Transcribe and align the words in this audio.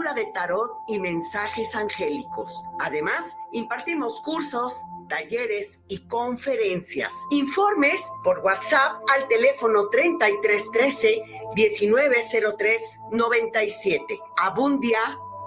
de 0.00 0.26
tarot 0.34 0.70
y 0.88 0.98
mensajes 0.98 1.76
angélicos. 1.76 2.64
Además, 2.80 3.36
impartimos 3.52 4.20
cursos, 4.22 4.82
talleres 5.08 5.80
y 5.88 5.98
conferencias. 6.08 7.12
Informes 7.30 8.00
por 8.24 8.38
WhatsApp 8.40 9.02
al 9.14 9.28
teléfono 9.28 9.88
3313 9.88 11.22
1903 11.54 13.00
97. 13.12 14.18
Abundia 14.38 14.98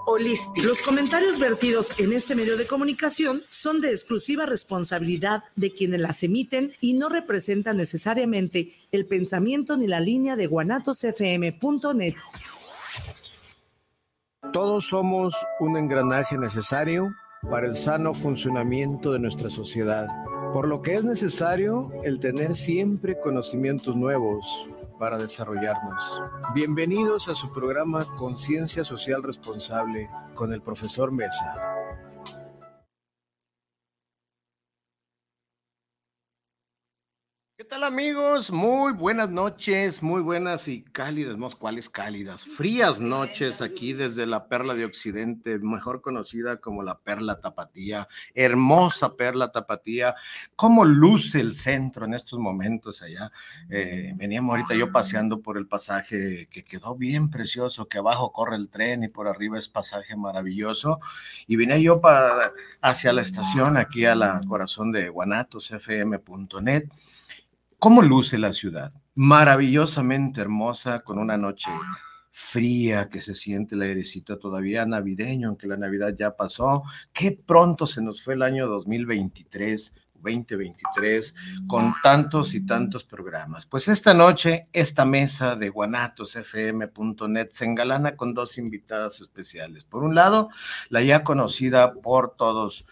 Holístico. 0.06 0.66
Los 0.66 0.82
comentarios 0.82 1.38
vertidos 1.38 1.92
en 1.98 2.12
este 2.12 2.34
medio 2.34 2.56
de 2.56 2.66
comunicación 2.66 3.42
son 3.50 3.80
de 3.80 3.90
exclusiva 3.90 4.44
responsabilidad 4.44 5.44
de 5.56 5.70
quienes 5.70 6.00
las 6.00 6.22
emiten 6.22 6.74
y 6.80 6.92
no 6.92 7.08
representan 7.08 7.78
necesariamente 7.78 8.74
el 8.92 9.06
pensamiento 9.06 9.78
ni 9.78 9.86
la 9.86 10.00
línea 10.00 10.36
de 10.36 10.46
guanatosfm.net. 10.46 12.14
Todos 14.54 14.86
somos 14.86 15.34
un 15.58 15.76
engranaje 15.76 16.38
necesario 16.38 17.12
para 17.50 17.66
el 17.66 17.76
sano 17.76 18.14
funcionamiento 18.14 19.12
de 19.12 19.18
nuestra 19.18 19.50
sociedad, 19.50 20.06
por 20.52 20.68
lo 20.68 20.80
que 20.80 20.94
es 20.94 21.02
necesario 21.02 21.90
el 22.04 22.20
tener 22.20 22.54
siempre 22.54 23.18
conocimientos 23.18 23.96
nuevos 23.96 24.46
para 24.96 25.18
desarrollarnos. 25.18 26.22
Bienvenidos 26.54 27.28
a 27.28 27.34
su 27.34 27.52
programa 27.52 28.06
Conciencia 28.16 28.84
Social 28.84 29.24
Responsable 29.24 30.08
con 30.34 30.52
el 30.52 30.62
profesor 30.62 31.10
Mesa. 31.10 31.73
¿Qué 37.64 37.70
tal 37.70 37.84
amigos? 37.84 38.52
Muy 38.52 38.92
buenas 38.92 39.30
noches, 39.30 40.02
muy 40.02 40.20
buenas 40.20 40.68
y 40.68 40.82
cálidas, 40.82 41.38
¿no? 41.38 41.48
¿Cuáles 41.48 41.88
cálidas? 41.88 42.44
Frías 42.44 43.00
noches 43.00 43.62
aquí 43.62 43.94
desde 43.94 44.26
la 44.26 44.48
Perla 44.48 44.74
de 44.74 44.84
Occidente, 44.84 45.58
mejor 45.60 46.02
conocida 46.02 46.58
como 46.58 46.82
la 46.82 46.98
Perla 46.98 47.40
Tapatía, 47.40 48.06
hermosa 48.34 49.16
Perla 49.16 49.50
Tapatía. 49.50 50.14
¿Cómo 50.56 50.84
luce 50.84 51.40
el 51.40 51.54
centro 51.54 52.04
en 52.04 52.12
estos 52.12 52.38
momentos 52.38 53.00
allá? 53.00 53.32
Eh, 53.70 54.12
veníamos 54.14 54.50
ahorita 54.50 54.74
yo 54.74 54.92
paseando 54.92 55.40
por 55.40 55.56
el 55.56 55.66
pasaje 55.66 56.48
que 56.50 56.64
quedó 56.64 56.94
bien 56.94 57.30
precioso, 57.30 57.88
que 57.88 57.96
abajo 57.96 58.30
corre 58.30 58.56
el 58.56 58.68
tren 58.68 59.04
y 59.04 59.08
por 59.08 59.26
arriba 59.26 59.58
es 59.58 59.70
pasaje 59.70 60.16
maravilloso. 60.16 61.00
Y 61.46 61.56
vine 61.56 61.80
yo 61.82 62.02
para, 62.02 62.52
hacia 62.82 63.14
la 63.14 63.22
estación, 63.22 63.78
aquí 63.78 64.04
a 64.04 64.14
la 64.14 64.42
corazón 64.46 64.92
de 64.92 65.08
guanatosfm.net 65.08 66.90
¿Cómo 67.84 68.00
luce 68.00 68.38
la 68.38 68.54
ciudad? 68.54 68.94
Maravillosamente 69.14 70.40
hermosa, 70.40 71.00
con 71.00 71.18
una 71.18 71.36
noche 71.36 71.70
fría 72.30 73.10
que 73.10 73.20
se 73.20 73.34
siente 73.34 73.74
el 73.74 73.82
airecito 73.82 74.38
todavía 74.38 74.86
navideño, 74.86 75.48
aunque 75.48 75.66
la 75.66 75.76
Navidad 75.76 76.14
ya 76.18 76.34
pasó. 76.34 76.84
Qué 77.12 77.32
pronto 77.32 77.84
se 77.84 78.00
nos 78.00 78.22
fue 78.22 78.32
el 78.32 78.42
año 78.42 78.68
2023. 78.68 79.92
2023 80.14 81.34
con 81.66 81.94
tantos 82.02 82.54
y 82.54 82.64
tantos 82.64 83.04
programas. 83.04 83.66
Pues 83.66 83.88
esta 83.88 84.14
noche, 84.14 84.68
esta 84.72 85.04
mesa 85.04 85.54
de 85.54 85.68
guanatosfm.net 85.68 87.48
se 87.50 87.66
engalana 87.66 88.16
con 88.16 88.32
dos 88.32 88.56
invitadas 88.56 89.20
especiales. 89.20 89.84
Por 89.84 90.02
un 90.02 90.14
lado, 90.14 90.48
la 90.88 91.02
ya 91.02 91.22
conocida 91.22 91.92
por 91.92 92.36
todos 92.36 92.86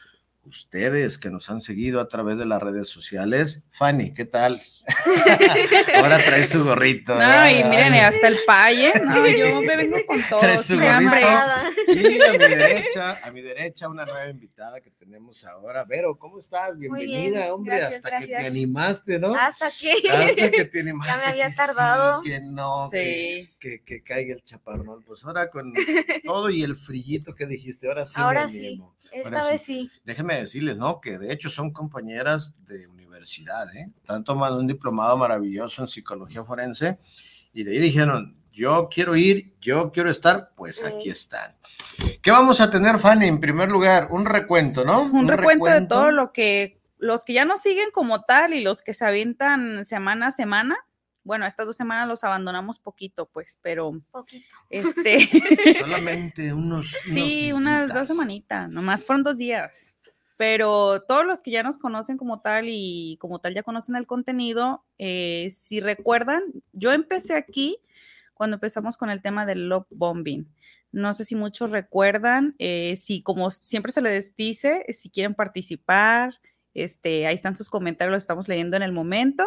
ustedes 0.45 1.19
que 1.19 1.31
nos 1.31 1.49
han 1.51 1.61
seguido 1.61 2.01
a 2.01 2.09
través 2.09 2.39
de 2.39 2.47
las 2.47 2.61
redes 2.61 2.89
sociales. 2.89 3.63
Fanny, 3.71 4.13
¿qué 4.13 4.25
tal? 4.25 4.57
Ahora 5.95 6.19
trae 6.19 6.47
su 6.47 6.65
gorrito. 6.65 7.15
No, 7.15 7.51
y 7.51 7.63
miren, 7.65 7.95
hasta 7.95 8.29
el 8.29 8.37
paye, 8.47 8.93
no, 9.05 9.27
yo 9.29 9.63
me 9.63 9.77
vengo 9.77 9.99
con 10.07 10.21
todo. 10.29 10.41
Trae 10.41 10.59
su 10.59 10.75
gorrito. 10.75 11.17
Y 11.89 12.21
a 12.21 12.33
mi 12.33 12.39
derecha, 12.39 13.19
a 13.23 13.31
mi 13.31 13.41
derecha, 13.41 13.89
una 13.89 14.05
nueva 14.05 14.29
invitada 14.29 14.81
que 14.81 14.91
tenemos 14.91 15.45
ahora. 15.45 15.85
Vero, 15.85 16.17
¿cómo 16.19 16.39
estás? 16.39 16.77
Bienvenida, 16.77 17.55
hombre, 17.55 17.81
hasta 17.81 18.21
que 18.21 18.27
te 18.27 18.47
animaste, 18.47 19.19
¿no? 19.19 19.35
Hasta 19.35 19.71
que. 19.71 19.93
Hasta 20.11 20.51
que 20.51 20.65
te 20.65 20.81
animaste. 20.81 21.15
Ya 21.15 21.25
me 21.25 21.31
había 21.31 21.55
tardado. 21.55 22.21
que 22.23 22.41
no, 22.41 22.89
sí. 22.91 23.51
que, 23.61 23.83
que, 23.85 24.03
caiga 24.03 24.35
el 24.35 24.43
chaparrón. 24.43 25.03
Pues 25.05 25.25
ahora 25.25 25.51
con 25.51 25.73
todo 26.25 26.51
y 26.51 26.63
el 26.63 26.75
frillito 26.77 27.35
que 27.35 27.47
dijiste, 27.47 27.89
ahora 27.89 28.05
sí. 28.05 28.15
Ahora 28.17 28.49
sí. 28.49 28.81
Esta 29.13 29.47
vez 29.47 29.63
sí. 29.63 29.91
Déjenme 30.05 30.37
decirles, 30.37 30.79
¿no? 30.79 31.01
Que 31.01 31.19
de 31.19 31.33
hecho 31.33 31.49
son 31.49 31.73
compañeras 31.73 32.55
de 32.67 32.87
universidad, 32.87 33.75
¿eh? 33.77 33.93
Están 33.97 34.25
tomando 34.25 34.59
un 34.59 34.67
diplomado 34.67 35.17
maravilloso 35.17 35.83
en 35.83 35.89
psicología 35.89 36.45
forense 36.45 36.99
y 37.53 37.65
de 37.65 37.73
ahí 37.73 37.79
dijeron, 37.79 38.37
yo 38.53 38.89
quiero 38.93 39.17
ir, 39.17 39.55
yo 39.61 39.93
quiero 39.93 40.11
estar, 40.11 40.51
pues 40.57 40.85
aquí 40.85 41.11
están. 41.11 41.55
¿Qué 42.21 42.31
vamos 42.31 42.61
a 42.61 42.71
tener, 42.71 42.99
Fanny? 42.99 43.27
En 43.27 43.41
primer 43.41 43.71
lugar, 43.71 44.09
un 44.11 44.27
recuento, 44.27 44.85
¿no? 44.85 45.03
Un, 45.03 45.29
recuento, 45.29 45.67
de 45.67 45.87
todo 45.87 46.11
lo 46.11 46.33
que, 46.33 46.81
los 46.99 47.25
que 47.25 47.33
ya 47.33 47.45
nos 47.45 47.61
siguen 47.61 47.91
como 47.93 48.23
tal 48.23 48.55
y 48.55 48.63
los 48.63 48.83
que 48.83 48.95
se 48.95 49.05
avientan 49.05 49.87
semana 49.87 50.29
a 50.29 50.33
semana, 50.33 50.77
bueno, 51.25 51.47
estas 51.47 51.67
dos 51.67 51.77
semanas 51.77 52.09
los 52.09 52.25
abandonamos 52.25 52.79
poquito, 52.79 53.27
pues, 53.27 53.59
pero. 53.63 54.01
Poquito. 54.11 54.57
Este. 54.71 55.29
Solamente 55.81 56.53
unos. 56.53 56.93
sí, 57.13 57.53
unas 57.53 57.93
dos 57.93 58.09
semanitas, 58.09 58.69
nomás 58.69 59.05
fueron 59.05 59.23
dos 59.23 59.37
días. 59.37 59.95
Pero 60.37 61.03
todos 61.03 61.25
los 61.25 61.41
que 61.41 61.53
ya 61.53 61.63
nos 61.63 61.79
conocen 61.79 62.17
como 62.17 62.41
tal 62.41 62.65
y 62.69 63.17
como 63.21 63.39
tal 63.39 63.55
ya 63.55 63.63
conocen 63.63 63.95
el 63.95 64.07
contenido, 64.07 64.85
eh, 64.99 65.49
si 65.51 65.79
recuerdan, 65.79 66.43
yo 66.73 66.93
empecé 66.93 67.35
aquí 67.35 67.79
cuando 68.35 68.57
empezamos 68.57 68.97
con 68.97 69.09
el 69.11 69.23
tema 69.23 69.47
del 69.47 69.69
love 69.69 69.87
bombing. 69.91 70.49
No 70.91 71.15
sé 71.15 71.25
si 71.25 71.37
muchos 71.37 71.71
recuerdan, 71.71 72.57
eh, 72.59 72.97
si 72.97 73.23
como 73.23 73.51
siempre 73.51 73.93
se 73.93 74.03
les 74.03 74.35
dice, 74.35 74.85
si 74.93 75.11
quieren 75.11 75.35
participar, 75.35 76.41
este, 76.75 77.27
ahí 77.27 77.35
están 77.35 77.57
sus 77.57 77.71
comentarios, 77.71 78.13
los 78.13 78.23
estamos 78.23 78.49
leyendo 78.49 78.77
en 78.77 78.83
el 78.83 78.93
momento. 78.93 79.45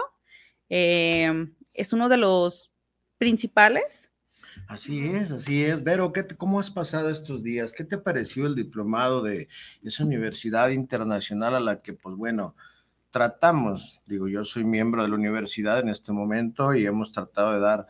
Eh, 0.70 1.48
es 1.76 1.94
uno 1.94 2.10
de 2.10 2.18
los 2.18 2.72
principales. 3.18 4.12
Así 4.68 5.08
es, 5.08 5.32
así 5.32 5.64
es. 5.64 5.84
Vero, 5.84 6.12
¿qué 6.14 6.26
¿cómo 6.38 6.60
has 6.60 6.72
pasado 6.72 7.10
estos 7.10 7.44
días? 7.44 7.74
¿Qué 7.74 7.84
te 7.84 7.98
pareció 7.98 8.48
el 8.48 8.56
diplomado 8.56 9.22
de 9.22 9.48
esa 9.84 10.04
universidad 10.04 10.70
internacional 10.70 11.56
a 11.56 11.60
la 11.60 11.82
que, 11.82 11.94
pues 11.94 12.16
bueno, 12.16 12.56
tratamos, 13.12 14.02
digo, 14.06 14.28
yo 14.28 14.44
soy 14.44 14.64
miembro 14.64 15.04
de 15.04 15.10
la 15.10 15.16
universidad 15.16 15.80
en 15.80 15.90
este 15.90 16.12
momento 16.12 16.74
y 16.74 16.86
hemos 16.86 17.12
tratado 17.12 17.54
de 17.54 17.60
dar 17.60 17.88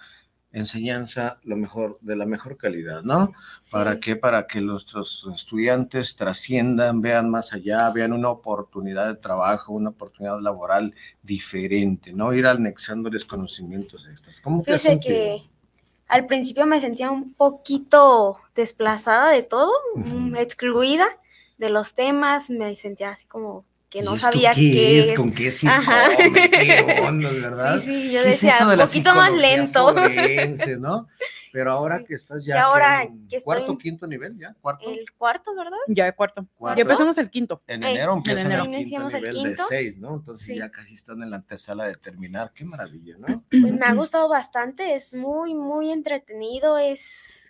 enseñanza 0.55 1.37
lo 1.43 1.57
mejor, 1.57 1.97
de 2.01 2.15
la 2.15 2.25
mejor 2.25 2.57
calidad, 2.57 3.03
¿no? 3.03 3.33
¿Para 3.69 3.99
qué? 3.99 4.15
Para 4.15 4.47
que 4.47 4.61
nuestros 4.61 5.29
estudiantes 5.35 6.15
trasciendan, 6.15 7.01
vean 7.01 7.29
más 7.29 7.51
allá, 7.51 7.89
vean 7.91 8.13
una 8.13 8.29
oportunidad 8.29 9.07
de 9.07 9.15
trabajo, 9.15 9.73
una 9.73 9.89
oportunidad 9.89 10.39
laboral 10.39 10.95
diferente, 11.21 12.13
¿no? 12.13 12.33
Ir 12.33 12.47
anexándoles 12.47 13.25
conocimientos 13.25 14.07
extras. 14.09 14.39
¿Cómo 14.39 14.63
te 14.63 14.71
Fíjese 14.71 14.97
que 14.99 15.43
al 16.07 16.25
principio 16.25 16.65
me 16.65 16.79
sentía 16.79 17.11
un 17.11 17.33
poquito 17.33 18.37
desplazada 18.55 19.31
de 19.31 19.43
todo, 19.43 19.73
excluida 20.37 21.05
de 21.57 21.69
los 21.69 21.95
temas, 21.95 22.49
me 22.49 22.75
sentía 22.75 23.09
así 23.09 23.27
como 23.27 23.65
que 23.95 24.01
no 24.01 24.17
sabía 24.17 24.51
qué, 24.53 24.99
es, 24.99 25.13
con 25.13 25.31
qué 25.31 25.47
onda, 27.07 27.31
¿verdad? 27.31 27.79
Sí, 27.79 27.85
sí, 27.85 28.11
yo 28.11 28.23
decía, 28.23 28.57
un 28.61 28.77
poquito 28.77 29.15
más 29.15 29.31
lento. 29.31 29.93
Forense, 29.93 30.77
¿no? 30.77 31.07
Pero 31.53 31.71
ahora 31.71 32.03
que 32.03 32.15
estás 32.15 32.43
ya 32.43 32.63
ahora 32.63 33.03
en 33.03 33.25
cuarto, 33.41 33.77
quinto 33.77 34.05
nivel, 34.05 34.37
¿ya? 34.37 34.53
¿Cuarto? 34.59 34.91
El 34.91 35.09
cuarto, 35.17 35.55
¿verdad? 35.55 35.77
Ya, 35.87 36.11
cuarto. 36.11 36.45
¿Cuarto? 36.57 36.77
Ya 36.77 36.81
empezamos 36.81 37.17
el 37.17 37.29
quinto. 37.29 37.61
En 37.67 37.85
enero 37.85 38.13
empiezan 38.15 38.51
el 38.51 38.85
quinto 38.85 39.07
nivel 39.07 39.43
de 39.43 39.57
seis, 39.69 39.97
¿no? 39.97 40.15
Entonces 40.15 40.57
ya 40.57 40.69
casi 40.69 40.95
están 40.95 41.23
en 41.23 41.29
la 41.29 41.37
antesala 41.37 41.85
de 41.85 41.93
terminar. 41.93 42.51
Qué 42.53 42.65
maravilla, 42.65 43.15
¿no? 43.17 43.45
Pues 43.49 43.61
me 43.61 43.85
ha 43.85 43.93
gustado 43.93 44.27
bastante, 44.27 44.95
es 44.95 45.13
muy, 45.13 45.55
muy 45.55 45.93
entretenido, 45.93 46.77
es 46.77 47.44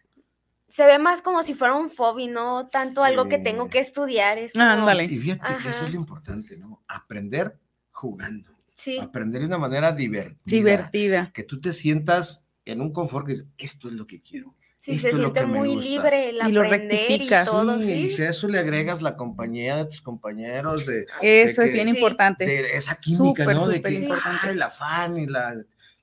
se 0.76 0.86
ve 0.86 1.00
más 1.00 1.22
como 1.22 1.42
si 1.42 1.54
fuera 1.54 1.74
un 1.74 1.90
fobby, 1.90 2.28
no 2.28 2.66
tanto 2.66 3.02
algo 3.02 3.30
que 3.30 3.38
tengo 3.38 3.70
que 3.70 3.80
estudiar. 3.80 4.38
Es 4.38 4.52
ah, 4.58 4.84
vale. 4.84 5.06
Y 5.06 5.20
fíjate 5.20 5.64
que 5.64 5.70
eso 5.70 5.86
es 5.86 5.94
lo 5.94 5.98
importante, 6.02 6.58
¿no? 6.58 6.84
Aprender 6.90 7.58
jugando. 7.92 8.52
Sí. 8.76 9.00
Aprender 9.00 9.40
de 9.40 9.48
una 9.48 9.58
manera 9.58 9.94
divertida. 9.94 10.38
Divertida. 10.44 11.32
Que 11.34 11.44
tú 11.44 11.62
te 11.62 11.72
sientas 11.72 12.46
en 12.66 12.82
un 12.82 12.92
confort 12.92 13.26
que 13.26 13.34
es, 13.36 13.46
esto 13.58 13.88
es 13.88 13.94
lo 13.94 14.06
que 14.06 14.22
quiero. 14.22 14.54
Sí, 14.78 15.00
se 15.00 15.14
siente 15.14 15.46
muy 15.46 15.78
libre 15.78 16.32
el 16.32 16.42
y 16.46 16.52
lo 16.52 16.64
rectificas. 16.64 17.48
Y, 17.48 17.50
todo, 17.50 17.80
sí, 17.80 17.94
y 17.94 18.12
si 18.12 18.24
a 18.24 18.32
eso 18.32 18.50
le 18.50 18.60
agreas 18.60 19.02
la 19.02 19.16
compañía 19.16 19.78
de 19.78 19.86
tus 19.86 20.02
compañeros, 20.02 20.86
de... 20.86 21.06
Eso 21.22 21.62
es 21.62 21.72
bien 21.72 21.88
importante. 21.88 22.46
De 22.46 22.76
esa 22.76 22.96
química, 22.96 23.46
¿no? 23.46 23.66
de 23.70 23.82
que 23.82 23.94
importante. 23.94 24.54
la 24.56 24.70
fan 24.70 25.18
y 25.18 25.26
la 25.26 25.56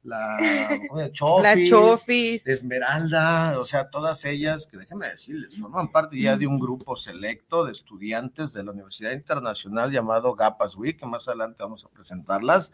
la, 0.03 0.39
Chofis, 1.13 2.47
Esmeralda, 2.47 3.59
o 3.59 3.67
sea, 3.67 3.91
todas 3.91 4.25
ellas, 4.25 4.67
que 4.67 4.77
déjenme 4.77 5.09
decirles, 5.09 5.57
forman 5.57 5.91
parte 5.91 6.21
ya 6.21 6.37
de 6.37 6.47
un 6.47 6.59
grupo 6.59 6.97
selecto 6.97 7.65
de 7.65 7.73
estudiantes 7.73 8.53
de 8.53 8.65
la 8.65 8.73
Universidad 8.73 9.13
Internacional 9.13 9.91
llamado 9.91 10.35
GAPAS 10.35 10.77
WIC, 10.77 11.01
que 11.01 11.07
más 11.07 11.29
adelante 11.29 11.63
vamos 11.63 11.85
a 11.85 11.89
presentarlas. 11.89 12.73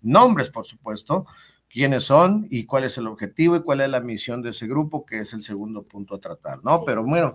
Nombres, 0.00 0.50
por 0.50 0.66
supuesto, 0.66 1.26
quiénes 1.72 2.04
son 2.04 2.46
y 2.50 2.64
cuál 2.64 2.84
es 2.84 2.98
el 2.98 3.06
objetivo 3.06 3.56
y 3.56 3.62
cuál 3.62 3.80
es 3.80 3.88
la 3.88 4.00
misión 4.00 4.42
de 4.42 4.50
ese 4.50 4.66
grupo, 4.66 5.06
que 5.06 5.20
es 5.20 5.32
el 5.32 5.42
segundo 5.42 5.82
punto 5.84 6.16
a 6.16 6.20
tratar, 6.20 6.62
¿no? 6.62 6.84
Pero 6.84 7.02
bueno, 7.02 7.32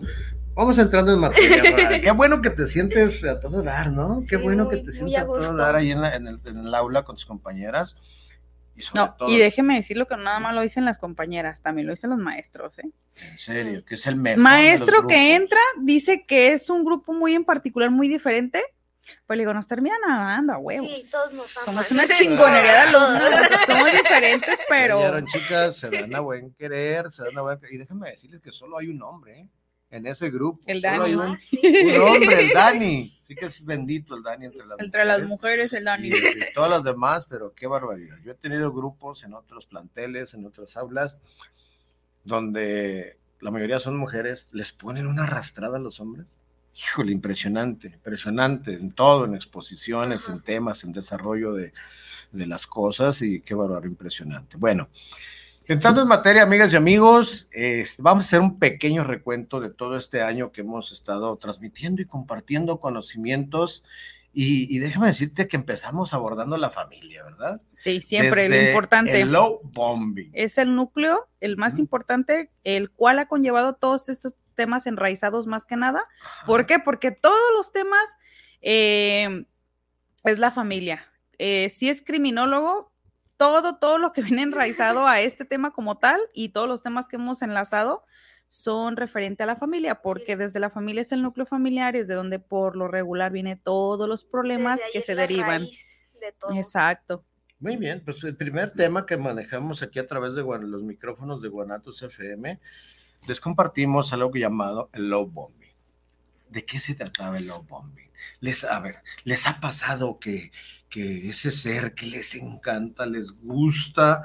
vamos 0.53 0.77
entrando 0.77 1.11
en 1.11 1.19
materia. 1.19 2.01
Qué 2.01 2.11
bueno 2.11 2.41
que 2.41 2.51
te 2.51 2.67
sientes 2.67 3.25
a 3.25 3.39
todo 3.39 3.63
dar, 3.63 3.91
¿no? 3.91 4.21
Qué 4.29 4.37
bueno 4.37 4.69
que 4.69 4.77
te 4.77 4.91
sientes 4.91 5.17
a, 5.17 5.25
todo 5.25 5.55
dar 5.55 5.75
ahí 5.75 5.91
en, 5.91 6.03
el, 6.03 6.75
aula 6.75 7.03
con 7.03 7.15
tus 7.15 7.25
compañeras. 7.25 7.95
Y 8.77 8.83
no, 8.95 9.15
y 9.27 9.37
déjeme 9.37 9.75
decirlo 9.75 10.05
que 10.05 10.15
no 10.15 10.23
nada 10.23 10.39
más 10.39 10.53
lo 10.53 10.61
dicen 10.61 10.85
las 10.85 10.99
compañeras, 10.99 11.63
también 11.63 11.87
lo 11.87 11.93
dicen 11.93 12.11
los 12.11 12.19
maestros, 12.19 12.77
¿eh? 12.77 12.89
En 13.15 13.37
serio, 13.39 13.83
que 13.83 13.95
es 13.95 14.05
el 14.05 14.15
mejor 14.15 14.37
Maestro 14.39 15.07
que 15.07 15.35
entra 15.35 15.59
dice 15.81 16.25
que 16.27 16.53
es 16.53 16.69
un 16.69 16.85
grupo 16.85 17.11
muy 17.11 17.33
en 17.33 17.43
particular, 17.43 17.89
muy 17.89 18.07
diferente, 18.07 18.63
pues 19.25 19.37
le 19.37 19.41
digo, 19.41 19.53
nos 19.53 19.67
terminan 19.67 19.99
nadando 20.05 20.53
a 20.53 20.57
huevos. 20.57 20.87
Sí, 20.87 21.11
todos 21.11 21.33
nos 21.33 21.47
Somos 21.47 21.91
una 21.91 22.03
chingonería 22.07 22.71
de 22.71 22.77
alumnos, 22.77 23.49
somos 23.65 23.91
diferentes, 23.91 24.59
pero. 24.69 25.25
chicas, 25.25 25.77
se 25.77 25.89
dan 25.89 26.13
a 26.13 26.19
buen 26.19 26.53
querer, 26.53 27.11
se 27.11 27.23
dan 27.23 27.37
a 27.37 27.41
buen 27.41 27.59
Y 27.71 27.77
déjenme 27.77 28.11
decirles 28.11 28.41
que 28.41 28.51
solo 28.51 28.77
hay 28.77 28.89
un 28.89 29.01
hombre, 29.01 29.39
¿eh? 29.39 29.47
En 29.89 30.05
ese 30.05 30.29
grupo. 30.29 30.59
El 30.65 30.81
Dani. 30.81 31.13
un, 31.15 31.21
ah, 31.21 31.37
un, 31.63 32.01
hombre, 32.01 32.41
el 32.41 32.49
Dani. 32.53 33.13
Sí 33.27 33.35
que 33.35 33.47
es 33.47 33.65
bendito 33.65 34.15
el 34.15 34.23
Dani 34.23 34.45
entre 34.45 34.65
las 34.65 34.79
entre 34.79 35.03
mujeres. 35.03 35.19
las 35.19 35.27
mujeres, 35.27 35.73
el 35.73 35.83
Dani. 35.83 36.07
Y, 36.07 36.53
todas 36.53 36.69
las 36.69 36.83
demás, 36.83 37.25
pero 37.29 37.53
qué 37.53 37.67
barbaridad. 37.67 38.15
Yo 38.23 38.31
he 38.31 38.35
tenido 38.35 38.71
grupos 38.71 39.25
en 39.25 39.33
otros 39.33 39.65
planteles, 39.65 40.33
en 40.33 40.45
otras 40.45 40.77
aulas, 40.77 41.17
donde 42.23 43.17
la 43.41 43.51
mayoría 43.51 43.79
son 43.79 43.97
mujeres, 43.97 44.47
les 44.53 44.71
ponen 44.71 45.07
una 45.07 45.23
arrastrada 45.23 45.75
a 45.75 45.81
los 45.81 45.99
hombres 45.99 46.25
híjole, 46.77 47.11
impresionante, 47.11 47.87
impresionante 47.87 48.73
en 48.73 48.91
todo, 48.91 49.25
en 49.25 49.35
exposiciones, 49.35 50.29
en 50.29 50.41
temas, 50.41 50.83
en 50.83 50.93
desarrollo 50.93 51.53
de, 51.53 51.73
las 52.31 52.67
cosas 52.67 53.21
y 53.21 53.41
qué 53.41 53.55
valor 53.55 53.85
impresionante. 53.85 54.57
Bueno, 54.57 54.89
entrando 55.67 56.01
en 56.01 56.07
materia, 56.07 56.43
amigas 56.43 56.73
y 56.73 56.75
amigos, 56.75 57.49
vamos 57.99 58.25
a 58.25 58.27
hacer 58.27 58.39
un 58.41 58.59
pequeño 58.59 59.03
recuento 59.03 59.59
de 59.59 59.69
todo 59.69 59.97
este 59.97 60.21
año 60.21 60.51
que 60.51 60.61
hemos 60.61 60.91
estado 60.91 61.35
transmitiendo 61.37 62.01
y 62.01 62.05
compartiendo 62.05 62.79
conocimientos. 62.79 63.83
Y, 64.39 64.77
déjame 64.77 65.07
decirte 65.07 65.47
que 65.47 65.57
empezamos 65.57 66.13
abordando 66.13 66.57
la 66.57 66.69
familia, 66.69 67.23
¿verdad? 67.23 67.59
Sí, 67.75 68.03
siempre, 68.03 68.47
lo 68.47 68.55
importante. 68.55 69.21
El 69.21 69.31
low 69.31 69.61
bombing. 69.63 70.29
Es 70.33 70.59
el 70.59 70.75
núcleo, 70.75 71.27
el 71.39 71.57
más 71.57 71.79
importante, 71.79 72.51
el 72.63 72.91
cual 72.91 73.17
ha 73.17 73.27
conllevado 73.27 73.73
todos 73.73 74.09
estos 74.09 74.35
temas 74.53 74.85
enraizados 74.85 75.47
más 75.47 75.65
que 75.65 75.75
nada. 75.75 76.03
¿Por 76.45 76.67
qué? 76.67 76.77
Porque 76.77 77.09
todos 77.09 77.35
los 77.55 77.71
temas 77.71 78.17
eh, 78.61 79.45
es 80.23 80.37
la 80.37 80.51
familia. 80.51 81.07
Eh, 81.39 81.69
si 81.69 81.89
es 81.89 82.03
criminólogo, 82.03 82.91
todo, 83.37 83.77
todo 83.77 83.97
lo 83.97 84.11
que 84.13 84.21
viene 84.21 84.41
enraizado 84.41 85.07
a 85.07 85.21
este 85.21 85.45
tema 85.45 85.71
como 85.71 85.97
tal 85.97 86.19
y 86.33 86.49
todos 86.49 86.67
los 86.67 86.83
temas 86.83 87.07
que 87.07 87.15
hemos 87.15 87.41
enlazado 87.41 88.03
son 88.49 88.95
referente 88.95 89.43
a 89.43 89.45
la 89.45 89.57
familia, 89.57 90.01
porque 90.01 90.37
desde 90.37 90.59
la 90.59 90.69
familia 90.69 91.01
es 91.01 91.11
el 91.11 91.21
núcleo 91.21 91.45
familiar, 91.45 91.95
es 91.95 92.07
de 92.07 92.15
donde 92.15 92.39
por 92.39 92.75
lo 92.75 92.87
regular 92.87 93.31
viene 93.31 93.57
todos 93.57 94.07
los 94.07 94.23
problemas 94.23 94.79
que 94.93 95.01
se 95.01 95.15
derivan. 95.15 95.67
Exacto. 96.55 97.25
Muy 97.59 97.75
bien, 97.75 98.01
pues 98.05 98.23
el 98.23 98.35
primer 98.35 98.71
tema 98.71 99.05
que 99.05 99.17
manejamos 99.17 99.81
aquí 99.81 99.99
a 99.99 100.07
través 100.07 100.35
de 100.35 100.43
los 100.43 100.83
micrófonos 100.83 101.41
de 101.41 101.49
Guanatos 101.49 102.01
FM 102.03 102.59
les 103.25 103.41
compartimos 103.41 104.13
algo 104.13 104.31
llamado 104.33 104.89
el 104.93 105.09
low 105.09 105.25
bombing. 105.25 105.73
¿De 106.49 106.63
qué 106.63 106.79
se 106.79 106.95
trataba 106.95 107.37
el 107.37 107.47
low 107.47 107.63
bombing? 107.63 108.09
Les, 108.39 108.63
a 108.63 108.79
ver, 108.79 109.01
¿les 109.23 109.47
ha 109.47 109.59
pasado 109.59 110.19
que, 110.19 110.51
que 110.89 111.29
ese 111.29 111.51
ser 111.51 111.93
que 111.93 112.05
les 112.05 112.35
encanta, 112.35 113.05
les 113.05 113.31
gusta, 113.31 114.23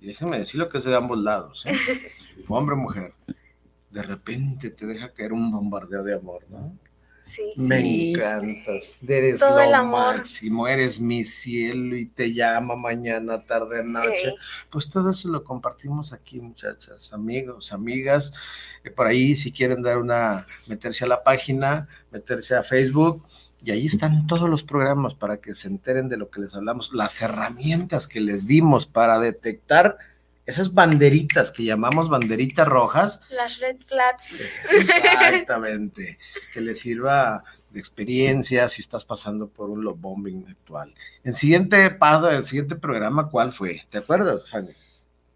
y 0.00 0.06
déjenme 0.06 0.38
decir 0.38 0.58
lo 0.60 0.68
que 0.68 0.78
es 0.78 0.84
de 0.84 0.94
ambos 0.94 1.18
lados, 1.18 1.64
¿eh? 1.66 1.72
hombre 2.48 2.74
o 2.74 2.78
mujer, 2.78 3.14
de 3.90 4.02
repente 4.02 4.70
te 4.70 4.86
deja 4.86 5.12
caer 5.12 5.32
un 5.32 5.50
bombardeo 5.50 6.02
de 6.02 6.14
amor, 6.14 6.44
¿no? 6.50 6.76
Me 7.56 8.10
encantas, 8.10 9.00
eres 9.06 9.40
lo 9.40 9.84
máximo, 9.84 10.68
eres 10.68 11.00
mi 11.00 11.24
cielo 11.24 11.96
y 11.96 12.06
te 12.06 12.32
llama 12.32 12.76
mañana, 12.76 13.44
tarde, 13.44 13.82
noche. 13.84 14.34
Pues 14.70 14.88
todo 14.88 15.10
eso 15.10 15.28
lo 15.28 15.42
compartimos 15.42 16.12
aquí, 16.12 16.40
muchachas, 16.40 17.12
amigos, 17.12 17.72
amigas. 17.72 18.32
Eh, 18.84 18.90
por 18.90 19.08
ahí, 19.08 19.34
si 19.34 19.50
quieren 19.50 19.82
dar 19.82 19.98
una, 19.98 20.46
meterse 20.66 21.04
a 21.04 21.08
la 21.08 21.22
página, 21.24 21.88
meterse 22.12 22.54
a 22.54 22.62
Facebook, 22.62 23.22
y 23.66 23.72
ahí 23.72 23.86
están 23.86 24.28
todos 24.28 24.48
los 24.48 24.62
programas 24.62 25.14
para 25.14 25.38
que 25.38 25.52
se 25.56 25.66
enteren 25.66 26.08
de 26.08 26.16
lo 26.16 26.30
que 26.30 26.40
les 26.40 26.54
hablamos, 26.54 26.92
las 26.92 27.20
herramientas 27.20 28.06
que 28.06 28.20
les 28.20 28.46
dimos 28.46 28.86
para 28.86 29.18
detectar 29.18 29.98
esas 30.46 30.72
banderitas 30.72 31.50
que 31.50 31.64
llamamos 31.64 32.08
banderitas 32.08 32.68
rojas. 32.68 33.20
Las 33.28 33.58
red 33.58 33.78
flags. 33.84 34.40
Exactamente. 34.70 36.16
que 36.52 36.60
les 36.60 36.78
sirva 36.78 37.42
de 37.70 37.80
experiencia 37.80 38.68
si 38.68 38.82
estás 38.82 39.04
pasando 39.04 39.48
por 39.48 39.68
un 39.68 39.82
love 39.82 40.00
bombing 40.00 40.46
actual. 40.48 40.94
El 41.24 41.34
siguiente 41.34 41.90
paso, 41.90 42.30
el 42.30 42.44
siguiente 42.44 42.76
programa, 42.76 43.28
¿cuál 43.30 43.50
fue? 43.50 43.84
¿Te 43.90 43.98
acuerdas, 43.98 44.48
Fanny? 44.48 44.70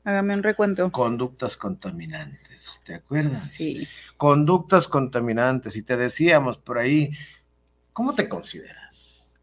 Hágame 0.04 0.34
un 0.34 0.44
recuento. 0.44 0.92
Conductas 0.92 1.56
contaminantes, 1.56 2.80
¿te 2.84 2.94
acuerdas? 2.94 3.50
Sí. 3.50 3.88
Conductas 4.16 4.86
contaminantes. 4.86 5.74
Y 5.74 5.82
te 5.82 5.96
decíamos 5.96 6.58
por 6.58 6.78
ahí, 6.78 7.10
¿cómo 7.92 8.14
te 8.14 8.28
consideras? 8.28 9.34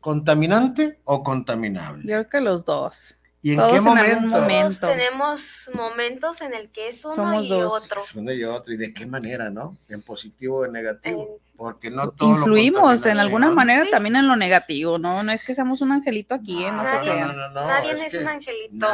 ¿Contaminante 0.00 0.98
o 1.04 1.22
contaminable? 1.22 2.02
Yo 2.02 2.08
creo 2.08 2.28
que 2.28 2.40
los 2.40 2.64
dos. 2.64 3.16
¿Y 3.44 3.54
en 3.54 3.60
qué 3.68 3.80
momento? 3.80 4.86
tenemos 4.86 5.68
momentos 5.74 6.40
en 6.42 6.54
el 6.54 6.70
que 6.70 6.88
es 6.88 7.04
uno 7.04 7.42
y 7.42 7.52
otro. 7.52 8.00
Es 8.00 8.14
uno 8.14 8.32
y 8.32 8.44
otro. 8.44 8.72
¿Y 8.72 8.76
de 8.76 8.94
qué 8.94 9.04
manera, 9.04 9.50
no? 9.50 9.76
¿En 9.88 10.00
positivo 10.00 10.58
o 10.58 10.64
en 10.64 10.72
negativo? 10.72 11.40
Porque 11.56 11.90
no 11.90 12.10
todo 12.10 12.30
Influimos 12.30 13.04
en 13.06 13.18
alguna 13.18 13.50
manera 13.50 13.84
también 13.90 14.16
en 14.16 14.28
lo 14.28 14.36
negativo, 14.36 14.98
¿no? 14.98 15.24
No 15.24 15.32
es 15.32 15.44
que 15.44 15.56
seamos 15.56 15.80
un 15.80 15.90
angelito 15.90 16.36
aquí, 16.36 16.64
¿eh? 16.64 16.70
no, 16.70 16.82
nadie, 16.82 17.20
no, 17.20 17.32
no, 17.32 17.50
no, 17.50 17.66
Nadie 17.66 17.92
es, 17.92 18.14
un 18.14 18.28
angelito. 18.28 18.86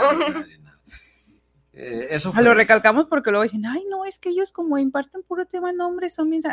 Eh, 1.80 2.08
eso 2.10 2.32
Lo 2.42 2.54
recalcamos 2.54 3.06
porque 3.06 3.30
luego 3.30 3.44
dicen, 3.44 3.64
ay, 3.64 3.84
no, 3.88 4.04
es 4.04 4.18
que 4.18 4.30
ellos 4.30 4.50
como 4.50 4.78
imparten 4.78 5.22
puro 5.22 5.46
tema 5.46 5.70
en 5.70 5.80
hombres, 5.80 6.12
son 6.12 6.28
mis... 6.28 6.44
no, 6.44 6.50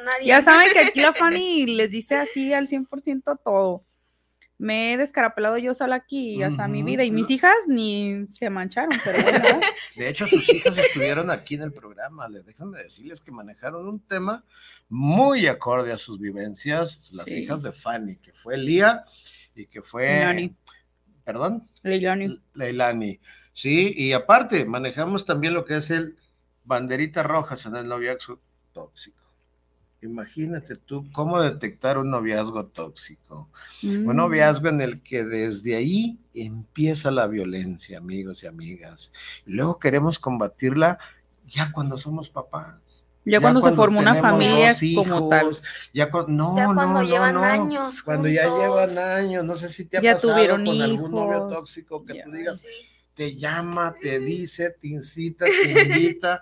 nadie. 0.00 0.26
Ya 0.26 0.42
saben 0.42 0.70
que 0.72 0.80
aquí 0.80 1.00
la 1.00 1.14
Fanny 1.14 1.64
les 1.74 1.90
dice 1.90 2.16
así 2.16 2.52
al 2.52 2.68
100% 2.68 3.40
todo 3.42 3.84
me 4.58 4.92
he 4.92 4.96
descarapelado 4.96 5.56
yo 5.56 5.72
sola 5.72 5.96
aquí 5.96 6.42
hasta 6.42 6.66
mi 6.66 6.82
vida 6.82 7.04
y 7.04 7.12
mis 7.12 7.30
hijas 7.30 7.54
ni 7.68 8.26
se 8.26 8.50
mancharon, 8.50 8.98
pero 9.04 9.18
De 9.96 10.08
hecho, 10.08 10.26
sus 10.26 10.52
hijas 10.52 10.76
estuvieron 10.76 11.30
aquí 11.30 11.54
en 11.54 11.62
el 11.62 11.72
programa, 11.72 12.28
les 12.28 12.44
déjenme 12.44 12.82
decirles 12.82 13.20
que 13.20 13.30
manejaron 13.30 13.86
un 13.86 14.00
tema 14.00 14.44
muy 14.88 15.46
acorde 15.46 15.92
a 15.92 15.98
sus 15.98 16.18
vivencias, 16.18 17.12
las 17.14 17.28
hijas 17.28 17.62
de 17.62 17.72
Fanny, 17.72 18.16
que 18.16 18.32
fue 18.32 18.58
Lía 18.58 19.04
y 19.54 19.66
que 19.66 19.80
fue... 19.80 20.06
Leilani. 20.06 20.56
¿Perdón? 21.22 21.68
Leilani. 21.82 22.42
Leilani. 22.54 23.20
Sí, 23.58 23.92
y 23.96 24.12
aparte 24.12 24.66
manejamos 24.66 25.24
también 25.24 25.52
lo 25.52 25.64
que 25.64 25.78
es 25.78 25.90
el 25.90 26.16
banderita 26.62 27.24
rojas 27.24 27.66
en 27.66 27.74
el 27.74 27.88
noviazgo 27.88 28.38
tóxico. 28.72 29.18
Imagínate 30.00 30.76
tú 30.76 31.10
cómo 31.10 31.42
detectar 31.42 31.98
un 31.98 32.08
noviazgo 32.08 32.66
tóxico. 32.66 33.48
Un 33.82 34.06
mm. 34.06 34.14
noviazgo 34.14 34.68
en 34.68 34.80
el 34.80 35.02
que 35.02 35.24
desde 35.24 35.74
ahí 35.74 36.20
empieza 36.34 37.10
la 37.10 37.26
violencia, 37.26 37.98
amigos 37.98 38.44
y 38.44 38.46
amigas. 38.46 39.12
Y 39.44 39.54
luego 39.54 39.80
queremos 39.80 40.20
combatirla 40.20 41.00
ya 41.44 41.72
cuando 41.72 41.98
somos 41.98 42.30
papás. 42.30 43.08
Ya, 43.24 43.40
cuando, 43.40 43.60
se 43.60 43.72
forma 43.72 43.98
una 43.98 44.14
familia 44.14 44.72
como 44.94 45.28
tal. 45.28 45.50
Ya, 45.92 46.08
no, 46.28 46.54
cuando 46.54 46.86
no, 46.86 47.02
llevan 47.02 47.38
años. 47.38 48.04
Cuando 48.04 48.28
ya 48.28 48.44
llevan 48.44 48.96
años. 48.96 49.44
No 49.44 49.56
sé 49.56 49.68
si 49.68 49.84
te 49.84 49.98
ha 49.98 50.00
ya 50.00 50.12
pasado 50.14 50.34
tuvieron 50.34 50.64
con 50.64 50.74
hijos. 50.74 50.90
algún 50.90 51.10
novio 51.10 51.48
tóxico 51.48 52.04
que 52.04 52.22
tú 52.22 52.30
digas, 52.30 52.62
te 53.18 53.34
llama, 53.34 53.96
te 54.00 54.20
dice, 54.20 54.70
te 54.70 54.86
incita, 54.86 55.44
te 55.44 55.82
invita. 55.82 56.40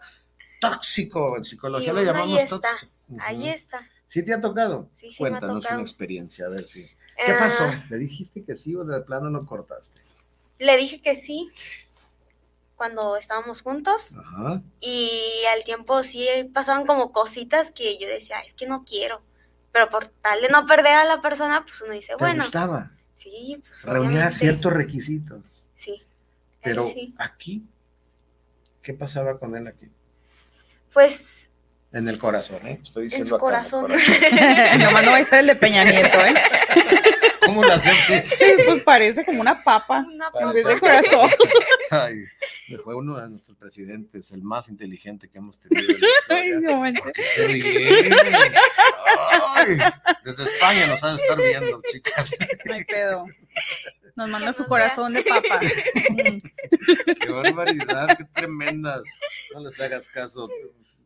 tóxico. 0.60 1.38
En 1.38 1.44
psicología 1.44 1.94
le 1.94 2.04
llamamos 2.04 2.46
tóxico. 2.50 2.92
Ahí 3.18 3.48
está. 3.48 3.88
¿Sí 4.06 4.22
te 4.22 4.34
ha 4.34 4.42
tocado? 4.42 4.90
Sí, 4.94 5.10
sí 5.10 5.16
Cuéntanos 5.16 5.64
una 5.64 5.80
experiencia, 5.80 6.44
a 6.44 6.50
ver 6.50 6.64
si. 6.64 6.82
¿Qué 7.24 7.32
ah. 7.32 7.38
pasó? 7.38 7.64
¿Le 7.88 7.96
dijiste 7.96 8.44
que 8.44 8.54
sí 8.54 8.76
o 8.76 8.84
de 8.84 9.00
plano 9.00 9.30
no 9.30 9.46
cortaste? 9.46 10.02
Le 10.58 10.76
dije 10.76 11.00
que 11.00 11.16
sí 11.16 11.50
cuando 12.74 13.16
estábamos 13.16 13.62
juntos 13.62 14.14
Ajá. 14.18 14.60
y 14.80 15.40
al 15.54 15.64
tiempo 15.64 16.02
sí 16.02 16.28
pasaban 16.52 16.84
como 16.84 17.10
cositas 17.10 17.70
que 17.70 17.98
yo 17.98 18.06
decía, 18.06 18.40
es 18.40 18.52
que 18.52 18.66
no 18.66 18.84
quiero, 18.84 19.22
pero 19.72 19.88
por 19.88 20.08
tal 20.08 20.42
de 20.42 20.50
no 20.50 20.66
perder 20.66 20.92
a 20.92 21.04
la 21.06 21.22
persona, 21.22 21.64
pues 21.64 21.80
uno 21.80 21.94
dice, 21.94 22.08
¿Te 22.08 22.16
bueno. 22.22 22.42
gustaba? 22.42 22.92
Sí, 23.14 23.62
pues 23.66 23.82
Reunía 23.84 24.30
ciertos 24.30 24.74
requisitos. 24.74 25.70
Sí. 25.74 26.05
Pero 26.66 26.86
aquí, 27.18 27.64
¿qué 28.82 28.94
pasaba 28.94 29.38
con 29.38 29.56
él 29.56 29.66
aquí? 29.66 29.86
Pues 30.92 31.48
en 31.92 32.08
el 32.08 32.18
corazón, 32.18 32.66
¿eh? 32.66 32.80
Estoy 32.82 33.04
diciendo 33.04 33.26
en 33.26 33.28
su 33.28 33.38
corazón. 33.38 33.90
Nomás 33.90 35.04
no 35.04 35.10
va 35.12 35.18
a 35.18 35.24
ser 35.24 35.40
el 35.40 35.46
de 35.46 35.56
Peña 35.56 35.84
Nieto, 35.84 36.18
¿eh? 36.18 36.34
¿Cómo 37.46 37.64
la 37.64 37.74
hacemos? 37.74 37.98
Pues 38.66 38.82
parece 38.82 39.24
como 39.24 39.40
una 39.40 39.62
papa. 39.62 40.04
Una 40.06 40.30
papa. 40.30 40.52
Desde 40.52 40.78
corazón. 40.80 41.30
Ay, 41.90 42.24
me 42.68 42.78
fue 42.78 42.96
uno 42.96 43.16
de 43.18 43.30
nuestros 43.30 43.56
presidentes, 43.56 44.32
el 44.32 44.42
más 44.42 44.68
inteligente 44.68 45.28
que 45.30 45.38
hemos 45.38 45.58
tenido 45.60 45.92
en 45.92 46.00
la 46.00 46.06
Ay, 46.28 46.48
historia. 46.48 46.70
no 46.70 46.80
manches. 46.80 47.12
Ay, 49.54 49.78
desde 50.24 50.42
España 50.42 50.88
nos 50.88 51.02
han 51.04 51.16
de 51.16 51.22
estar 51.22 51.38
viendo, 51.38 51.80
chicas. 51.90 52.36
No 52.64 52.74
hay 52.74 52.84
pedo. 52.84 53.26
Nos 54.16 54.28
manda 54.30 54.52
su 54.52 54.64
corazón 54.66 55.12
de 55.12 55.22
papa. 55.22 55.60
Qué 57.20 57.30
barbaridad, 57.30 58.16
qué 58.16 58.24
tremendas. 58.34 59.02
No 59.52 59.60
les 59.60 59.78
hagas 59.80 60.08
caso, 60.08 60.48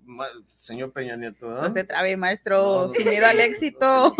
ma- 0.05 0.29
señor 0.59 0.93
Peña 0.93 1.17
Nieto. 1.17 1.50
¿ah? 1.50 1.62
No 1.62 1.71
se 1.71 1.83
trabe, 1.85 2.17
maestro. 2.17 2.57
No, 2.57 2.87
no 2.87 2.90
sin 2.93 3.09
miedo 3.09 3.26
al 3.26 3.40
éxito. 3.40 4.14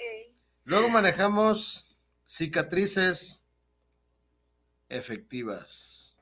Eh, 0.00 0.32
Luego 0.64 0.88
manejamos 0.88 1.98
cicatrices 2.26 3.42
efectivas. 4.88 6.16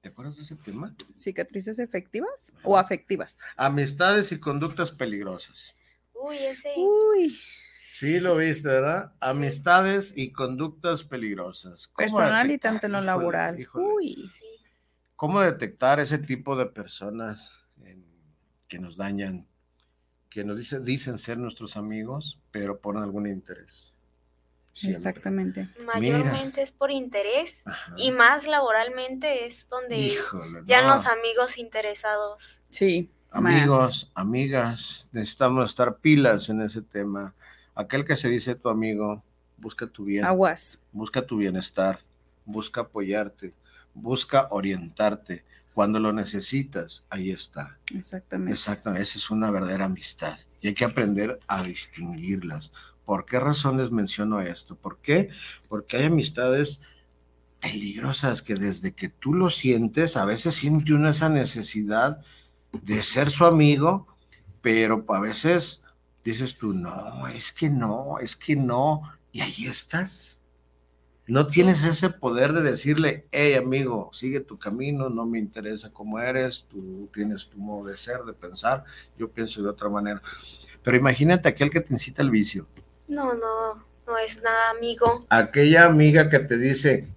¿Te 0.00 0.08
acuerdas 0.08 0.36
de 0.36 0.42
ese 0.42 0.54
tema? 0.56 0.94
¿Cicatrices 1.14 1.78
efectivas 1.80 2.52
o 2.62 2.78
afectivas? 2.78 3.40
Amistades 3.56 4.30
y 4.32 4.38
conductas 4.38 4.90
peligrosas. 4.92 5.74
Uy, 6.14 6.36
ese. 6.38 6.72
Uy, 6.76 7.36
Sí, 7.98 8.20
lo 8.20 8.36
viste, 8.36 8.68
¿verdad? 8.68 9.12
Amistades 9.20 10.12
y 10.14 10.30
conductas 10.32 11.02
peligrosas. 11.02 11.88
¿Cómo 11.88 11.96
personal 11.96 12.50
y 12.50 12.58
tanto 12.58 12.86
en 12.86 12.92
lo 12.92 13.00
laboral. 13.00 13.58
híjole. 13.58 13.86
Uy, 13.86 14.28
Sí. 14.28 14.44
¿Cómo 15.14 15.40
detectar 15.40 15.98
ese 15.98 16.18
tipo 16.18 16.56
de 16.56 16.66
personas 16.66 17.52
en- 17.82 18.04
que 18.68 18.78
nos 18.78 18.98
dañan, 18.98 19.46
que 20.28 20.44
nos 20.44 20.58
dice- 20.58 20.80
dicen 20.80 21.16
ser 21.16 21.38
nuestros 21.38 21.78
amigos, 21.78 22.38
pero 22.50 22.78
por 22.80 22.98
algún 22.98 23.26
interés? 23.26 23.94
Siempre. 24.74 24.98
exactamente. 24.98 25.70
Mayormente 25.86 26.60
es 26.60 26.70
por 26.72 26.90
interés 26.90 27.62
Ajá. 27.64 27.94
y 27.96 28.10
más 28.10 28.46
laboralmente 28.46 29.46
es 29.46 29.66
donde 29.70 29.96
Híjole, 29.96 30.60
ya 30.66 30.82
no. 30.82 30.88
los 30.88 31.06
amigos 31.06 31.56
interesados. 31.56 32.60
Sí. 32.68 33.10
más. 33.30 33.38
Amigos, 33.44 34.12
amigas, 34.14 35.08
necesitamos 35.12 35.70
estar 35.70 35.98
pilas 35.98 36.50
en 36.50 36.60
ese 36.60 36.82
tema. 36.82 37.34
Aquel 37.76 38.04
que 38.04 38.16
se 38.16 38.28
dice 38.28 38.54
tu 38.54 38.68
amigo, 38.68 39.22
busca 39.58 39.86
tu 39.86 40.04
bien, 40.04 40.24
Aguas. 40.24 40.82
busca 40.92 41.24
tu 41.24 41.36
bienestar, 41.36 42.00
busca 42.44 42.80
apoyarte, 42.80 43.54
busca 43.94 44.48
orientarte. 44.50 45.44
Cuando 45.74 46.00
lo 46.00 46.10
necesitas, 46.10 47.04
ahí 47.10 47.30
está. 47.30 47.78
Exactamente. 47.94 48.52
Exacto, 48.52 48.94
esa 48.94 49.18
es 49.18 49.30
una 49.30 49.50
verdadera 49.50 49.84
amistad 49.84 50.38
y 50.62 50.68
hay 50.68 50.74
que 50.74 50.86
aprender 50.86 51.38
a 51.46 51.62
distinguirlas. 51.62 52.72
¿Por 53.04 53.26
qué 53.26 53.38
razones 53.38 53.90
menciono 53.90 54.40
esto? 54.40 54.74
¿Por 54.74 54.98
qué? 54.98 55.28
Porque 55.68 55.98
hay 55.98 56.04
amistades 56.06 56.80
peligrosas 57.60 58.40
que 58.40 58.54
desde 58.54 58.94
que 58.94 59.10
tú 59.10 59.34
lo 59.34 59.50
sientes, 59.50 60.16
a 60.16 60.24
veces 60.24 60.54
siente 60.54 60.94
uno 60.94 61.10
esa 61.10 61.28
necesidad 61.28 62.22
de 62.72 63.02
ser 63.02 63.30
su 63.30 63.44
amigo, 63.44 64.06
pero 64.62 65.04
a 65.08 65.20
veces 65.20 65.82
dices 66.26 66.56
tú, 66.56 66.72
no, 66.74 67.26
es 67.28 67.52
que 67.52 67.70
no, 67.70 68.18
es 68.20 68.36
que 68.36 68.56
no, 68.56 69.02
y 69.32 69.40
ahí 69.40 69.66
estás. 69.66 70.40
No 71.28 71.46
tienes 71.46 71.82
ese 71.84 72.10
poder 72.10 72.52
de 72.52 72.62
decirle, 72.62 73.26
hey 73.32 73.54
amigo, 73.54 74.10
sigue 74.12 74.40
tu 74.40 74.58
camino, 74.58 75.08
no 75.08 75.26
me 75.26 75.38
interesa 75.40 75.92
cómo 75.92 76.20
eres, 76.20 76.66
tú 76.70 77.08
tienes 77.12 77.48
tu 77.48 77.58
modo 77.58 77.88
de 77.88 77.96
ser, 77.96 78.20
de 78.24 78.32
pensar, 78.32 78.84
yo 79.18 79.28
pienso 79.30 79.62
de 79.62 79.68
otra 79.70 79.88
manera. 79.88 80.22
Pero 80.82 80.96
imagínate 80.96 81.48
aquel 81.48 81.70
que 81.70 81.80
te 81.80 81.92
incita 81.94 82.22
al 82.22 82.30
vicio, 82.30 82.66
No, 83.08 83.34
no, 83.34 83.84
no 84.06 84.18
es 84.18 84.40
nada 84.42 84.70
amigo. 84.70 85.24
aquella 85.28 85.86
amiga 85.86 86.30
que 86.30 86.38
te 86.40 86.58
dice, 86.58 87.08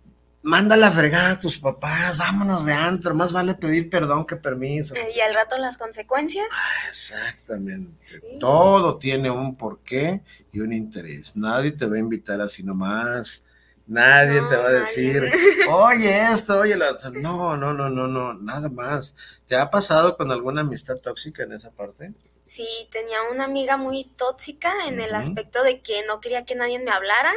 manda 0.49 0.75
la 0.75 0.89
fregada 0.91 1.31
a 1.31 1.39
tus 1.39 1.59
papás, 1.59 2.17
vámonos 2.17 2.65
de 2.65 2.73
antro, 2.73 3.13
más 3.13 3.31
vale 3.31 3.53
pedir 3.53 3.89
perdón 3.89 4.25
que 4.25 4.35
permiso. 4.35 4.95
Eh, 4.95 5.11
y 5.15 5.19
al 5.19 5.33
rato 5.35 5.57
las 5.57 5.77
consecuencias. 5.77 6.47
Exactamente. 6.89 7.91
Sí. 8.01 8.19
Todo 8.39 8.97
tiene 8.97 9.29
un 9.29 9.55
porqué 9.55 10.21
y 10.51 10.59
un 10.59 10.73
interés. 10.73 11.35
Nadie 11.35 11.71
te 11.71 11.85
va 11.85 11.95
a 11.97 11.99
invitar 11.99 12.41
así 12.41 12.63
nomás. 12.63 13.45
Nadie 13.85 14.41
No, 14.41 14.49
te 14.49 14.55
va 14.57 14.67
a 14.67 14.71
nadie. 14.71 14.79
decir, 14.79 15.31
oye 15.69 16.33
esto, 16.33 16.59
oye 16.59 16.75
la 16.75 16.91
otra". 16.91 17.09
No, 17.11 17.55
no, 17.55 17.73
no, 17.73 17.89
no, 17.89 18.07
no, 18.07 18.33
nada 18.33 18.69
más. 18.69 19.15
¿Te 19.47 19.55
ha 19.55 19.69
pasado 19.69 20.17
con 20.17 20.31
alguna 20.31 20.61
amistad 20.61 20.97
tóxica 20.97 21.43
en 21.43 21.53
esa 21.53 21.71
parte? 21.71 22.13
Sí, 22.43 22.67
tenía 22.91 23.17
una 23.31 23.45
amiga 23.45 23.77
muy 23.77 24.05
tóxica 24.15 24.71
en 24.87 24.99
el 24.99 25.13
aspecto 25.13 25.61
de 25.63 25.81
que 25.81 26.03
no 26.07 26.19
quería 26.19 26.45
que 26.45 26.55
nadie 26.55 26.79
me 26.79 26.89
hablara. 26.91 27.31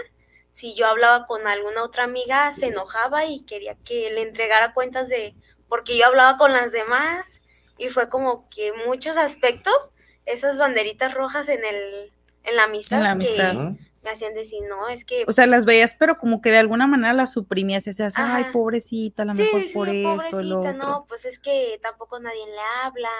Si 0.53 0.75
yo 0.75 0.87
hablaba 0.87 1.27
con 1.27 1.47
alguna 1.47 1.83
otra 1.83 2.05
amiga, 2.05 2.53
se 2.53 2.69
enojaba 2.69 3.25
y 3.25 3.41
quería 3.41 3.75
que 3.85 4.11
le 4.11 4.23
entregara 4.23 4.73
cuentas 4.73 5.09
de 5.09 5.35
porque 5.69 5.97
yo 5.97 6.07
hablaba 6.07 6.37
con 6.37 6.53
las 6.53 6.73
demás. 6.73 7.41
Y 7.79 7.89
fue 7.89 8.09
como 8.09 8.49
que 8.51 8.73
muchos 8.87 9.17
aspectos, 9.17 9.93
esas 10.27 10.59
banderitas 10.59 11.15
rojas 11.15 11.49
en 11.49 11.65
el 11.65 12.13
en 12.45 12.57
la 12.57 12.65
amistad, 12.65 12.99
En 12.99 13.05
la 13.05 13.11
que 13.11 13.43
amistad. 13.43 13.77
Me 14.03 14.11
hacían 14.11 14.35
decir, 14.35 14.61
no, 14.69 14.89
es 14.89 15.05
que... 15.05 15.25
O 15.29 15.33
sea, 15.33 15.45
pues, 15.45 15.51
las 15.51 15.65
veías, 15.65 15.95
pero 15.95 16.17
como 16.17 16.41
que 16.43 16.51
de 16.51 16.59
alguna 16.59 16.89
manera 16.89 17.13
las 17.13 17.33
suprimías. 17.33 17.87
Y 17.87 17.91
decías, 17.91 18.15
ay, 18.17 18.47
pobrecita, 18.53 19.23
a 19.23 19.27
lo 19.27 19.35
sí, 19.35 19.43
mejor 19.43 19.63
sí, 19.63 19.73
por 19.73 19.89
esto, 19.89 20.43
lo 20.43 20.57
pobrecita, 20.57 20.57
otro. 20.57 20.73
no, 20.73 21.05
pues 21.07 21.25
es 21.25 21.39
que 21.39 21.79
tampoco 21.81 22.19
nadie 22.19 22.45
le 22.47 22.61
habla, 22.83 23.11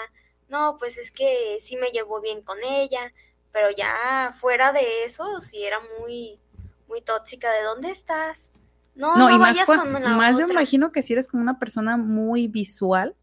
no, 0.49 0.77
pues 0.77 0.97
es 0.97 1.11
que 1.11 1.57
sí 1.61 1.77
me 1.77 1.91
llevó 1.91 2.19
bien 2.19 2.41
con 2.41 2.57
ella, 2.63 3.13
pero 3.53 3.71
ya 3.71 4.35
fuera 4.41 4.73
de 4.73 5.05
eso, 5.05 5.39
sí 5.39 5.63
era 5.63 5.79
muy, 5.99 6.39
muy 6.87 7.01
tóxica, 7.01 7.51
¿de 7.51 7.63
dónde 7.63 7.89
estás? 7.91 8.49
No, 8.95 9.15
No, 9.17 9.29
no, 9.29 9.35
y 9.35 9.39
más, 9.39 9.57
vayas 9.57 9.65
con 9.67 9.91
más 10.17 10.37
yo 10.39 10.47
imagino 10.47 10.91
que 10.91 11.01
si 11.01 11.13
eres 11.13 11.27
como 11.27 11.41
una 11.41 11.57
persona 11.59 11.97
muy 11.97 12.47
visual, 12.47 13.15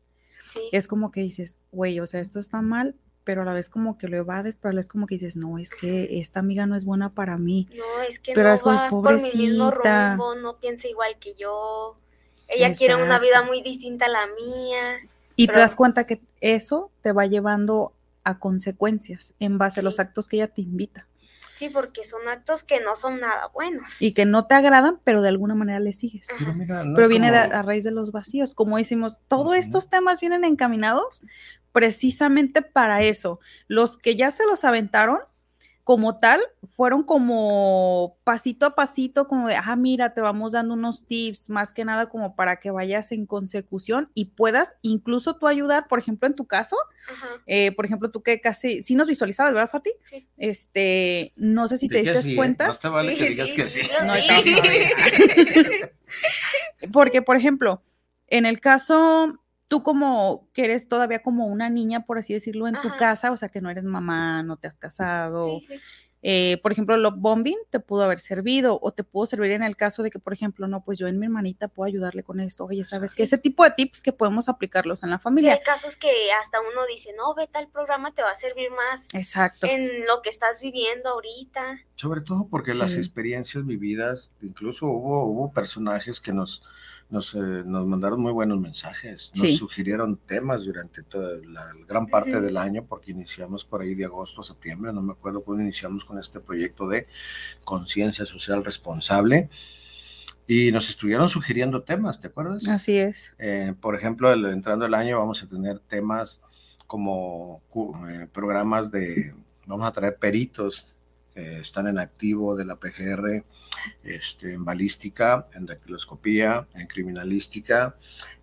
Sí, 0.47 0.61
es 0.73 0.89
como 0.89 1.13
que 1.13 1.21
dices, 1.21 1.59
güey, 1.71 2.01
o 2.01 2.07
sea, 2.09 2.21
esto 2.21 2.41
está 2.41 2.61
mal, 2.61 2.97
pero 3.23 3.43
a 3.43 3.45
la 3.45 3.53
vez 3.53 3.69
como 3.69 3.97
que 3.99 4.09
lo 4.09 4.17
evades, 4.17 4.57
pero 4.57 4.71
a 4.71 4.73
la 4.73 4.79
vez 4.79 4.89
como 4.89 5.07
que 5.07 5.15
dices, 5.15 5.37
no, 5.37 5.59
es 5.59 5.71
que 5.71 6.19
esta 6.19 6.41
amiga 6.41 6.67
no 6.67 6.75
es 6.75 6.85
buena 6.85 7.11
para 7.15 7.37
mí. 7.39 7.69
no, 7.77 8.01
es 8.03 8.19
que 8.19 8.33
pero 8.35 8.49
no 8.49 8.55
es 8.55 8.67
va 8.67 8.89
por 8.89 9.15
mi 9.15 9.23
mismo 9.23 9.71
pobrecita. 9.71 10.09
rumbo, 10.17 10.35
no 10.35 10.59
piensa 10.59 10.89
igual 10.89 11.17
que 11.21 11.35
yo, 11.37 11.97
ella 12.49 12.73
quiere 12.73 12.97
una 12.97 13.21
vida 13.21 13.45
muy 13.45 13.63
distinta 13.63 14.07
a 14.07 14.09
la 14.09 14.27
mía, 14.27 14.99
Y 15.37 15.47
Pero- 15.47 15.55
te 15.59 15.61
das 15.61 15.77
cuenta 15.77 16.05
que 16.05 16.21
eso 16.41 16.91
te 17.03 17.13
va 17.13 17.27
llevando 17.27 17.93
a 18.25 18.39
consecuencias 18.41 19.35
en 19.39 19.57
base 19.57 19.79
a 19.81 19.83
los 19.85 20.01
actos 20.01 20.29
que 20.29 20.37
ella 20.37 20.49
te 20.49 20.61
invita 20.63 21.07
sí, 21.61 21.71
porque 21.71 22.03
son 22.05 22.29
actos 22.29 22.65
que 22.65 22.81
no 22.81 22.97
son 22.97 23.21
nada 23.21 23.47
buenos. 23.55 24.01
y 24.01 24.13
que 24.15 24.25
no 24.25 24.47
te 24.47 24.55
agradan, 24.55 24.99
pero 25.05 25.23
de 25.23 25.29
alguna 25.29 25.55
manera 25.55 25.79
le 25.79 25.93
sigues. 25.93 26.27
Pero 26.39 26.55
mira, 26.55 26.83
no 26.85 26.95
Pero 26.95 27.05
es 27.07 27.11
viene 27.11 27.31
de- 27.31 27.37
a 27.39 27.63
raíz 27.63 27.85
de 27.85 27.91
los 27.93 28.11
vacíos, 28.13 28.53
como 28.55 28.77
decimos, 28.79 29.21
todos 29.29 29.55
estos 29.57 29.89
temas 29.91 30.21
vienen 30.21 30.45
encaminados 30.45 31.23
precisamente 31.73 32.63
para 32.63 33.03
eso. 33.03 33.41
Los 33.69 33.97
que 33.97 34.17
ya 34.17 34.31
se 34.31 34.45
los 34.47 34.65
aventaron 34.65 35.19
como 35.91 36.19
tal 36.19 36.41
fueron 36.77 37.03
como 37.03 38.17
pasito 38.23 38.65
a 38.65 38.77
pasito, 38.77 39.27
como 39.27 39.49
de, 39.49 39.57
ah, 39.57 39.75
mira, 39.75 40.15
te 40.15 40.21
vamos 40.21 40.53
dando 40.53 40.75
unos 40.75 41.05
tips, 41.05 41.51
más 41.51 41.73
que 41.73 41.85
nada 41.85 42.09
como 42.09 42.37
para 42.37 42.61
que 42.61 42.71
vayas 42.71 43.11
en 43.11 43.27
consecución 43.27 44.09
y 44.15 44.27
puedas 44.27 44.77
incluso 44.83 45.35
tú 45.35 45.49
ayudar, 45.49 45.89
por 45.89 45.99
ejemplo, 45.99 46.29
en 46.29 46.37
tu 46.37 46.47
caso, 46.47 46.77
eh, 47.45 47.73
por 47.75 47.87
ejemplo, 47.87 48.09
tú 48.13 48.23
que 48.23 48.41
casi, 48.41 48.85
sí 48.85 48.95
nos 48.95 49.09
visualizabas, 49.09 49.53
¿verdad, 49.53 49.69
Fati? 49.69 49.91
sí. 50.05 50.29
Este, 50.37 51.33
no 51.35 51.67
sé 51.67 51.77
si 51.77 51.89
te 51.89 52.03
diste 52.03 52.23
sí, 52.23 52.35
¿eh? 52.35 52.37
cuenta. 52.37 52.69
No 52.69 52.75
te 52.77 52.89
vale 52.89 53.17
que 53.17 53.25
Sí, 53.25 53.29
digas 53.31 53.49
sí, 53.49 53.57
que 53.57 53.69
sí, 53.69 53.81
No. 54.07 54.13
Porque, 56.93 57.21
por 57.21 57.37
ejemplo, 57.37 57.83
en 58.29 58.47
el 58.47 58.61
caso, 58.61 59.41
tú 59.71 59.83
como 59.85 60.49
que 60.53 60.65
eres 60.65 60.89
todavía 60.89 61.23
como 61.23 61.47
una 61.47 61.71
niña, 61.71 62.05
por 62.05 62.19
así 62.19 62.35
decirlo, 62.35 62.67
en 62.67 62.75
tu 62.83 62.89
casa, 62.99 63.31
o 63.31 63.37
sea, 63.37 63.49
que 63.49 63.61
no 63.61 63.71
eres 63.71 63.85
mamá, 63.85 64.43
no 64.43 64.57
te 64.57 64.67
has 64.67 64.77
casado. 64.77 65.61
Sí, 65.61 65.67
sí. 65.69 65.75
eh, 66.23 66.59
por 66.61 66.73
ejemplo, 66.73 66.97
love 66.97 67.15
bombing 67.17 67.57
te 67.71 67.79
pudo 67.81 68.03
haber 68.03 68.19
servido 68.19 68.79
o 68.83 68.93
te 68.93 69.05
pudo 69.05 69.27
servir 69.27 69.53
en 69.53 69.63
el 69.63 69.77
caso 69.77 70.03
de 70.03 70.11
que, 70.11 70.19
por 70.19 70.33
ejemplo, 70.33 70.67
no, 70.67 70.83
pues 70.85 70.99
yo 70.99 71.07
en 71.07 71.19
mi 71.21 71.27
hermanita 71.27 71.69
puedo 71.69 71.87
ayudarle 71.87 72.23
con 72.25 72.41
esto. 72.41 72.65
Oye, 72.65 72.85
¿sabes? 72.85 73.13
Sí. 73.13 73.23
Ese 73.23 73.39
tipo 73.39 73.63
de 73.65 73.71
tips 73.71 74.03
que 74.03 74.13
podemos 74.13 74.49
aplicarlos 74.49 75.03
en 75.05 75.11
la 75.11 75.19
Sí, 75.19 75.23
familia. 75.23 75.53
hay 75.53 75.61
casos 75.63 75.97
que 75.97 76.11
hasta 76.43 76.59
uno 76.61 76.85
dice, 76.87 77.15
no, 77.17 77.35
ve 77.37 77.47
tal 77.47 77.69
programa, 77.69 78.13
te 78.13 78.23
va 78.23 78.33
a 78.33 78.35
servir 78.35 78.71
más 78.73 79.07
Exacto. 79.15 79.67
en 79.69 80.05
lo 80.07 80.21
que 80.21 80.29
estás 80.31 80.61
viviendo 80.61 81.11
ahorita. 81.11 81.79
Sobre 81.95 82.23
todo 82.23 82.49
porque 82.51 82.75
las 82.75 82.97
experiencias 82.97 83.65
vividas, 83.65 84.33
incluso 84.43 84.87
hubo, 84.89 85.25
hubo 85.27 85.53
personajes 85.53 86.21
que 86.21 86.33
nos, 86.33 86.63
nos, 87.11 87.35
eh, 87.35 87.39
nos 87.65 87.87
mandaron 87.87 88.21
muy 88.21 88.33
buenos 88.33 88.61
mensajes, 88.61 89.31
nos 89.35 89.49
Sí. 89.49 89.57
sugirieron 89.57 90.17
temas 90.17 90.65
durante 90.65 91.03
toda 91.03 91.39
la 91.45 91.73
gran 91.89 92.07
parte 92.07 92.41
del 92.41 92.57
año, 92.57 92.85
porque 92.87 93.11
iniciamos 93.11 93.65
por 93.65 93.83
ahí 93.83 93.95
de 93.95 94.05
agosto 94.05 94.41
a 94.41 94.45
septiembre, 94.45 94.93
no 94.93 95.03
me 95.03 95.13
acuerdo 95.13 95.43
cuándo 95.43 95.63
iniciamos 95.63 96.05
con 96.05 96.19
este 96.19 96.41
proyecto 96.41 96.87
de 96.89 97.07
conciencia 97.65 98.25
social 98.27 98.65
responsable, 98.65 99.49
y 100.47 100.73
nos 100.73 100.89
estuvieron 100.89 101.29
sugiriendo 101.29 101.83
temas, 101.83 102.19
¿te 102.21 102.27
acuerdas? 102.29 102.67
Así 102.69 102.97
es. 102.97 103.35
Eh, 103.39 103.75
por 103.81 103.95
ejemplo, 103.95 104.33
el- 104.33 104.47
entrando 104.47 104.85
el 104.87 104.95
año 104.95 105.19
vamos 105.19 105.43
a 105.43 105.47
tener 105.47 105.79
temas 105.81 106.43
como 106.87 107.63
eh, 108.09 108.27
programas 108.33 108.91
de, 108.91 109.33
vamos 109.67 109.87
a 109.87 109.93
traer 109.93 110.17
peritos 110.17 110.95
están 111.35 111.87
en 111.87 111.99
activo 111.99 112.57
de 112.57 112.65
la 112.65 112.77
PGR, 112.77 113.45
este, 114.03 114.55
en 114.55 114.65
balística, 114.65 115.47
en 115.55 115.67
dactiloscopía, 115.67 116.67
en 116.75 116.87
criminalística, 116.87 117.97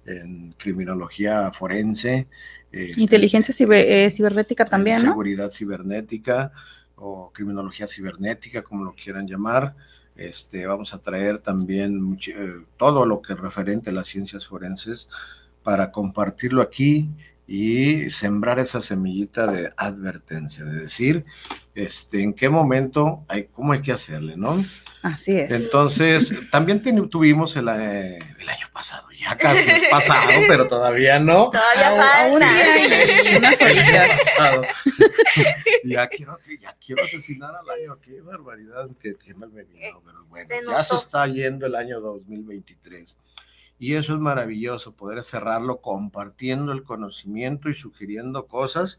en 0.05 0.53
criminología 0.57 1.51
forense. 1.51 2.27
Este, 2.71 3.01
Inteligencia 3.01 3.53
eh, 3.69 4.09
cibernética 4.09 4.65
también, 4.65 5.03
¿no? 5.03 5.11
Seguridad 5.11 5.51
cibernética 5.51 6.51
o 6.95 7.31
criminología 7.31 7.87
cibernética, 7.87 8.61
como 8.61 8.85
lo 8.85 8.93
quieran 8.93 9.27
llamar. 9.27 9.75
Este, 10.15 10.65
vamos 10.65 10.93
a 10.93 10.97
traer 10.99 11.37
también 11.37 12.17
eh, 12.27 12.65
todo 12.75 13.05
lo 13.05 13.21
que 13.21 13.33
es 13.33 13.39
referente 13.39 13.91
a 13.91 13.93
las 13.93 14.07
ciencias 14.07 14.47
forenses 14.47 15.09
para 15.61 15.91
compartirlo 15.91 16.61
aquí 16.61 17.09
y 17.47 18.09
sembrar 18.09 18.59
esa 18.59 18.81
semillita 18.81 19.49
de 19.49 19.71
advertencia, 19.77 20.65
de 20.65 20.81
decir, 20.81 21.25
este, 21.75 22.21
en 22.21 22.33
qué 22.33 22.49
momento, 22.49 23.23
hay, 23.29 23.45
cómo 23.45 23.71
hay 23.71 23.81
que 23.81 23.93
hacerle, 23.93 24.35
¿no? 24.35 24.61
Así 25.01 25.39
es. 25.39 25.51
Entonces, 25.51 26.33
también 26.51 26.81
tuvimos 27.09 27.55
el, 27.55 27.69
eh, 27.69 28.17
el, 28.39 28.49
año 28.49 28.67
pasado, 28.73 29.07
ya 29.17 29.37
casi 29.37 29.69
es 29.69 29.83
pasado, 29.89 30.29
pero 30.45 30.67
todavía 30.67 31.19
no. 31.19 31.49
Todavía 31.49 31.91
falta. 31.95 32.33
Un 32.33 32.39
día 32.39 33.31
y 33.31 33.37
unas 33.37 33.61
horitas. 33.61 34.21
ya, 35.85 36.07
quiero, 36.07 36.37
ya 36.59 36.75
quiero 36.85 37.05
asesinar 37.05 37.55
al 37.55 37.69
año, 37.69 37.97
qué 38.01 38.19
barbaridad, 38.19 38.89
qué, 38.99 39.33
mal 39.35 39.51
me 39.51 39.63
vino, 39.63 40.01
pero 40.03 40.25
bueno, 40.25 40.71
ya 40.71 40.83
se 40.83 40.95
está 40.95 41.25
yendo 41.27 41.65
el 41.65 41.75
año 41.75 42.01
2023. 42.01 43.17
Y 43.79 43.93
eso 43.93 44.13
es 44.15 44.19
maravilloso, 44.19 44.95
poder 44.95 45.23
cerrarlo 45.23 45.81
compartiendo 45.81 46.71
el 46.71 46.83
conocimiento 46.83 47.69
y 47.69 47.75
sugiriendo 47.75 48.47
cosas 48.47 48.97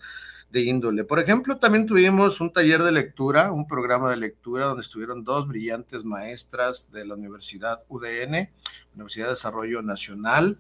de 0.51 0.63
índole. 0.63 1.05
Por 1.05 1.19
ejemplo, 1.19 1.59
también 1.59 1.87
tuvimos 1.87 2.41
un 2.41 2.53
taller 2.53 2.83
de 2.83 2.93
lectura, 2.93 3.53
un 3.53 3.67
programa 3.67 4.11
de 4.11 4.17
lectura 4.17 4.67
donde 4.67 4.83
estuvieron 4.83 5.25
dos 5.25 5.47
brillantes 5.47 6.05
maestras 6.05 6.91
de 6.91 7.05
la 7.05 7.15
Universidad 7.15 7.83
UDN, 7.89 8.51
Universidad 8.95 9.27
de 9.27 9.31
Desarrollo 9.31 9.83
Nacional, 9.83 10.59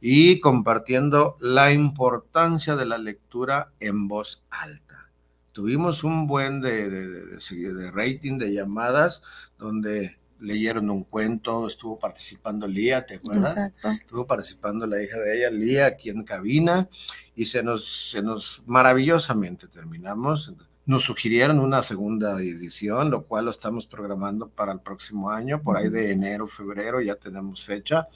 y 0.00 0.40
compartiendo 0.40 1.36
la 1.40 1.72
importancia 1.72 2.76
de 2.76 2.86
la 2.86 2.98
lectura 2.98 3.72
en 3.80 4.08
voz 4.08 4.44
alta. 4.50 5.10
Tuvimos 5.52 6.04
un 6.04 6.28
buen 6.28 6.60
de, 6.60 6.88
de 6.88 7.90
rating 7.90 8.38
de 8.38 8.52
llamadas 8.52 9.22
donde 9.58 10.17
leyeron 10.40 10.90
un 10.90 11.04
cuento, 11.04 11.66
estuvo 11.66 11.98
participando 11.98 12.66
Lía, 12.66 13.04
¿te 13.04 13.16
acuerdas? 13.16 13.56
Exacto. 13.56 13.90
Estuvo 13.90 14.26
participando 14.26 14.86
la 14.86 15.02
hija 15.02 15.18
de 15.18 15.38
ella, 15.38 15.50
Lía, 15.50 15.86
aquí 15.86 16.10
en 16.10 16.22
cabina, 16.22 16.88
y 17.34 17.46
se 17.46 17.62
nos, 17.62 18.10
se 18.10 18.22
nos 18.22 18.62
maravillosamente 18.66 19.66
terminamos. 19.68 20.52
Nos 20.86 21.04
sugirieron 21.04 21.58
una 21.58 21.82
segunda 21.82 22.40
edición, 22.40 23.10
lo 23.10 23.24
cual 23.24 23.46
lo 23.46 23.50
estamos 23.50 23.86
programando 23.86 24.48
para 24.48 24.72
el 24.72 24.80
próximo 24.80 25.30
año, 25.30 25.60
por 25.60 25.76
ahí 25.76 25.88
de 25.88 26.12
enero, 26.12 26.46
febrero, 26.46 27.00
ya 27.00 27.14
tenemos 27.14 27.64
fecha, 27.64 28.08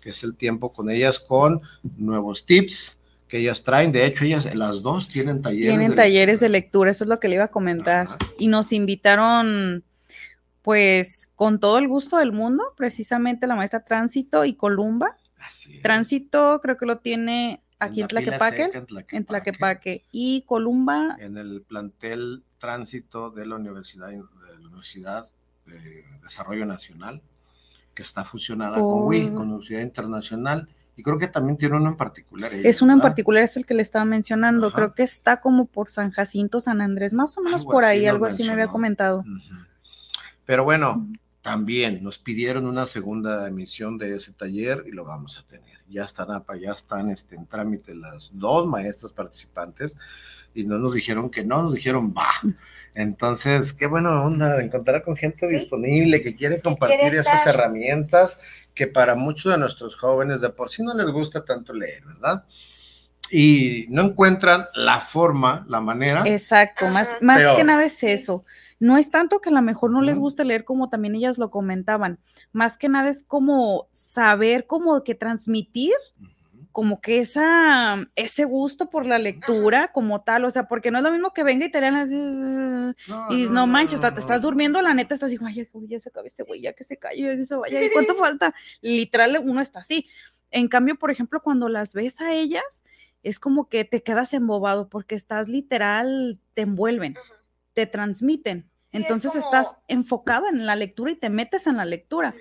que 0.00 0.10
es 0.10 0.22
el 0.24 0.36
tiempo 0.36 0.72
con 0.72 0.90
ellas 0.90 1.18
con 1.20 1.62
nuevos 1.96 2.44
tips, 2.44 2.98
que 3.28 3.38
ellas 3.38 3.62
traen. 3.62 3.92
De 3.92 4.04
hecho, 4.04 4.26
ellas, 4.26 4.54
las 4.54 4.82
dos 4.82 5.08
tienen 5.08 5.40
talleres. 5.40 5.70
Tienen 5.70 5.94
talleres 5.94 6.40
de 6.40 6.50
lectura, 6.50 6.90
eso 6.90 7.04
es 7.04 7.08
lo 7.08 7.18
que 7.18 7.28
le 7.28 7.36
iba 7.36 7.44
a 7.44 7.48
comentar. 7.48 8.18
Y 8.38 8.48
nos 8.48 8.72
invitaron 8.72 9.82
pues 10.62 11.30
con 11.34 11.58
todo 11.58 11.78
el 11.78 11.88
gusto 11.88 12.18
del 12.18 12.32
mundo, 12.32 12.72
precisamente 12.76 13.46
la 13.46 13.56
maestra 13.56 13.84
Tránsito 13.84 14.44
y 14.44 14.54
Columba. 14.54 15.16
Tránsito 15.82 16.60
creo 16.62 16.76
que 16.76 16.86
lo 16.86 16.98
tiene 16.98 17.62
aquí 17.80 18.00
en, 18.00 18.06
Tlaquepaque, 18.06 18.70
en 19.10 19.24
Tlaquepaque, 19.24 20.04
y 20.12 20.42
Columba. 20.42 21.16
En 21.18 21.36
el 21.36 21.62
plantel 21.62 22.44
Tránsito 22.58 23.30
de 23.30 23.44
la 23.44 23.56
Universidad 23.56 24.08
de, 24.08 24.18
la 24.18 24.68
Universidad 24.68 25.28
de 25.66 26.04
Desarrollo 26.22 26.64
Nacional, 26.64 27.20
que 27.92 28.02
está 28.02 28.24
fusionada 28.24 28.78
con 28.78 29.04
WIL, 29.08 29.34
con 29.34 29.48
Universidad 29.48 29.80
Internacional. 29.80 30.68
Y 30.94 31.02
creo 31.02 31.18
que 31.18 31.26
también 31.26 31.56
tiene 31.56 31.76
uno 31.76 31.90
en 31.90 31.96
particular. 31.96 32.52
es 32.52 32.82
uno 32.82 32.92
en 32.92 33.00
particular, 33.00 33.42
es 33.42 33.56
el 33.56 33.66
que 33.66 33.74
le 33.74 33.82
estaba 33.82 34.04
mencionando. 34.04 34.70
Creo 34.70 34.94
que 34.94 35.02
está 35.02 35.40
como 35.40 35.64
por 35.64 35.90
San 35.90 36.10
Jacinto, 36.10 36.60
San 36.60 36.80
Andrés, 36.82 37.14
más 37.14 37.36
o 37.38 37.42
menos 37.42 37.64
por 37.64 37.84
ahí, 37.84 38.06
algo 38.06 38.26
así 38.26 38.44
me 38.44 38.52
había 38.52 38.68
comentado. 38.68 39.24
Pero 40.52 40.64
bueno, 40.64 41.08
también 41.40 42.04
nos 42.04 42.18
pidieron 42.18 42.66
una 42.66 42.84
segunda 42.84 43.48
emisión 43.48 43.96
de 43.96 44.16
ese 44.16 44.34
taller 44.34 44.84
y 44.86 44.90
lo 44.90 45.06
vamos 45.06 45.38
a 45.38 45.46
tener. 45.48 45.78
Ya 45.88 46.04
están, 46.04 46.28
ya 46.60 46.72
están 46.72 47.08
este, 47.08 47.36
en 47.36 47.46
trámite 47.46 47.94
las 47.94 48.32
dos 48.34 48.66
maestras 48.66 49.12
participantes 49.12 49.96
y 50.52 50.64
no 50.64 50.76
nos 50.76 50.92
dijeron 50.92 51.30
que 51.30 51.42
no, 51.42 51.62
nos 51.62 51.72
dijeron 51.72 52.12
va. 52.12 52.28
Entonces, 52.94 53.72
qué 53.72 53.86
bueno 53.86 54.10
onda 54.24 54.60
encontrar 54.62 55.02
con 55.02 55.16
gente 55.16 55.48
disponible 55.48 56.20
que 56.20 56.36
quiere 56.36 56.60
compartir 56.60 57.14
esas 57.14 57.46
herramientas 57.46 58.38
que 58.74 58.86
para 58.86 59.14
muchos 59.14 59.52
de 59.52 59.58
nuestros 59.58 59.96
jóvenes 59.96 60.42
de 60.42 60.50
por 60.50 60.68
sí 60.68 60.82
no 60.82 60.92
les 60.92 61.06
gusta 61.06 61.46
tanto 61.46 61.72
leer, 61.72 62.04
¿verdad? 62.04 62.44
Y 63.30 63.86
no 63.88 64.02
encuentran 64.02 64.66
la 64.74 65.00
forma, 65.00 65.64
la 65.66 65.80
manera. 65.80 66.24
Exacto, 66.26 66.88
más, 66.88 67.16
más 67.22 67.56
que 67.56 67.64
nada 67.64 67.86
es 67.86 68.02
eso 68.02 68.44
no 68.82 68.98
es 68.98 69.12
tanto 69.12 69.40
que 69.40 69.50
a 69.50 69.52
lo 69.52 69.62
mejor 69.62 69.92
no 69.92 70.02
les 70.02 70.18
guste 70.18 70.44
leer 70.44 70.64
como 70.64 70.88
también 70.88 71.14
ellas 71.14 71.38
lo 71.38 71.52
comentaban, 71.52 72.18
más 72.50 72.76
que 72.76 72.88
nada 72.88 73.10
es 73.10 73.22
como 73.22 73.86
saber 73.90 74.66
como 74.66 75.04
que 75.04 75.14
transmitir 75.14 75.92
como 76.72 77.00
que 77.00 77.20
esa, 77.20 78.10
ese 78.16 78.44
gusto 78.44 78.90
por 78.90 79.06
la 79.06 79.18
lectura 79.18 79.92
como 79.92 80.22
tal, 80.22 80.46
o 80.46 80.50
sea, 80.50 80.66
porque 80.66 80.90
no 80.90 80.98
es 80.98 81.04
lo 81.04 81.12
mismo 81.12 81.32
que 81.32 81.44
venga 81.44 81.66
y 81.66 81.70
te 81.70 81.80
lean 81.80 81.94
así, 81.94 82.16
y 83.30 83.36
dices, 83.36 83.52
no, 83.52 83.68
manches, 83.68 84.00
te 84.00 84.08
estás 84.08 84.42
durmiendo, 84.42 84.82
la 84.82 84.94
neta 84.94 85.14
estás 85.14 85.28
así, 85.28 85.38
ay, 85.46 85.68
ya 85.86 85.98
se 86.00 86.08
acaba 86.08 86.26
este 86.26 86.42
güey, 86.42 86.62
ya 86.62 86.72
que 86.72 86.82
se 86.82 86.96
calle, 86.96 87.36
ya 87.36 87.44
se 87.44 87.54
vaya, 87.54 87.78
¿cuánto 87.92 88.14
falta? 88.16 88.52
Literal, 88.80 89.42
uno 89.44 89.60
está 89.60 89.80
así. 89.80 90.08
En 90.50 90.66
cambio, 90.66 90.96
por 90.96 91.10
ejemplo, 91.10 91.40
cuando 91.40 91.68
las 91.68 91.92
ves 91.92 92.20
a 92.20 92.34
ellas, 92.34 92.84
es 93.22 93.38
como 93.38 93.68
que 93.68 93.84
te 93.84 94.02
quedas 94.02 94.32
embobado 94.34 94.88
porque 94.88 95.14
estás 95.14 95.48
literal, 95.48 96.40
te 96.54 96.62
envuelven, 96.62 97.16
te 97.74 97.86
transmiten. 97.86 98.71
Entonces 98.92 99.34
estás 99.36 99.74
enfocado 99.88 100.48
en 100.48 100.66
la 100.66 100.76
lectura 100.76 101.10
y 101.10 101.16
te 101.16 101.30
metes 101.30 101.66
en 101.66 101.76
la 101.76 101.84
lectura. 101.84 102.34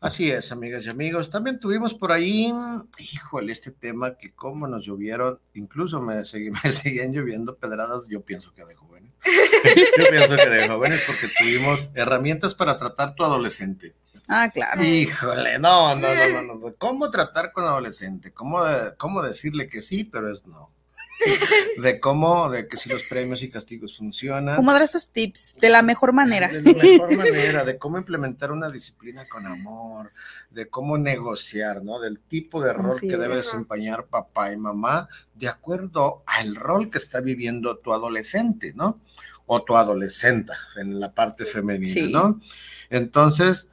Así 0.00 0.30
es, 0.30 0.52
amigas 0.52 0.86
y 0.86 0.90
amigos. 0.90 1.28
También 1.28 1.58
tuvimos 1.58 1.92
por 1.92 2.12
ahí, 2.12 2.52
híjole, 2.98 3.50
este 3.50 3.72
tema 3.72 4.16
que 4.16 4.32
como 4.32 4.68
nos 4.68 4.84
llovieron, 4.84 5.40
incluso 5.54 6.00
me, 6.00 6.16
me 6.64 6.72
seguían 6.72 7.12
lloviendo 7.12 7.56
pedradas, 7.56 8.06
yo 8.08 8.22
pienso 8.22 8.54
que 8.54 8.64
de 8.64 8.76
jóvenes. 8.76 9.12
yo 9.98 10.04
pienso 10.08 10.36
que 10.36 10.48
de 10.48 10.68
jóvenes 10.68 11.02
porque 11.04 11.34
tuvimos 11.36 11.88
herramientas 11.94 12.54
para 12.54 12.78
tratar 12.78 13.16
tu 13.16 13.24
adolescente. 13.24 13.96
Ah, 14.28 14.50
claro. 14.50 14.84
Híjole, 14.84 15.58
no, 15.58 15.96
no, 15.96 16.14
no, 16.14 16.42
no, 16.42 16.54
no. 16.54 16.74
¿Cómo 16.76 17.10
tratar 17.10 17.50
con 17.50 17.64
adolescente? 17.64 18.32
¿Cómo, 18.32 18.60
cómo 18.98 19.22
decirle 19.22 19.68
que 19.68 19.82
sí, 19.82 20.04
pero 20.04 20.30
es 20.30 20.46
no? 20.46 20.70
de 21.82 22.00
cómo, 22.00 22.48
de 22.48 22.68
que 22.68 22.76
si 22.76 22.88
los 22.88 23.02
premios 23.04 23.42
y 23.42 23.50
castigos 23.50 23.96
funcionan. 23.96 24.56
Cómo 24.56 24.72
dar 24.72 24.82
esos 24.82 25.08
tips 25.08 25.56
de 25.60 25.68
la 25.68 25.82
mejor 25.82 26.12
manera. 26.12 26.48
De 26.48 26.62
la 26.62 26.82
mejor 26.82 27.16
manera, 27.16 27.64
de 27.64 27.78
cómo 27.78 27.98
implementar 27.98 28.52
una 28.52 28.70
disciplina 28.70 29.26
con 29.28 29.46
amor, 29.46 30.12
de 30.50 30.68
cómo 30.68 30.98
negociar, 30.98 31.82
¿no? 31.82 31.98
Del 31.98 32.20
tipo 32.20 32.60
de 32.60 32.72
rol 32.72 32.98
que 33.00 33.16
debe 33.16 33.36
desempeñar 33.36 34.06
papá 34.06 34.52
y 34.52 34.56
mamá 34.56 35.08
de 35.34 35.48
acuerdo 35.48 36.22
al 36.26 36.54
rol 36.56 36.90
que 36.90 36.98
está 36.98 37.20
viviendo 37.20 37.78
tu 37.78 37.92
adolescente, 37.92 38.72
¿no? 38.74 39.00
O 39.46 39.62
tu 39.62 39.76
adolescente 39.76 40.52
en 40.76 41.00
la 41.00 41.12
parte 41.12 41.44
femenina, 41.44 42.08
¿no? 42.08 42.40
Entonces, 42.90 43.68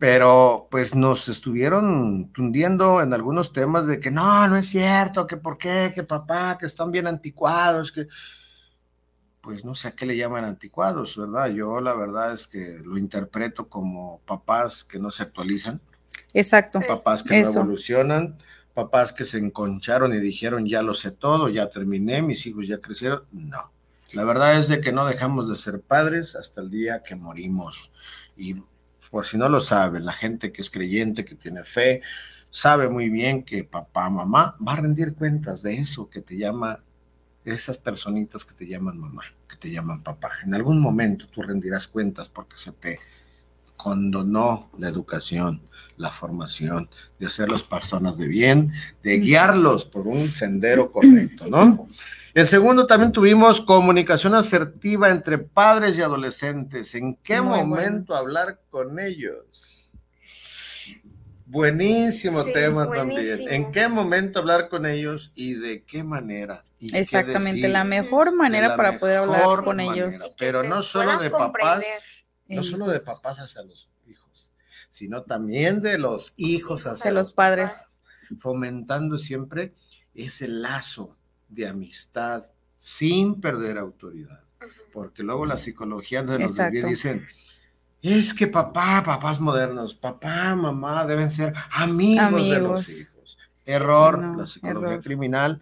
pero 0.00 0.66
pues 0.70 0.94
nos 0.94 1.28
estuvieron 1.28 2.32
tundiendo 2.32 3.02
en 3.02 3.12
algunos 3.12 3.52
temas 3.52 3.86
de 3.86 4.00
que 4.00 4.10
no, 4.10 4.48
no 4.48 4.56
es 4.56 4.66
cierto, 4.70 5.26
que 5.26 5.36
por 5.36 5.58
qué, 5.58 5.92
que 5.94 6.04
papá, 6.04 6.56
que 6.58 6.64
están 6.64 6.90
bien 6.90 7.06
anticuados, 7.06 7.92
que 7.92 8.08
pues 9.42 9.62
no 9.62 9.74
sé 9.74 9.88
a 9.88 9.90
qué 9.90 10.06
le 10.06 10.16
llaman 10.16 10.46
anticuados, 10.46 11.18
¿verdad? 11.18 11.50
Yo 11.50 11.82
la 11.82 11.92
verdad 11.92 12.32
es 12.32 12.46
que 12.46 12.78
lo 12.82 12.96
interpreto 12.96 13.68
como 13.68 14.22
papás 14.24 14.84
que 14.84 14.98
no 14.98 15.10
se 15.10 15.24
actualizan. 15.24 15.82
Exacto. 16.32 16.80
Papás 16.88 17.22
que 17.22 17.42
no 17.42 17.50
evolucionan, 17.50 18.38
papás 18.72 19.12
que 19.12 19.26
se 19.26 19.36
enconcharon 19.36 20.14
y 20.14 20.20
dijeron 20.20 20.64
ya 20.64 20.80
lo 20.80 20.94
sé 20.94 21.10
todo, 21.10 21.50
ya 21.50 21.68
terminé, 21.68 22.22
mis 22.22 22.46
hijos 22.46 22.66
ya 22.66 22.80
crecieron. 22.80 23.24
No. 23.32 23.70
La 24.14 24.24
verdad 24.24 24.58
es 24.58 24.68
de 24.68 24.80
que 24.80 24.92
no 24.92 25.04
dejamos 25.04 25.50
de 25.50 25.56
ser 25.56 25.82
padres 25.82 26.36
hasta 26.36 26.62
el 26.62 26.70
día 26.70 27.02
que 27.02 27.16
morimos. 27.16 27.92
Y 28.34 28.56
por 29.10 29.26
si 29.26 29.36
no 29.36 29.48
lo 29.48 29.60
saben, 29.60 30.04
la 30.04 30.12
gente 30.12 30.52
que 30.52 30.62
es 30.62 30.70
creyente, 30.70 31.24
que 31.24 31.34
tiene 31.34 31.64
fe, 31.64 32.02
sabe 32.50 32.88
muy 32.88 33.08
bien 33.10 33.42
que 33.42 33.64
papá, 33.64 34.08
mamá 34.10 34.56
va 34.66 34.72
a 34.72 34.76
rendir 34.76 35.14
cuentas 35.14 35.62
de 35.62 35.74
eso 35.74 36.08
que 36.08 36.20
te 36.20 36.36
llama, 36.36 36.80
de 37.44 37.54
esas 37.54 37.78
personitas 37.78 38.44
que 38.44 38.54
te 38.54 38.66
llaman 38.66 38.98
mamá, 38.98 39.22
que 39.48 39.56
te 39.56 39.70
llaman 39.70 40.02
papá. 40.02 40.30
En 40.44 40.54
algún 40.54 40.80
momento 40.80 41.26
tú 41.28 41.42
rendirás 41.42 41.86
cuentas 41.86 42.28
porque 42.28 42.56
se 42.56 42.72
te 42.72 42.98
condonó 43.76 44.70
la 44.78 44.88
educación, 44.88 45.62
la 45.96 46.10
formación, 46.10 46.90
de 47.18 47.26
hacerlos 47.26 47.62
personas 47.62 48.18
de 48.18 48.26
bien, 48.26 48.72
de 49.02 49.18
guiarlos 49.18 49.86
por 49.86 50.06
un 50.06 50.28
sendero 50.28 50.90
correcto, 50.92 51.48
¿no? 51.48 51.88
El 52.32 52.46
segundo 52.46 52.86
también 52.86 53.12
tuvimos 53.12 53.60
comunicación 53.60 54.34
asertiva 54.34 55.10
entre 55.10 55.38
padres 55.38 55.98
y 55.98 56.02
adolescentes. 56.02 56.94
¿En 56.94 57.16
qué 57.16 57.40
momento 57.40 58.14
hablar 58.14 58.60
con 58.70 58.98
ellos? 59.00 59.92
Buenísimo 61.46 62.44
tema 62.44 62.88
también. 62.88 63.48
¿En 63.48 63.72
qué 63.72 63.88
momento 63.88 64.38
hablar 64.38 64.68
con 64.68 64.86
ellos 64.86 65.32
y 65.34 65.54
de 65.54 65.82
qué 65.82 66.04
manera? 66.04 66.64
Exactamente, 66.80 67.68
la 67.68 67.82
mejor 67.82 68.32
manera 68.34 68.76
para 68.76 68.98
poder 68.98 69.18
hablar 69.18 69.64
con 69.64 69.80
ellos. 69.80 70.36
Pero 70.38 70.62
no 70.62 70.82
solo 70.82 71.18
de 71.18 71.30
papás, 71.30 71.84
no 72.46 72.62
solo 72.62 72.86
de 72.86 73.00
papás 73.00 73.38
hacia 73.38 73.62
los 73.62 73.90
hijos, 74.06 74.52
sino 74.90 75.22
también 75.24 75.82
de 75.82 75.98
los 75.98 76.32
hijos 76.36 76.86
hacia, 76.86 77.10
los 77.10 77.34
padres. 77.34 77.84
Fomentando 78.38 79.18
siempre 79.18 79.74
ese 80.14 80.46
lazo 80.46 81.16
de 81.50 81.68
amistad 81.68 82.44
sin 82.78 83.40
perder 83.40 83.78
autoridad. 83.78 84.40
Porque 84.92 85.22
luego 85.22 85.46
la 85.46 85.56
psicología 85.56 86.22
de 86.22 86.38
los 86.38 86.56
bebés 86.56 86.86
dicen, 86.86 87.26
es 88.02 88.32
que 88.32 88.46
papá, 88.46 89.02
papás 89.04 89.40
modernos, 89.40 89.94
papá, 89.94 90.54
mamá 90.56 91.06
deben 91.06 91.30
ser 91.30 91.52
amigos, 91.70 92.48
de 92.48 92.60
los 92.60 92.88
hijos. 92.88 93.38
Error, 93.66 94.36
la 94.36 94.46
psicología 94.46 95.00
criminal 95.00 95.60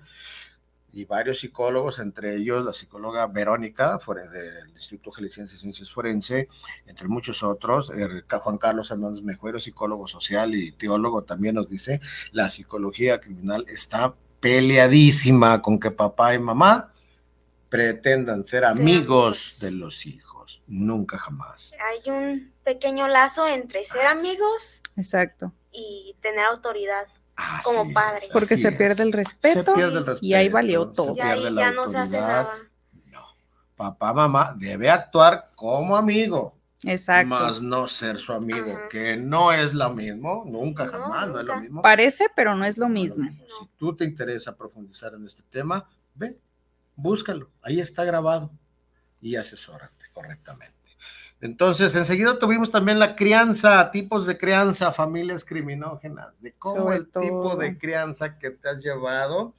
y 0.92 1.05
varios 1.05 1.40
psicólogos, 1.40 1.98
entre 1.98 2.37
ellos 2.37 2.64
la 2.64 2.72
psicóloga 2.72 3.27
Verónica, 3.27 4.01
del 4.33 4.70
Instituto 4.70 5.11
Jalisciense 5.11 5.55
de 5.55 5.61
Ciencias 5.61 5.90
Forense, 5.90 6.48
entre 6.87 7.09
muchos 7.09 7.42
otros, 7.42 7.92
Juan 8.40 8.59
Carlos 8.59 8.90
Hernández 8.90 9.22
Mejuero, 9.22 9.61
psicólogo 9.61 10.07
social 10.07 10.55
y 10.55 10.72
teólogo, 10.72 11.24
también 11.24 11.57
nos 11.57 11.68
dice, 11.68 12.01
la 12.33 12.48
psicología 12.48 13.20
criminal 13.20 13.64
está 13.68 14.14
peleadísima 14.40 15.61
con 15.62 15.79
que 15.79 15.90
papá 15.90 16.35
y 16.35 16.38
mamá 16.38 16.92
pretendan 17.68 18.44
ser 18.44 18.64
amigos 18.64 19.59
de 19.61 19.72
los 19.72 20.07
hijos. 20.07 20.62
Nunca 20.66 21.18
jamás. 21.18 21.74
Hay 21.90 22.11
un 22.11 22.53
pequeño 22.64 23.09
lazo 23.09 23.46
entre 23.46 23.85
ser 23.85 24.07
amigos 24.07 24.83
Exacto. 24.96 25.53
y 25.72 26.16
tener 26.20 26.44
autoridad 26.46 27.07
como 27.62 27.92
padre. 27.92 28.27
Porque 28.33 28.57
se 28.57 28.72
pierde, 28.72 29.03
el 29.03 29.12
respeto, 29.12 29.74
y 30.20 30.35
ahí 30.35 30.48
valió 30.48 30.88
todo. 30.88 31.14
Y 31.14 31.20
ahí 31.20 31.55
ya 31.55 31.70
no 31.70 31.87
se 31.88 31.98
hace 31.98 32.18
nada. 32.18 32.57
No. 33.07 33.27
Papá, 33.77 34.12
mamá 34.12 34.55
debe 34.57 34.90
actuar 34.90 35.51
como 35.55 35.96
amigo. 35.96 36.58
Exacto. 36.85 37.29
Más 37.29 37.61
no 37.61 37.87
ser 37.88 38.19
su 38.19 38.33
amigo, 38.33 38.79
que 38.88 39.17
no 39.17 39.53
es 39.53 39.75
lo 39.75 39.91
mismo, 39.91 40.45
nunca 40.47 40.87
jamás, 40.87 41.29
no 41.29 41.41
es 41.41 41.47
lo 41.47 41.61
mismo. 41.61 41.83
Parece, 41.83 42.27
pero 42.37 42.55
no 42.55 42.64
es 42.64 42.79
lo 42.79 42.88
mismo. 42.88 43.29
Si 43.59 43.69
tú 43.77 43.97
te 43.97 44.05
interesa 44.05 44.57
profundizar 44.57 45.14
en 45.14 45.27
este 45.27 45.43
tema, 45.51 45.88
ve, 46.14 46.38
búscalo, 46.95 47.51
ahí 47.62 47.81
está 47.81 48.05
grabado 48.05 48.51
y 49.21 49.35
asesórate 49.35 50.05
correctamente. 50.12 50.77
Entonces, 51.41 51.95
enseguida 51.95 52.38
tuvimos 52.38 52.71
también 52.71 52.99
la 52.99 53.14
crianza, 53.14 53.91
tipos 53.93 54.27
de 54.27 54.37
crianza, 54.37 54.93
familias 54.93 55.45
criminógenas, 55.45 56.41
de 56.41 56.53
cómo 56.53 56.93
el 56.93 57.09
tipo 57.09 57.57
de 57.57 57.79
crianza 57.79 58.38
que 58.38 58.51
te 58.51 58.69
has 58.69 58.83
llevado. 58.83 59.55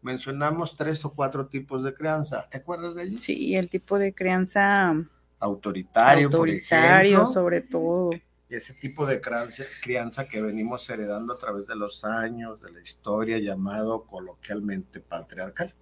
Mencionamos 0.00 0.76
tres 0.76 1.04
o 1.04 1.12
cuatro 1.12 1.46
tipos 1.46 1.82
de 1.84 1.94
crianza. 1.94 2.48
¿Te 2.50 2.58
acuerdas 2.58 2.94
de 2.94 3.04
ellos? 3.04 3.20
Sí, 3.20 3.54
el 3.54 3.68
tipo 3.68 3.98
de 3.98 4.12
crianza 4.14 4.94
autoritario, 5.42 6.28
autoritario 6.28 7.18
por 7.18 7.28
sobre 7.28 7.60
todo. 7.60 8.10
Y 8.48 8.54
ese 8.54 8.74
tipo 8.74 9.06
de 9.06 9.20
crianza, 9.20 9.64
crianza 9.82 10.26
que 10.26 10.40
venimos 10.40 10.88
heredando 10.88 11.32
a 11.32 11.38
través 11.38 11.66
de 11.66 11.74
los 11.74 12.04
años, 12.04 12.60
de 12.62 12.70
la 12.70 12.80
historia, 12.80 13.38
llamado 13.38 14.04
coloquialmente 14.04 15.00
patriarcal. 15.00 15.74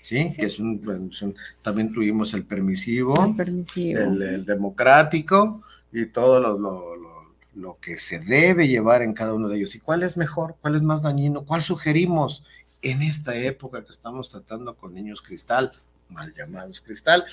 Sí, 0.00 0.28
que 0.36 0.46
es 0.46 0.58
un, 0.58 1.34
también 1.62 1.92
tuvimos 1.92 2.34
el 2.34 2.44
permisivo, 2.44 3.14
el, 3.38 4.44
democrático 4.44 5.62
y 5.90 6.04
todo 6.06 6.40
lo, 6.40 6.58
lo, 6.58 7.34
lo, 7.54 7.78
que 7.80 7.96
se 7.96 8.18
debe 8.18 8.68
llevar 8.68 9.00
en 9.00 9.14
cada 9.14 9.32
uno 9.32 9.48
de 9.48 9.56
ellos. 9.56 9.74
¿Y 9.74 9.80
cuál 9.80 10.02
es 10.02 10.18
mejor? 10.18 10.56
¿Cuál 10.60 10.74
es 10.74 10.82
más 10.82 11.02
dañino? 11.02 11.46
¿Cuál 11.46 11.62
sugerimos 11.62 12.44
en 12.82 13.00
esta 13.00 13.34
época 13.34 13.82
que 13.82 13.92
estamos 13.92 14.28
tratando 14.28 14.76
con 14.76 14.92
niños 14.92 15.22
cristal? 15.22 15.72
Mal 16.08 16.32
llamados 16.34 16.80
cristal, 16.80 17.24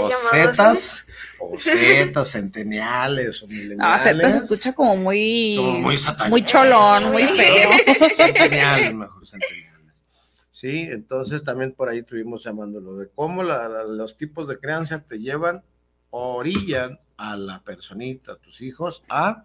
o 0.00 0.10
zetas, 0.30 1.04
o 1.38 1.58
zetas 1.58 2.30
centeniales, 2.30 3.42
o 3.42 3.46
mileniales. 3.46 3.78
Ah, 3.80 3.98
zetas 3.98 4.32
se 4.32 4.38
escucha 4.44 4.72
como 4.72 4.96
muy, 4.96 5.58
muy, 6.28 6.44
cholón, 6.44 7.12
muy 7.12 7.24
feo. 7.24 7.70
Centeniales, 8.16 8.94
mejor 8.94 9.26
centeniales. 9.26 9.68
Sí, 10.50 10.88
entonces 10.90 11.44
también 11.44 11.72
por 11.72 11.88
ahí 11.88 11.98
estuvimos 11.98 12.42
llamándolo 12.42 12.96
de 12.96 13.08
cómo 13.10 13.44
los 13.44 14.16
tipos 14.16 14.48
de 14.48 14.58
crianza 14.58 14.98
te 15.00 15.18
llevan, 15.20 15.62
orillan 16.10 16.98
a 17.16 17.36
la 17.36 17.62
personita, 17.62 18.32
a 18.32 18.36
tus 18.36 18.60
hijos, 18.60 19.04
a, 19.08 19.44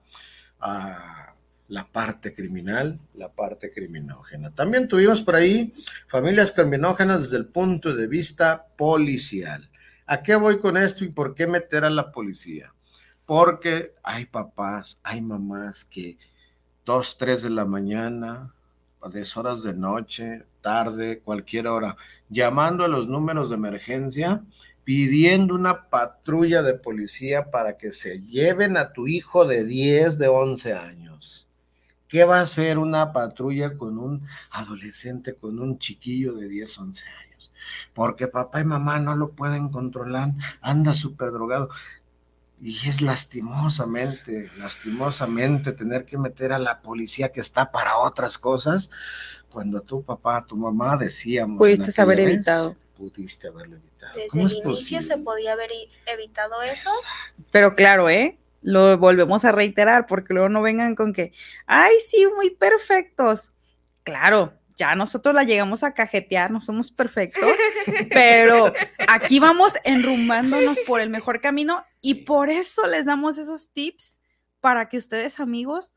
a 0.60 1.33
la 1.68 1.86
parte 1.86 2.34
criminal, 2.34 3.00
la 3.16 3.32
parte 3.32 3.72
criminógena. 3.72 4.52
También 4.52 4.88
tuvimos 4.88 5.22
por 5.22 5.36
ahí 5.36 5.74
familias 6.08 6.52
criminógenas 6.52 7.24
desde 7.24 7.38
el 7.38 7.48
punto 7.48 7.96
de 7.96 8.08
vista 8.08 8.68
policial. 8.78 9.70
¿A 10.06 10.22
qué 10.22 10.36
voy 10.36 10.60
con 10.60 10.78
esto 10.78 11.06
y 11.06 11.10
por 11.10 11.34
qué 11.34 11.48
meter 11.48 11.86
a 11.86 11.90
la 11.90 12.12
policía? 12.12 12.74
Porque 13.26 13.96
hay 14.04 14.26
papás, 14.26 15.00
hay 15.04 15.22
mamás 15.22 15.86
que 15.86 16.18
dos, 16.86 17.18
tres 17.18 17.42
de 17.42 17.50
la 17.50 17.66
mañana, 17.66 18.54
a 19.02 19.40
horas 19.40 19.64
de 19.64 19.74
noche, 19.74 20.44
tarde, 20.62 21.20
cualquier 21.20 21.68
hora, 21.68 21.98
llamando 22.30 22.84
a 22.84 22.88
los 22.88 23.08
números 23.08 23.50
de 23.50 23.56
emergencia, 23.56 24.44
pidiendo 24.84 25.56
una 25.56 25.90
patrulla 25.90 26.62
de 26.62 26.74
policía 26.74 27.52
para 27.52 27.78
que 27.78 27.94
se 27.94 28.22
lleven 28.22 28.78
a 28.78 28.92
tu 28.92 29.08
hijo 29.08 29.46
de 29.46 29.66
10, 29.66 30.18
de 30.18 30.28
11 30.28 30.74
años. 30.74 31.50
¿Qué 32.14 32.26
va 32.26 32.38
a 32.38 32.42
hacer 32.44 32.78
una 32.78 33.12
patrulla 33.12 33.76
con 33.76 33.98
un 33.98 34.28
adolescente, 34.52 35.34
con 35.34 35.60
un 35.60 35.80
chiquillo 35.80 36.36
de 36.36 36.48
10, 36.48 36.78
11 36.78 37.06
años? 37.08 37.52
Porque 37.92 38.28
papá 38.28 38.62
y 38.62 38.66
mamá 38.66 39.00
no 39.00 39.16
lo 39.16 39.32
pueden 39.32 39.70
controlar, 39.70 40.30
anda 40.62 40.94
súper 40.94 41.32
drogado. 41.32 41.72
Y 42.62 42.88
es 42.88 43.02
lastimosamente, 43.02 44.52
lastimosamente 44.60 45.72
tener 45.72 46.06
que 46.06 46.20
meter 46.20 46.54
a 46.54 46.60
la 46.60 46.84
policía 46.84 47.32
que 47.32 47.42
está 47.42 47.72
para 47.72 47.98
otras 47.98 48.38
cosas, 48.38 48.92
cuando 49.50 49.82
tu 49.82 50.04
papá, 50.04 50.46
tu 50.46 50.56
mamá 50.56 50.98
decíamos. 50.98 51.58
Pudiste 51.58 52.00
haber 52.00 52.20
evitado. 52.20 52.76
Pudiste 52.96 53.48
haberlo 53.48 53.78
evitado. 53.78 54.14
Desde 54.14 54.40
el 54.40 54.68
inicio 54.68 55.02
se 55.02 55.18
podía 55.18 55.54
haber 55.54 55.72
evitado 56.06 56.62
eso. 56.62 56.92
Pero 57.50 57.74
claro, 57.74 58.08
¿eh? 58.08 58.38
Lo 58.64 58.98
volvemos 58.98 59.46
a 59.46 59.52
reiterar 59.52 60.06
porque 60.08 60.34
luego 60.34 60.50
no 60.50 60.62
vengan 60.62 60.96
con 60.96 61.14
que, 61.14 61.32
ay, 61.68 61.94
sí, 62.06 62.26
muy 62.36 62.50
perfectos. 62.50 63.54
Claro, 64.04 64.54
ya 64.76 64.96
nosotros 64.96 65.36
la 65.36 65.44
llegamos 65.44 65.84
a 65.84 65.94
cajetear, 65.94 66.52
no 66.52 66.62
somos 66.62 66.92
perfectos, 66.92 67.52
pero 68.10 68.74
aquí 69.08 69.40
vamos 69.40 69.74
enrumbándonos 69.84 70.80
por 70.82 71.00
el 71.00 71.10
mejor 71.10 71.42
camino 71.42 71.86
y 72.02 72.26
por 72.26 72.50
eso 72.50 72.88
les 72.88 73.06
damos 73.06 73.38
esos 73.38 73.72
tips 73.72 74.20
para 74.60 74.90
que 74.90 74.98
ustedes, 74.98 75.40
amigos, 75.40 75.94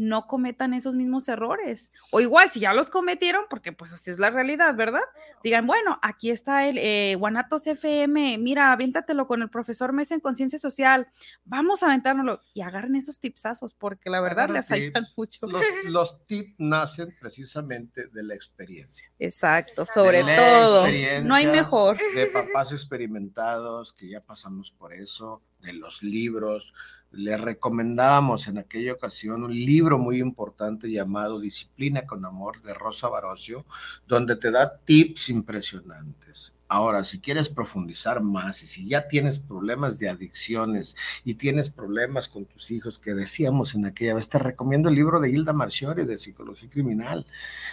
no 0.00 0.26
cometan 0.26 0.72
esos 0.72 0.94
mismos 0.94 1.28
errores. 1.28 1.92
O 2.10 2.20
igual, 2.20 2.50
si 2.50 2.60
ya 2.60 2.72
los 2.72 2.88
cometieron, 2.88 3.44
porque 3.50 3.70
pues 3.70 3.92
así 3.92 4.10
es 4.10 4.18
la 4.18 4.30
realidad, 4.30 4.74
¿verdad? 4.74 5.02
Digan, 5.44 5.66
bueno, 5.66 5.98
aquí 6.02 6.30
está 6.30 6.66
el 6.66 6.78
eh, 6.78 7.16
Guanatos 7.18 7.66
FM, 7.66 8.38
mira, 8.38 8.72
aviéntatelo 8.72 9.26
con 9.26 9.42
el 9.42 9.50
profesor 9.50 9.92
Mesa 9.92 10.14
en 10.14 10.20
Conciencia 10.20 10.58
Social, 10.58 11.08
vamos 11.44 11.82
a 11.82 11.86
aventárnoslo 11.86 12.40
y 12.54 12.62
agarren 12.62 12.96
esos 12.96 13.20
tipsazos, 13.20 13.74
porque 13.74 14.08
la 14.08 14.22
verdad 14.22 14.48
les 14.48 14.70
ayudan 14.70 15.04
mucho. 15.16 15.40
Los, 15.84 16.26
tips 16.26 16.54
nacen 16.56 17.14
precisamente 17.20 18.06
de 18.06 18.22
la 18.22 18.34
experiencia. 18.34 19.10
Exacto, 19.18 19.84
sobre 19.86 20.22
todo. 20.22 20.86
No 21.24 21.34
hay 21.34 21.46
mejor. 21.46 21.98
De 22.14 22.26
papás 22.26 22.72
experimentados 22.72 23.92
que 23.92 24.08
ya 24.08 24.22
pasamos 24.22 24.70
por 24.70 24.94
eso, 24.94 25.42
de 25.60 25.74
los 25.74 26.02
libros, 26.02 26.72
le 27.12 27.36
recomendábamos 27.36 28.46
en 28.46 28.58
aquella 28.58 28.92
ocasión 28.92 29.42
un 29.42 29.54
libro 29.54 29.98
muy 29.98 30.20
importante 30.20 30.90
llamado 30.90 31.40
Disciplina 31.40 32.06
con 32.06 32.24
Amor 32.24 32.62
de 32.62 32.74
Rosa 32.74 33.08
Barocio, 33.08 33.64
donde 34.06 34.36
te 34.36 34.50
da 34.50 34.78
tips 34.78 35.30
impresionantes. 35.30 36.54
Ahora, 36.72 37.02
si 37.02 37.18
quieres 37.18 37.48
profundizar 37.48 38.22
más 38.22 38.62
y 38.62 38.68
si 38.68 38.86
ya 38.86 39.08
tienes 39.08 39.40
problemas 39.40 39.98
de 39.98 40.08
adicciones 40.08 40.94
y 41.24 41.34
tienes 41.34 41.68
problemas 41.68 42.28
con 42.28 42.44
tus 42.44 42.70
hijos, 42.70 43.00
que 43.00 43.12
decíamos 43.12 43.74
en 43.74 43.86
aquella 43.86 44.14
vez, 44.14 44.28
te 44.28 44.38
recomiendo 44.38 44.88
el 44.88 44.94
libro 44.94 45.18
de 45.18 45.30
Hilda 45.30 45.52
Marchiori 45.52 46.06
de 46.06 46.16
Psicología 46.16 46.70
Criminal, 46.70 47.26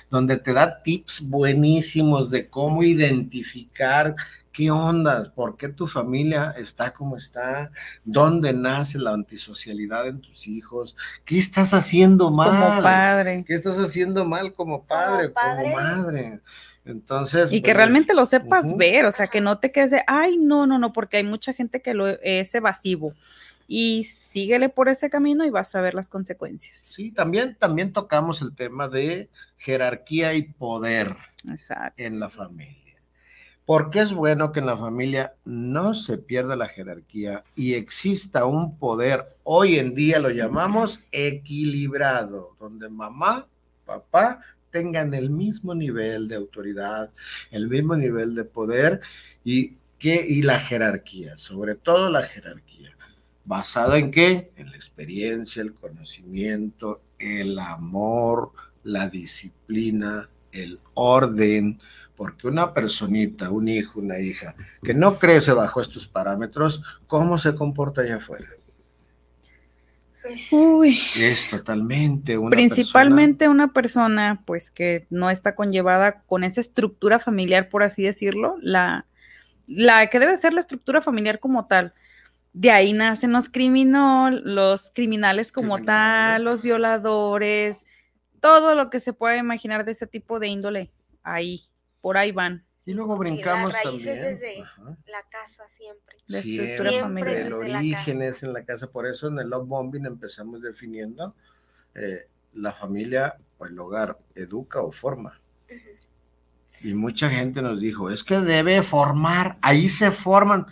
donde 0.10 0.38
te 0.38 0.52
da 0.52 0.82
tips 0.82 1.30
buenísimos 1.30 2.32
de 2.32 2.50
cómo 2.50 2.82
identificar 2.82 4.16
¿Qué 4.58 4.72
onda? 4.72 5.32
¿Por 5.36 5.56
qué 5.56 5.70
tu 5.70 5.86
familia 5.86 6.56
está 6.58 6.92
como 6.92 7.16
está? 7.16 7.70
¿Dónde 8.04 8.54
nace 8.54 8.98
la 8.98 9.12
antisocialidad 9.12 10.08
en 10.08 10.20
tus 10.20 10.48
hijos? 10.48 10.98
¿Qué 11.26 11.38
estás 11.38 11.76
haciendo 11.76 12.32
mal? 12.32 12.72
Como 12.72 12.82
padre. 12.82 13.44
¿Qué 13.46 13.54
estás 13.54 13.78
haciendo 13.78 14.26
mal 14.26 14.54
como 14.54 14.84
padre, 14.84 15.32
como, 15.32 15.58
como 15.58 15.76
madre? 15.76 16.40
Entonces. 16.88 17.52
Y 17.52 17.62
que 17.62 17.69
pues, 17.69 17.78
realmente 17.78 18.13
lo 18.13 18.26
sepas 18.26 18.76
ver, 18.76 19.06
o 19.06 19.12
sea, 19.12 19.28
que 19.28 19.41
no 19.41 19.60
te 19.60 19.71
quedes 19.71 19.91
de, 19.91 20.04
ay, 20.08 20.38
no, 20.38 20.65
no, 20.65 20.80
no, 20.80 20.93
porque 20.93 21.17
hay 21.17 21.23
mucha 21.23 21.54
gente 21.54 21.82
que 21.82 21.93
lo 21.93 22.08
es 22.08 22.54
evasivo. 22.56 23.13
Y 23.67 24.06
síguele 24.06 24.69
por 24.69 24.88
ese 24.88 25.10
camino 25.10 25.45
y 25.45 25.50
vas 25.50 25.76
a 25.76 25.82
ver 25.82 25.93
las 25.93 26.10
consecuencias. 26.10 26.78
Sí, 26.78 27.13
también, 27.13 27.56
también 27.60 27.91
tocamos 27.91 28.41
el 28.41 28.56
tema 28.56 28.88
de 28.88 29.30
jerarquía 29.58 30.34
y 30.36 30.43
poder 30.43 31.15
Exacto. 31.50 32.02
en 32.02 32.19
la 32.19 32.30
familia. 32.30 32.88
Porque 33.65 34.00
es 34.00 34.13
bueno 34.13 34.54
que 34.54 34.62
en 34.62 34.65
la 34.65 34.78
familia 34.78 35.34
no 35.43 35.93
se 35.93 36.17
pierda 36.17 36.56
la 36.56 36.69
jerarquía 36.69 37.43
y 37.54 37.73
exista 37.73 38.45
un 38.45 38.78
poder, 38.78 39.36
hoy 39.43 39.78
en 39.78 39.93
día 39.93 40.19
lo 40.19 40.30
llamamos 40.30 41.02
equilibrado, 41.12 42.56
donde 42.62 42.88
mamá, 42.88 43.45
papá 43.86 44.39
tengan 44.78 45.13
el 45.16 45.32
mismo 45.32 45.74
nivel 45.74 46.28
de 46.28 46.36
autoridad, 46.36 47.10
el 47.50 47.68
mismo 47.68 47.96
nivel 47.96 48.36
de 48.36 48.44
poder 48.44 49.02
y, 49.44 49.74
que, 49.98 50.24
y 50.28 50.44
la 50.44 50.60
jerarquía, 50.60 51.36
sobre 51.38 51.74
todo 51.74 52.12
la 52.12 52.22
jerarquía. 52.22 52.96
¿Basada 53.44 53.98
en 53.98 54.12
qué? 54.12 54.52
En 54.56 54.70
la 54.70 54.76
experiencia, 54.76 55.63
el 55.63 55.74
conocimiento, 55.74 57.02
el 57.18 57.58
amor, 57.58 58.52
la 58.84 59.10
disciplina, 59.10 60.30
el 60.52 60.80
orden, 60.94 61.80
porque 62.16 62.48
una 62.48 62.72
personita, 62.74 63.50
un 63.50 63.68
hijo, 63.70 64.00
una 64.00 64.20
hija, 64.20 64.56
que 64.84 64.94
no 64.94 65.18
crece 65.18 65.54
bajo 65.54 65.82
estos 65.82 66.08
parámetros, 66.08 66.84
¿cómo 67.08 67.40
se 67.40 67.56
comporta 67.56 68.02
allá 68.02 68.18
afuera? 68.18 68.50
Pues, 70.28 70.52
Uy, 70.52 71.00
Es 71.16 71.50
totalmente 71.50 72.38
una 72.38 72.50
principalmente 72.50 73.48
una 73.48 73.72
persona, 73.72 74.44
pues, 74.46 74.72
que 74.72 75.08
no 75.10 75.30
está 75.30 75.56
conllevada 75.56 76.24
con 76.26 76.44
esa 76.44 76.60
estructura 76.60 77.18
familiar, 77.18 77.70
por 77.70 77.82
así 77.82 78.04
decirlo, 78.04 78.58
la, 78.62 79.06
la 79.68 80.08
que 80.08 80.20
debe 80.20 80.36
ser 80.36 80.54
la 80.54 80.60
estructura 80.60 81.02
familiar 81.02 81.40
como 81.40 81.68
tal. 81.68 81.94
De 82.52 82.72
ahí 82.72 82.92
nacen 82.92 83.32
los 83.32 83.48
criminal, 83.48 84.42
los 84.44 84.92
criminales 84.94 85.54
como 85.54 85.76
Criminales. 85.76 86.34
tal, 86.34 86.44
los 86.44 86.62
violadores, 86.62 87.86
todo 88.42 88.76
lo 88.76 88.90
que 88.90 89.00
se 89.00 89.13
pueda 89.13 89.38
imaginar 89.38 89.86
de 89.86 89.94
ese 89.94 90.08
tipo 90.08 90.40
de 90.40 90.48
índole. 90.48 90.92
Ahí, 91.24 91.62
por 92.02 92.18
ahí 92.18 92.34
van. 92.34 92.67
Y 92.88 92.93
luego 92.93 93.17
brincamos 93.17 93.73
raíces 93.73 94.15
también. 94.15 94.34
desde- 94.39 94.62
Ajá. 94.62 94.97
la 95.08 95.23
casa 95.30 95.63
siempre. 95.69 96.17
La 96.28 96.41
Siempre 96.41 96.71
estructura 96.71 97.02
familiar. 97.04 97.30
el 97.38 97.43
Desde 97.43 97.54
origen 97.56 98.21
es 98.21 98.43
en 98.43 98.54
la 98.54 98.63
casa. 98.65 98.89
Por 98.89 99.06
eso 99.06 99.28
en 99.28 99.38
el 99.39 99.50
love 99.50 99.67
bombing 99.67 100.06
empezamos 100.06 100.62
definiendo 100.62 101.36
eh, 101.95 102.28
la 102.54 102.71
familia 102.73 103.36
o 103.58 103.65
el 103.65 103.78
hogar, 103.78 104.17
educa 104.36 104.82
o 104.82 104.91
forma. 104.91 105.39
Y 106.84 106.93
mucha 106.93 107.30
gente 107.30 107.62
nos 107.62 107.80
dijo, 107.82 108.10
es 108.12 108.23
que 108.23 108.39
debe 108.39 108.84
formar, 108.84 109.58
ahí 109.62 109.89
se 109.89 110.12
forman. 110.12 110.67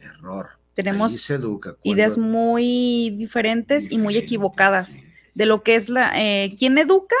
Error. 0.00 0.50
Tenemos 0.74 1.12
ahí 1.12 1.18
se 1.18 1.34
educa. 1.34 1.76
Ideas 1.82 2.18
muy 2.18 3.10
diferentes 3.16 3.90
y 3.90 3.98
muy 3.98 4.16
equivocadas 4.16 4.88
sí. 4.96 5.04
de 5.34 5.46
lo 5.46 5.62
que 5.62 5.76
es 5.76 5.88
la 5.88 6.12
eh, 6.20 6.50
quién 6.58 6.76
educa 6.78 7.16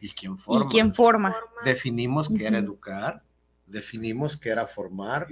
¿Y 0.00 0.10
quién 0.10 0.38
forma? 0.38 0.66
y 0.66 0.68
quién 0.72 0.94
forma. 0.94 1.32
Forma- 1.32 1.62
Definimos 1.64 2.28
qué 2.28 2.46
era 2.46 2.58
educar, 2.58 3.22
definimos 3.72 4.36
qué 4.36 4.50
era 4.50 4.66
formar, 4.66 5.26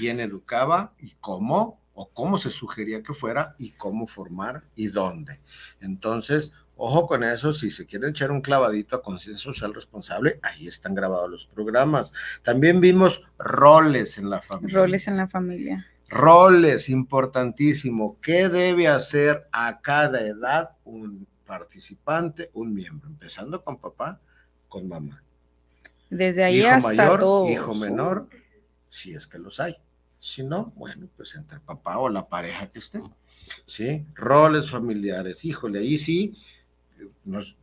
quién 0.00 0.18
educaba 0.18 0.94
y 0.98 1.12
cómo, 1.20 1.80
o 1.94 2.10
cómo 2.10 2.38
se 2.38 2.50
sugería 2.50 3.02
que 3.02 3.12
fuera 3.12 3.54
y 3.58 3.72
cómo 3.72 4.06
formar 4.06 4.64
y 4.74 4.88
dónde. 4.88 5.40
Entonces, 5.80 6.52
ojo 6.76 7.06
con 7.06 7.24
eso, 7.24 7.52
si 7.52 7.70
se 7.70 7.86
quieren 7.86 8.10
echar 8.10 8.30
un 8.30 8.40
clavadito 8.40 8.96
a 8.96 9.02
conciencia 9.02 9.42
social 9.42 9.74
responsable, 9.74 10.38
ahí 10.42 10.66
están 10.66 10.94
grabados 10.94 11.30
los 11.30 11.46
programas. 11.46 12.12
También 12.42 12.80
vimos 12.80 13.22
roles 13.38 14.16
en 14.18 14.30
la 14.30 14.40
familia. 14.40 14.78
Roles 14.78 15.08
en 15.08 15.16
la 15.16 15.28
familia. 15.28 15.86
Roles, 16.08 16.88
importantísimo. 16.88 18.18
¿Qué 18.22 18.48
debe 18.48 18.88
hacer 18.88 19.46
a 19.52 19.80
cada 19.80 20.20
edad 20.20 20.76
un 20.84 21.26
participante, 21.44 22.50
un 22.54 22.72
miembro? 22.72 23.08
Empezando 23.08 23.62
con 23.62 23.78
papá, 23.78 24.20
con 24.68 24.88
mamá 24.88 25.22
Desde 26.10 26.44
ahí 26.44 26.60
hijo 26.60 26.68
hasta 26.68 26.88
mayor, 26.92 27.20
todos. 27.20 27.50
hijo 27.50 27.74
menor, 27.74 28.28
si 28.88 29.14
es 29.14 29.26
que 29.26 29.38
los 29.38 29.60
hay. 29.60 29.76
Si 30.20 30.42
no, 30.42 30.72
bueno, 30.76 31.08
pues 31.16 31.34
entre 31.34 31.60
papá 31.60 31.98
o 31.98 32.08
la 32.08 32.26
pareja 32.28 32.66
que 32.68 32.78
esté. 32.78 33.02
¿Sí? 33.66 34.04
Roles 34.14 34.70
familiares. 34.70 35.44
Híjole, 35.44 35.78
ahí 35.80 35.96
sí 35.98 36.36
nos- 37.24 37.56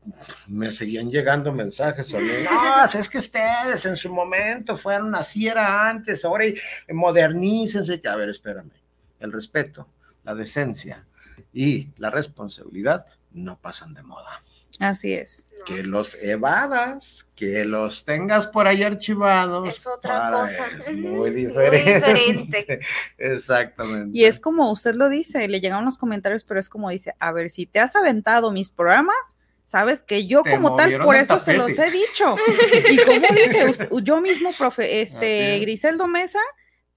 me 0.47 0.71
seguían 0.71 1.09
llegando 1.11 1.51
mensajes 1.51 2.13
a 2.13 2.19
mí. 2.19 2.27
No, 2.49 2.85
es 2.99 3.09
que 3.09 3.17
ustedes 3.17 3.85
en 3.85 3.95
su 3.97 4.11
momento 4.13 4.75
fueron 4.77 5.13
así, 5.15 5.47
era 5.47 5.89
antes, 5.89 6.23
ahora 6.23 6.45
modernícense. 6.93 8.01
A 8.07 8.15
ver, 8.15 8.29
espérame. 8.29 8.71
El 9.19 9.31
respeto, 9.31 9.87
la 10.23 10.35
decencia 10.35 11.05
y 11.53 11.89
la 11.97 12.09
responsabilidad 12.09 13.05
no 13.31 13.57
pasan 13.59 13.93
de 13.93 14.03
moda 14.03 14.43
Así 14.79 15.13
es. 15.13 15.45
No, 15.59 15.65
que 15.65 15.83
los 15.83 16.09
sí. 16.09 16.29
evadas, 16.29 17.29
que 17.35 17.63
los 17.65 18.05
tengas 18.05 18.45
por 18.47 18.67
ahí 18.67 18.83
archivados. 18.83 19.69
Es 19.69 19.87
otra 19.87 20.19
para- 20.19 20.41
cosa. 20.41 20.65
Es 20.81 20.91
muy 20.91 21.01
Muy 21.01 21.31
diferente. 21.31 21.93
diferente. 21.95 22.79
Exactamente. 23.17 24.17
Y 24.17 24.25
es 24.25 24.39
como 24.39 24.71
usted 24.71 24.95
lo 24.95 25.09
dice, 25.09 25.47
le 25.47 25.59
llegan 25.61 25.85
los 25.85 25.97
comentarios, 25.97 26.43
pero 26.43 26.59
es 26.59 26.69
como 26.69 26.89
dice, 26.89 27.13
a 27.19 27.31
ver, 27.31 27.49
si 27.49 27.65
te 27.65 27.79
has 27.79 27.95
aventado 27.95 28.51
mis 28.51 28.69
programas, 28.71 29.37
sabes 29.63 30.03
que 30.03 30.27
yo 30.27 30.43
Te 30.43 30.51
como 30.51 30.75
tal, 30.75 30.99
por 30.99 31.15
eso 31.15 31.39
se 31.39 31.57
los 31.57 31.77
he 31.79 31.89
dicho. 31.89 32.35
Y 32.91 32.97
como 32.97 33.27
dice 33.35 33.69
usted, 33.69 33.89
yo 34.03 34.21
mismo, 34.21 34.51
profe, 34.57 35.01
este, 35.01 35.55
es. 35.55 35.61
Griseldo 35.61 36.07
Mesa, 36.07 36.39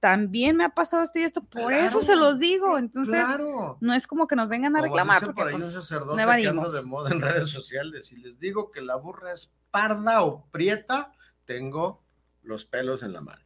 también 0.00 0.56
me 0.56 0.64
ha 0.64 0.70
pasado 0.70 1.02
esto 1.02 1.18
y 1.18 1.22
esto, 1.22 1.42
por 1.42 1.72
eso 1.72 1.98
Claro, 1.98 2.06
se 2.06 2.16
los 2.16 2.38
digo. 2.38 2.78
Entonces, 2.78 3.24
Claro. 3.24 3.78
no 3.80 3.92
es 3.94 4.06
como 4.06 4.26
que 4.26 4.36
nos 4.36 4.48
vengan 4.48 4.76
a 4.76 4.80
Como 4.80 4.86
reclamar, 4.92 5.16
dice 5.16 5.26
porque 5.26 5.40
por 5.42 5.48
ahí 5.48 5.54
un 5.54 5.60
pues, 5.60 5.72
sacerdote 5.72 6.06
que 6.16 6.22
anda 6.22 6.22
evadimos. 6.22 6.72
de 6.72 6.82
moda 6.82 7.10
en 7.10 7.20
redes 7.20 7.50
sociales. 7.50 8.06
Si 8.06 8.16
les 8.16 8.38
digo 8.38 8.70
que 8.70 8.80
la 8.80 8.96
burra 8.96 9.32
es 9.32 9.54
parda 9.70 10.22
o 10.22 10.46
prieta, 10.50 11.12
tengo 11.44 12.02
los 12.42 12.64
pelos 12.64 13.02
en 13.02 13.12
la 13.12 13.20
mano. 13.20 13.42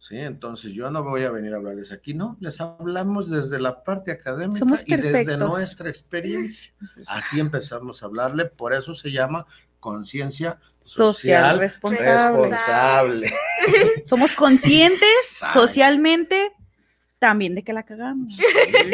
¿Sí? 0.00 0.16
Entonces 0.16 0.72
yo 0.72 0.92
no 0.92 1.02
voy 1.02 1.24
a 1.24 1.30
venir 1.32 1.52
a 1.54 1.56
hablarles 1.56 1.90
aquí, 1.90 2.14
no, 2.14 2.36
les 2.38 2.60
hablamos 2.60 3.28
desde 3.28 3.58
la 3.58 3.82
parte 3.82 4.12
académica 4.12 4.60
Somos 4.60 4.84
y 4.86 4.94
desde 4.96 5.36
nuestra 5.36 5.88
experiencia. 5.88 6.72
Así 7.08 7.40
empezamos 7.40 8.02
a 8.02 8.06
hablarle, 8.06 8.44
por 8.44 8.72
eso 8.72 8.94
se 8.94 9.10
llama 9.10 9.46
conciencia 9.80 10.58
Social, 10.80 11.12
social, 11.14 11.58
responsable. 11.58 12.40
responsable. 12.40 13.32
Somos 14.04 14.32
conscientes 14.32 15.42
socialmente 15.52 16.52
también 17.18 17.54
de 17.54 17.62
que 17.64 17.72
la 17.72 17.82
cagamos. 17.82 18.36
Sí, 18.36 18.44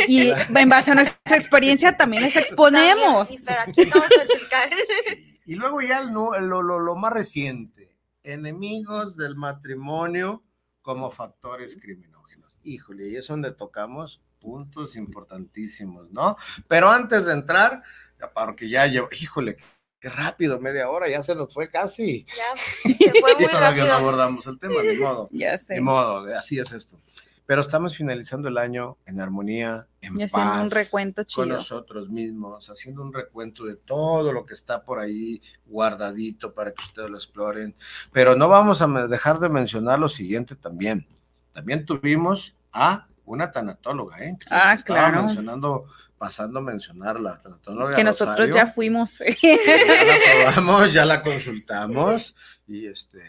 Y 0.09 0.31
claro. 0.33 0.59
en 0.59 0.69
base 0.69 0.91
a 0.91 0.95
nuestra 0.95 1.37
experiencia 1.37 1.97
también 1.97 2.23
les 2.23 2.37
exponemos. 2.37 3.29
También, 3.29 3.45
pero 3.45 3.61
aquí 3.61 3.81
estamos 3.83 4.09
a 4.11 4.23
explicar. 4.23 4.71
Sí. 5.07 5.41
Y 5.47 5.55
luego 5.57 5.81
ya 5.83 6.01
lo, 6.03 6.41
lo- 6.41 6.63
lo 6.63 6.97
más 6.97 7.13
reciente, 7.13 7.95
enemigos 8.23 9.17
del 9.17 9.37
matrimonio 9.37 10.43
como 10.83 11.11
factores 11.11 11.79
criminógenos. 11.81 12.57
Híjole, 12.65 13.09
y 13.09 13.17
es 13.17 13.27
donde 13.29 13.53
tocamos 13.53 14.23
puntos 14.41 14.97
importantísimos, 14.97 16.11
¿no? 16.11 16.37
Pero 16.67 16.91
antes 16.91 17.27
de 17.27 17.33
entrar, 17.35 17.83
ya 18.19 18.33
porque 18.33 18.69
ya 18.69 18.87
llevo, 18.87 19.09
híjole, 19.13 19.57
qué 20.05 20.11
rápido, 20.11 20.61
media 20.61 20.91
hora, 20.91 21.09
ya 21.09 21.23
se 21.23 21.35
nos 21.35 21.55
fue 21.55 21.71
casi. 21.71 22.27
Ya, 22.37 22.45
se 22.57 23.11
fue 23.21 23.33
Y 23.41 23.47
todavía 23.47 23.87
no 23.87 23.93
abordamos 23.95 24.47
el 24.47 24.59
tema, 24.59 24.83
ni 24.83 24.99
modo. 24.99 25.29
Ya 25.33 25.57
sé. 25.57 25.77
Ni 25.77 25.81
modo, 25.81 26.27
así 26.37 26.59
es 26.59 26.73
esto. 26.73 26.99
Pero 27.47 27.63
estamos 27.63 27.97
finalizando 27.97 28.49
el 28.49 28.59
año 28.59 28.99
en 29.07 29.19
armonía, 29.19 29.87
en 30.03 30.21
Y 30.21 30.25
haciendo 30.25 30.53
un 30.53 30.69
paz, 30.69 30.75
recuento 30.75 31.23
con 31.23 31.27
chido. 31.27 31.47
nosotros 31.47 32.11
mismos, 32.11 32.69
haciendo 32.69 33.01
un 33.01 33.15
recuento 33.15 33.65
de 33.65 33.77
todo 33.77 34.31
lo 34.31 34.45
que 34.45 34.53
está 34.53 34.85
por 34.85 34.99
ahí 34.99 35.41
guardadito 35.65 36.53
para 36.53 36.73
que 36.73 36.83
ustedes 36.83 37.09
lo 37.09 37.17
exploren. 37.17 37.75
Pero 38.13 38.37
no 38.37 38.49
vamos 38.49 38.83
a 38.83 38.87
dejar 39.09 39.39
de 39.39 39.49
mencionar 39.49 39.99
lo 39.99 40.11
siguiente 40.11 40.55
también. 40.55 41.07
También 41.55 41.87
tuvimos 41.87 42.55
a 42.73 43.07
una 43.25 43.51
tanatóloga, 43.51 44.23
¿eh? 44.23 44.37
Ah, 44.51 44.77
claro. 44.85 45.23
mencionando, 45.23 45.87
pasando 46.25 46.59
a 46.59 46.63
mencionar 46.63 47.21
la 47.21 47.39
tanatóloga. 47.39 47.95
Que 47.95 48.03
nosotros 48.03 48.39
Rosario. 48.39 48.55
ya 48.55 48.67
fuimos. 48.67 49.19
Ya 49.43 50.05
la 50.07 50.17
probamos, 50.55 50.93
ya 50.95 51.05
la 51.05 51.23
consultamos 51.23 52.35
y 52.67 52.87
este 52.87 53.21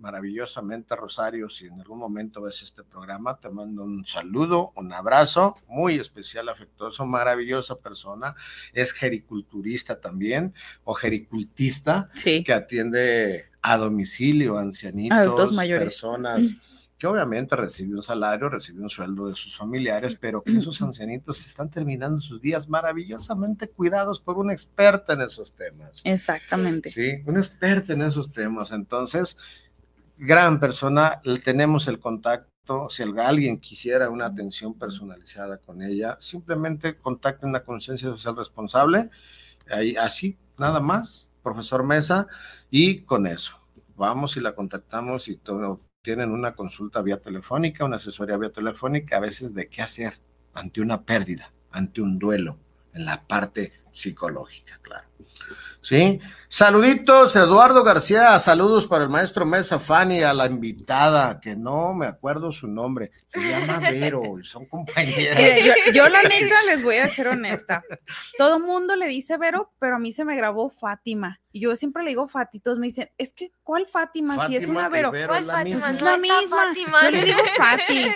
maravillosamente 0.00 0.96
Rosario, 0.96 1.48
si 1.48 1.66
en 1.66 1.80
algún 1.80 2.00
momento 2.00 2.42
ves 2.42 2.60
este 2.64 2.82
programa, 2.82 3.38
te 3.38 3.48
mando 3.48 3.84
un 3.84 4.04
saludo, 4.04 4.72
un 4.74 4.92
abrazo 4.92 5.56
muy 5.68 6.00
especial, 6.00 6.48
afectuoso, 6.48 7.06
maravillosa 7.06 7.76
persona, 7.76 8.34
es 8.72 8.92
gericulturista 8.92 10.00
también 10.00 10.52
o 10.82 10.94
gericultista 10.94 12.06
Sí. 12.14 12.42
que 12.42 12.52
atiende 12.52 13.46
a 13.62 13.76
domicilio 13.76 14.58
ancianitos, 14.58 15.16
Adultos 15.16 15.52
mayores. 15.52 15.84
personas 15.84 16.56
que 17.02 17.08
obviamente 17.08 17.56
recibe 17.56 17.96
un 17.96 18.02
salario, 18.02 18.48
recibe 18.48 18.80
un 18.80 18.88
sueldo 18.88 19.26
de 19.26 19.34
sus 19.34 19.56
familiares, 19.56 20.14
pero 20.14 20.40
que 20.40 20.56
esos 20.56 20.80
ancianitos 20.82 21.44
están 21.44 21.68
terminando 21.68 22.20
sus 22.20 22.40
días 22.40 22.68
maravillosamente 22.68 23.68
cuidados 23.68 24.20
por 24.20 24.38
una 24.38 24.52
experta 24.52 25.14
en 25.14 25.22
esos 25.22 25.52
temas. 25.56 26.00
Exactamente. 26.04 26.92
Sí, 26.92 27.14
una 27.26 27.40
experta 27.40 27.94
en 27.94 28.02
esos 28.02 28.30
temas. 28.30 28.70
Entonces, 28.70 29.36
gran 30.16 30.60
persona, 30.60 31.20
tenemos 31.42 31.88
el 31.88 31.98
contacto, 31.98 32.88
si 32.88 33.02
alguien 33.02 33.58
quisiera 33.58 34.08
una 34.08 34.26
atención 34.26 34.72
personalizada 34.72 35.58
con 35.58 35.82
ella, 35.82 36.16
simplemente 36.20 36.98
contacten 36.98 37.48
una 37.48 37.64
conciencia 37.64 38.10
social 38.10 38.36
responsable, 38.36 39.10
ahí, 39.68 39.96
así, 39.96 40.38
nada 40.56 40.78
más, 40.78 41.28
profesor 41.42 41.84
Mesa, 41.84 42.28
y 42.70 43.00
con 43.00 43.26
eso, 43.26 43.58
vamos 43.96 44.36
y 44.36 44.40
la 44.40 44.54
contactamos 44.54 45.26
y 45.26 45.34
todo, 45.34 45.80
tienen 46.02 46.32
una 46.32 46.54
consulta 46.54 47.00
vía 47.00 47.20
telefónica, 47.20 47.84
una 47.84 47.96
asesoría 47.96 48.36
vía 48.36 48.50
telefónica, 48.50 49.16
a 49.16 49.20
veces 49.20 49.54
de 49.54 49.68
qué 49.68 49.82
hacer 49.82 50.14
ante 50.52 50.80
una 50.80 51.02
pérdida, 51.02 51.52
ante 51.70 52.02
un 52.02 52.18
duelo, 52.18 52.58
en 52.92 53.06
la 53.06 53.22
parte 53.22 53.72
psicológica, 53.92 54.78
claro. 54.82 55.06
¿sí? 55.80 56.20
Saluditos, 56.54 57.34
Eduardo 57.34 57.82
García, 57.82 58.38
saludos 58.38 58.86
para 58.86 59.04
el 59.04 59.08
maestro 59.08 59.46
Mesa 59.46 59.78
Fanny, 59.78 60.22
a 60.22 60.34
la 60.34 60.44
invitada, 60.44 61.40
que 61.40 61.56
no 61.56 61.94
me 61.94 62.04
acuerdo 62.04 62.52
su 62.52 62.68
nombre, 62.68 63.10
se 63.26 63.40
llama 63.40 63.78
Vero, 63.78 64.38
y 64.38 64.44
son 64.44 64.66
compañeras. 64.66 65.40
yo, 65.94 66.10
la 66.10 66.22
neta 66.24 66.62
les 66.66 66.84
voy 66.84 66.98
a 66.98 67.08
ser 67.08 67.28
honesta, 67.28 67.82
todo 68.36 68.60
mundo 68.60 68.96
le 68.96 69.06
dice 69.06 69.38
Vero, 69.38 69.72
pero 69.78 69.96
a 69.96 69.98
mí 69.98 70.12
se 70.12 70.26
me 70.26 70.36
grabó 70.36 70.68
Fátima, 70.68 71.40
y 71.52 71.60
yo 71.60 71.74
siempre 71.74 72.02
le 72.02 72.10
digo 72.10 72.28
Fati, 72.28 72.60
todos 72.60 72.78
me 72.78 72.88
dicen, 72.88 73.10
es 73.16 73.32
que, 73.32 73.52
¿cuál 73.62 73.86
Fátima? 73.86 74.46
si 74.46 74.56
es 74.56 74.68
una 74.68 74.90
Vero, 74.90 75.10
¿cuál 75.10 75.46
Fátima? 75.46 75.80
Pues 75.80 75.90
es 75.90 76.02
la 76.02 76.18
misma, 76.18 77.04
yo 77.04 77.10
le 77.12 77.24
digo 77.24 77.42
Fati, 77.56 78.14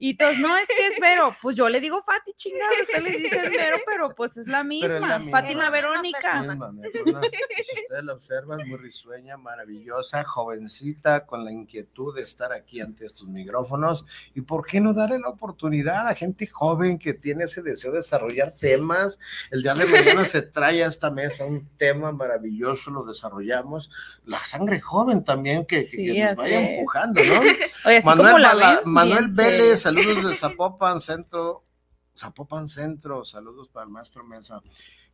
y 0.00 0.16
todos, 0.16 0.38
no, 0.38 0.56
es 0.56 0.66
que 0.66 0.88
es 0.88 1.00
Vero, 1.00 1.36
pues 1.40 1.54
yo 1.54 1.68
le 1.68 1.80
digo 1.80 2.02
Fati, 2.02 2.32
chingada, 2.34 2.72
ustedes 2.82 3.04
le 3.04 3.10
dicen 3.12 3.52
Vero, 3.52 3.78
pero 3.86 4.12
pues 4.12 4.36
es 4.38 4.48
la 4.48 4.64
misma, 4.64 5.22
Fátima 5.30 5.70
Verónica. 5.70 6.44
si 7.75 7.75
ustedes 7.80 8.04
la 8.04 8.12
observan, 8.12 8.68
muy 8.68 8.78
risueña, 8.78 9.36
maravillosa, 9.36 10.24
jovencita, 10.24 11.26
con 11.26 11.44
la 11.44 11.52
inquietud 11.52 12.14
de 12.14 12.22
estar 12.22 12.52
aquí 12.52 12.80
ante 12.80 13.06
estos 13.06 13.28
micrófonos. 13.28 14.06
¿Y 14.34 14.40
por 14.42 14.66
qué 14.66 14.80
no 14.80 14.92
darle 14.92 15.18
la 15.18 15.28
oportunidad 15.28 16.08
a 16.08 16.14
gente 16.14 16.46
joven 16.46 16.98
que 16.98 17.14
tiene 17.14 17.44
ese 17.44 17.62
deseo 17.62 17.92
de 17.92 17.98
desarrollar 17.98 18.52
temas? 18.52 19.18
El 19.50 19.62
día 19.62 19.74
de 19.74 19.86
mañana 19.86 20.24
se 20.24 20.42
trae 20.42 20.82
a 20.84 20.88
esta 20.88 21.10
mesa 21.10 21.44
un 21.44 21.68
tema 21.76 22.12
maravilloso, 22.12 22.90
lo 22.90 23.04
desarrollamos. 23.04 23.90
La 24.24 24.38
sangre 24.38 24.80
joven 24.80 25.24
también 25.24 25.66
que, 25.66 25.78
nos 25.78 26.36
vaya 26.36 26.76
empujando, 26.76 27.20
¿no? 27.24 27.40
Manuel, 28.04 28.46
Manuel 28.84 29.28
Vélez, 29.34 29.80
saludos 29.80 30.28
de 30.28 30.34
Zapopan 30.34 31.00
Centro. 31.00 31.62
Zapopan 32.16 32.66
Centro, 32.66 33.24
saludos 33.24 33.68
para 33.68 33.84
el 33.84 33.92
maestro 33.92 34.24
Mesa. 34.24 34.62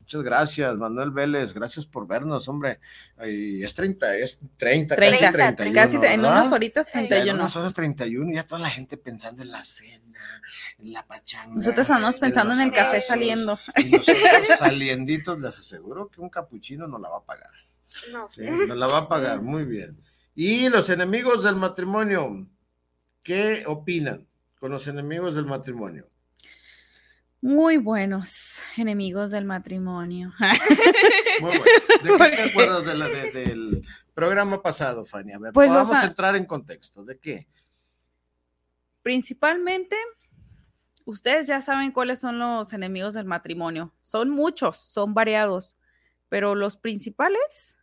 Muchas 0.03 0.23
gracias, 0.23 0.77
Manuel 0.77 1.13
Vélez. 1.13 1.55
Gracias 1.55 1.87
por 1.87 2.09
vernos, 2.09 2.49
hombre. 2.49 2.81
es 3.19 3.73
30, 3.73 4.17
es 4.17 4.41
30, 4.57 4.97
30 4.97 5.19
casi 5.19 5.33
31. 5.33 5.75
Casi 5.75 5.97
en 5.97 6.21
unas 6.21 6.51
horitas 6.51 6.89
31. 6.89 7.31
En 7.31 7.37
unas 7.37 7.55
horas 7.55 7.73
31, 7.73 8.35
ya 8.35 8.43
toda 8.43 8.61
la 8.61 8.71
gente 8.71 8.97
pensando 8.97 9.43
en 9.43 9.53
la 9.53 9.65
cena, 9.65 10.43
en 10.79 10.93
la 10.93 11.07
pachanga. 11.07 11.55
Nosotros 11.55 11.89
estamos 11.89 12.19
pensando 12.19 12.53
en, 12.53 12.63
el 12.63 12.73
café 12.73 13.01
saliendo. 13.01 13.61
Y 13.77 13.91
nosotros 13.93 14.59
salienditos, 14.59 15.39
les 15.39 15.57
aseguro 15.57 16.09
que 16.09 16.21
un 16.21 16.29
capuchino 16.29 16.89
no 16.89 16.99
la 16.99 17.09
va 17.09 17.19
a 17.19 17.25
pagar. 17.25 17.53
No. 18.11 18.29
Sí, 18.29 18.43
nos 18.43 18.77
la 18.77 18.89
va 18.89 18.99
a 18.99 19.09
pagar, 19.09 19.41
muy 19.41 19.65
bien. 19.65 20.03
Y 20.35 20.69
los 20.69 20.91
enemigos 20.91 21.45
del 21.45 21.55
matrimonio, 21.55 22.45
¿qué 23.23 23.63
opinan 23.69 24.27
con 24.59 24.73
los 24.73 24.89
enemigos 24.89 25.37
del 25.37 25.47
matrimonio? 25.47 26.09
Muy 27.43 27.77
buenos 27.77 28.61
enemigos 28.77 29.33
del 29.33 29.45
matrimonio. 29.45 30.33
Muy 31.41 31.59
bueno. 31.59 32.29
¿De 32.29 32.31
qué 32.31 32.37
te 32.37 32.51
acuerdas 32.51 32.85
del 32.85 33.85
programa 34.15 34.63
pasado, 34.63 35.05
Fanny? 35.05 35.33
A 35.33 35.39
ver, 35.39 35.53
pues 35.53 35.69
vamos 35.69 35.93
a 35.93 36.05
entrar 36.05 36.37
en 36.37 36.45
contexto. 36.45 37.05
¿De 37.05 37.19
qué? 37.19 37.49
Principalmente, 39.03 39.97
ustedes 41.05 41.49
ya 41.49 41.61
saben 41.61 41.91
cuáles 41.91 42.21
son 42.21 42.39
los 42.39 42.73
enemigos 42.73 43.15
del 43.15 43.25
matrimonio. 43.25 43.93
Son 44.03 44.31
muchos, 44.31 44.77
son 44.77 45.13
variados, 45.13 45.77
pero 46.29 46.55
los 46.55 46.77
principales, 46.77 47.77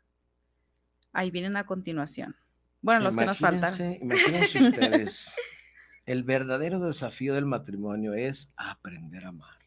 ahí 1.12 1.32
vienen 1.32 1.58
a 1.58 1.66
continuación. 1.66 2.38
Bueno, 2.82 3.02
los 3.02 3.18
que 3.18 3.26
nos 3.26 3.40
faltan. 3.40 3.74
Imagínense 4.00 4.70
ustedes 4.70 5.36
el 6.10 6.24
verdadero 6.24 6.80
desafío 6.80 7.36
del 7.36 7.46
matrimonio 7.46 8.16
es 8.16 8.52
aprender 8.58 9.26
a 9.26 9.30
amar. 9.30 9.60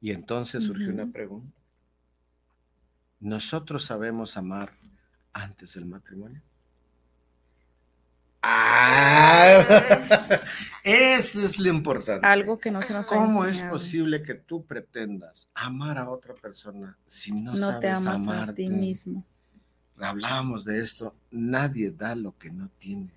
Y 0.00 0.12
entonces 0.12 0.62
surgió 0.62 0.90
una 0.90 1.10
pregunta. 1.10 1.60
¿Nosotros 3.18 3.84
sabemos 3.84 4.36
amar 4.36 4.74
antes 5.32 5.74
del 5.74 5.86
matrimonio? 5.86 6.40
Ah, 8.42 9.64
eso 10.84 11.44
es 11.44 11.58
lo 11.58 11.68
importante. 11.68 12.24
algo 12.24 12.60
que 12.60 12.70
no 12.70 12.82
se 12.82 12.92
nos 12.92 13.08
¿Cómo 13.08 13.44
es 13.44 13.60
posible 13.62 14.22
que 14.22 14.34
tú 14.34 14.64
pretendas 14.64 15.48
amar 15.52 15.98
a 15.98 16.08
otra 16.08 16.32
persona 16.34 16.96
si 17.06 17.32
no, 17.32 17.50
no 17.50 17.58
sabes 17.58 17.80
te 17.80 17.88
amas 17.88 18.48
a 18.50 18.54
ti 18.54 18.68
mismo? 18.68 19.24
Hablábamos 19.98 20.64
de 20.64 20.80
esto. 20.80 21.12
Nadie 21.32 21.90
da 21.90 22.14
lo 22.14 22.38
que 22.38 22.52
no 22.52 22.68
tiene 22.78 23.15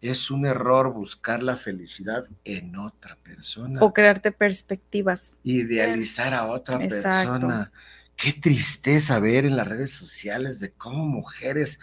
es 0.00 0.30
un 0.30 0.46
error 0.46 0.92
buscar 0.92 1.42
la 1.42 1.56
felicidad 1.56 2.26
en 2.44 2.76
otra 2.76 3.16
persona. 3.16 3.80
O 3.82 3.92
crearte 3.92 4.32
perspectivas. 4.32 5.40
Idealizar 5.42 6.34
a 6.34 6.46
otra 6.46 6.78
persona. 6.78 7.72
Qué 8.14 8.32
tristeza 8.32 9.18
ver 9.18 9.44
en 9.44 9.56
las 9.56 9.68
redes 9.68 9.90
sociales 9.90 10.58
de 10.58 10.72
cómo 10.72 11.04
mujeres 11.04 11.80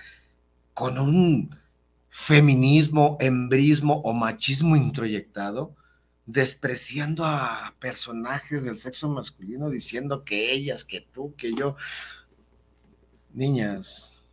con 0.74 0.98
un 0.98 1.56
feminismo, 2.10 3.18
embrismo 3.20 4.02
o 4.02 4.14
machismo 4.14 4.76
introyectado, 4.76 5.76
despreciando 6.26 7.26
a 7.26 7.76
personajes 7.80 8.64
del 8.64 8.78
sexo 8.78 9.10
masculino, 9.10 9.70
diciendo 9.70 10.24
que 10.24 10.52
ellas, 10.52 10.86
que 10.86 11.02
tú, 11.02 11.36
que 11.36 11.54
yo. 11.54 11.76
Niñas, 13.34 14.24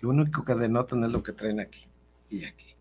lo 0.00 0.10
único 0.10 0.44
que 0.44 0.54
denotan 0.54 1.04
es 1.04 1.10
lo 1.10 1.22
que 1.22 1.32
traen 1.32 1.60
aquí 1.60 1.88
y 2.30 2.44
aquí. 2.44 2.77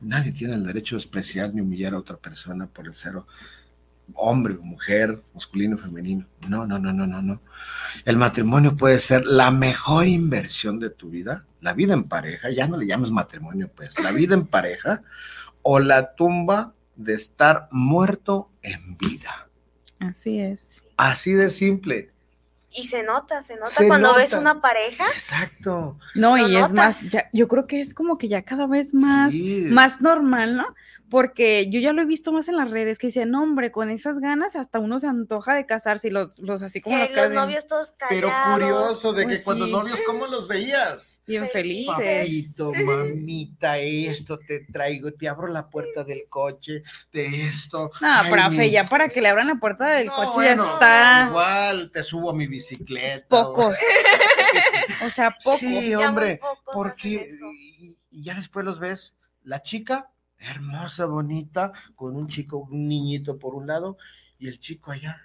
Nadie 0.00 0.32
tiene 0.32 0.54
el 0.54 0.64
derecho 0.64 0.96
de 0.96 0.98
despreciar 0.98 1.54
ni 1.54 1.60
humillar 1.60 1.94
a 1.94 1.98
otra 1.98 2.16
persona 2.16 2.66
por 2.66 2.86
el 2.86 2.92
ser 2.92 3.14
hombre 4.14 4.54
o 4.54 4.62
mujer, 4.62 5.20
masculino 5.34 5.76
o 5.76 5.78
femenino. 5.78 6.26
No, 6.48 6.66
no, 6.66 6.78
no, 6.78 6.92
no, 6.92 7.06
no, 7.06 7.22
no. 7.22 7.40
El 8.04 8.16
matrimonio 8.16 8.76
puede 8.76 8.98
ser 9.00 9.24
la 9.24 9.50
mejor 9.50 10.06
inversión 10.06 10.78
de 10.78 10.90
tu 10.90 11.10
vida, 11.10 11.46
la 11.60 11.72
vida 11.72 11.94
en 11.94 12.04
pareja, 12.04 12.50
ya 12.50 12.68
no 12.68 12.76
le 12.76 12.86
llames 12.86 13.10
matrimonio, 13.10 13.70
pues, 13.74 13.98
la 13.98 14.12
vida 14.12 14.34
en 14.34 14.46
pareja 14.46 15.02
o 15.62 15.80
la 15.80 16.14
tumba 16.14 16.74
de 16.94 17.14
estar 17.14 17.68
muerto 17.70 18.50
en 18.62 18.96
vida. 18.96 19.48
Así 19.98 20.38
es. 20.38 20.84
Así 20.96 21.32
de 21.32 21.50
simple. 21.50 22.10
Y 22.76 22.84
se 22.84 23.02
nota, 23.02 23.42
se 23.42 23.56
nota 23.56 23.86
cuando 23.86 24.14
ves 24.14 24.34
una 24.34 24.60
pareja. 24.60 25.06
Exacto. 25.08 25.98
No, 26.14 26.36
y 26.36 26.56
es 26.56 26.72
más, 26.72 27.10
ya, 27.10 27.30
yo 27.32 27.48
creo 27.48 27.66
que 27.66 27.80
es 27.80 27.94
como 27.94 28.18
que 28.18 28.28
ya 28.28 28.42
cada 28.42 28.66
vez 28.66 28.92
más, 28.92 29.34
más 29.70 30.00
normal, 30.00 30.56
¿no? 30.56 30.74
Porque 31.08 31.68
yo 31.70 31.78
ya 31.78 31.92
lo 31.92 32.02
he 32.02 32.04
visto 32.04 32.32
más 32.32 32.48
en 32.48 32.56
las 32.56 32.70
redes 32.70 32.98
que 32.98 33.08
dicen, 33.08 33.34
hombre, 33.34 33.70
con 33.70 33.90
esas 33.90 34.18
ganas 34.18 34.56
hasta 34.56 34.78
uno 34.78 34.98
se 34.98 35.06
antoja 35.06 35.54
de 35.54 35.66
casarse 35.66 36.08
y 36.08 36.10
los, 36.10 36.38
los 36.40 36.62
así 36.62 36.80
como 36.80 36.96
los, 36.98 37.12
los 37.12 37.32
novios 37.32 37.66
todos 37.66 37.92
callados. 37.92 38.30
Pero 38.30 38.32
curioso 38.52 39.12
de 39.12 39.22
que 39.22 39.28
pues 39.28 39.42
cuando 39.42 39.66
novios, 39.66 40.00
¿cómo 40.04 40.26
los 40.26 40.48
veías? 40.48 41.22
Bien 41.26 41.48
felices. 41.48 42.56
Papito, 42.56 42.72
mamita, 42.72 43.78
esto 43.78 44.38
te 44.38 44.60
traigo, 44.60 45.12
te 45.12 45.28
abro 45.28 45.46
la 45.46 45.68
puerta 45.68 46.02
del 46.02 46.28
coche, 46.28 46.82
de 47.12 47.46
esto. 47.48 47.90
No, 48.00 48.30
profe, 48.30 48.70
ya 48.70 48.88
para 48.88 49.08
que 49.08 49.20
le 49.20 49.28
abran 49.28 49.46
la 49.46 49.56
puerta 49.56 49.86
del 49.86 50.10
coche 50.10 50.44
ya 50.44 50.52
está. 50.54 51.26
Igual 51.28 51.90
te 51.92 52.02
subo 52.02 52.30
a 52.30 52.34
mi 52.34 52.46
bicicleta. 52.46 53.26
Pocos. 53.28 53.76
o 55.06 55.10
sea, 55.10 55.30
pocos. 55.30 55.60
Sí, 55.60 55.94
hombre, 55.94 56.40
porque 56.72 57.28
y 58.10 58.22
ya 58.22 58.34
después 58.34 58.64
los 58.64 58.80
ves, 58.80 59.14
la 59.44 59.62
chica 59.62 60.10
hermosa, 60.50 61.06
bonita, 61.06 61.72
con 61.94 62.16
un 62.16 62.28
chico, 62.28 62.58
un 62.58 62.88
niñito 62.88 63.38
por 63.38 63.54
un 63.54 63.66
lado 63.66 63.96
y 64.38 64.48
el 64.48 64.58
chico 64.60 64.92
allá, 64.92 65.20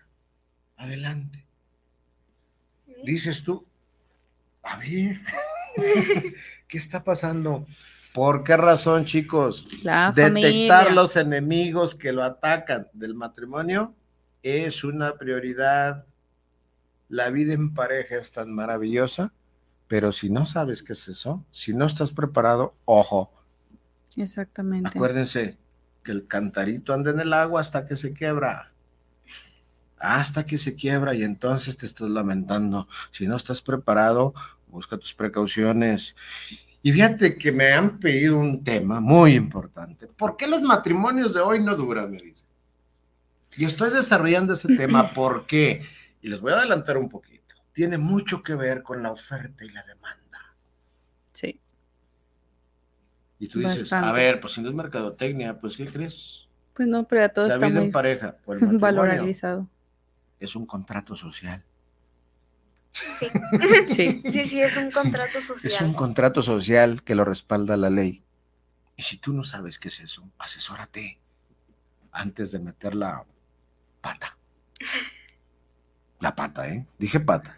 adelante. 0.78 1.46
Dices 3.04 3.44
tú, 3.44 3.66
a 4.64 4.78
ver, 4.78 5.20
¿qué 6.68 6.78
está 6.78 7.04
pasando? 7.04 7.66
¿Por 8.14 8.44
qué 8.44 8.58
razón, 8.58 9.06
chicos? 9.06 9.66
Detectar 10.16 10.92
los 10.92 11.16
enemigos 11.16 11.96
que 11.96 12.12
lo 12.12 12.24
atacan 12.24 12.88
del 12.94 13.16
matrimonio 13.16 13.96
es 14.44 14.84
una 14.84 15.18
prioridad. 15.18 16.06
La 17.08 17.30
vida 17.30 17.54
en 17.54 17.74
pareja 17.74 18.18
es 18.18 18.32
tan 18.32 18.54
maravillosa, 18.54 19.34
pero 19.88 20.12
si 20.12 20.30
no 20.30 20.46
sabes 20.46 20.84
qué 20.84 20.94
es 20.94 21.08
eso, 21.08 21.46
si 21.52 21.74
no 21.74 21.86
estás 21.86 22.12
preparado, 22.12 22.76
ojo, 22.86 23.34
Exactamente. 24.18 24.90
Acuérdense 24.90 25.58
que 26.04 26.12
el 26.12 26.28
cantarito 26.28 26.94
anda 26.94 27.12
en 27.12 27.20
el 27.20 27.34
agua 27.34 27.62
hasta 27.62 27.86
que 27.86 27.96
se 27.96 28.14
quiebra. 28.14 28.72
Hasta 29.98 30.46
que 30.46 30.58
se 30.58 30.76
quiebra 30.76 31.14
y 31.14 31.24
entonces 31.24 31.78
te 31.78 31.86
estás 31.86 32.10
lamentando. 32.10 32.88
Si 33.12 33.28
no 33.28 33.38
estás 33.38 33.62
preparado, 33.62 34.34
busca 34.68 34.98
tus 34.98 35.14
precauciones. 35.14 36.16
Y 36.82 36.92
fíjate 36.92 37.38
que 37.38 37.52
me 37.52 37.72
han 37.72 38.00
pedido 38.00 38.40
un 38.40 38.64
tema 38.64 39.00
muy 39.00 39.36
importante. 39.36 40.08
¿Por 40.08 40.36
qué 40.36 40.48
los 40.48 40.64
matrimonios 40.64 41.34
de 41.34 41.42
hoy 41.42 41.60
no 41.62 41.76
duran? 41.76 42.10
Me 42.10 42.18
dicen. 42.18 42.48
Y 43.58 43.66
estoy 43.66 43.92
desarrollando 43.92 44.54
ese 44.54 44.76
tema. 44.76 45.12
¿Por 45.14 45.46
qué? 45.46 45.84
Y 46.22 46.30
les 46.30 46.40
voy 46.42 46.54
a 46.54 46.56
adelantar 46.56 46.98
un 46.98 47.10
poquito. 47.10 47.56
Tiene 47.74 47.98
mucho 47.98 48.42
que 48.42 48.56
ver 48.56 48.82
con 48.82 49.04
la 49.04 49.12
oferta 49.12 49.64
y 49.64 49.70
la 49.70 49.84
demanda. 49.84 50.56
Sí. 51.34 51.60
Y 53.42 53.48
tú 53.48 53.58
dices, 53.58 53.92
a 53.92 54.12
ver, 54.12 54.40
pues 54.40 54.54
si 54.54 54.62
no 54.62 54.70
es 54.70 54.76
mercadotecnia, 54.76 55.60
pues 55.60 55.76
¿qué 55.76 55.88
crees? 55.88 56.48
Pues 56.76 56.88
no, 56.88 57.08
pero 57.08 57.24
a 57.24 57.30
todos 57.30 57.48
la 57.48 57.56
está 57.56 57.66
vida 57.66 57.80
muy 57.80 57.88
en 57.88 57.92
pareja, 57.92 58.38
o 58.46 58.54
el 58.54 58.60
valorizado. 58.78 59.68
Es 60.40 60.56
un 60.56 60.68
contrato 60.68 61.16
social. 61.16 61.64
Sí. 62.92 63.28
Sí. 63.88 64.22
sí, 64.32 64.46
sí, 64.46 64.62
es 64.62 64.78
un 64.78 64.92
contrato 64.92 65.42
social. 65.42 65.74
Es 65.74 65.82
un 65.82 65.94
contrato 65.94 66.44
social 66.44 67.02
que 67.02 67.16
lo 67.16 67.26
respalda 67.26 67.76
la 67.78 67.90
ley. 67.90 68.24
Y 68.96 69.02
si 69.02 69.18
tú 69.18 69.34
no 69.34 69.44
sabes 69.44 69.80
qué 69.80 69.88
es 69.88 70.02
eso, 70.02 70.30
asesórate 70.38 71.20
antes 72.12 72.52
de 72.52 72.60
meter 72.60 72.94
la 72.94 73.26
pata. 74.02 74.38
La 76.20 76.36
pata, 76.36 76.70
¿eh? 76.70 76.86
Dije 77.00 77.20
pata. 77.20 77.58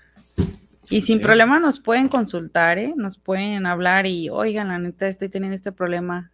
Y 0.90 1.02
sin 1.02 1.18
Sí. 1.20 1.24
problema 1.24 1.60
nos 1.60 1.80
pueden 1.80 2.08
consultar, 2.10 2.78
¿eh? 2.78 2.94
Nos 2.96 3.18
pueden 3.18 3.66
hablar 3.66 4.06
y, 4.06 4.30
oigan, 4.30 4.68
la 4.70 4.80
neta, 4.80 5.08
estoy 5.08 5.30
teniendo 5.30 5.56
este 5.56 5.72
problema. 5.72 6.32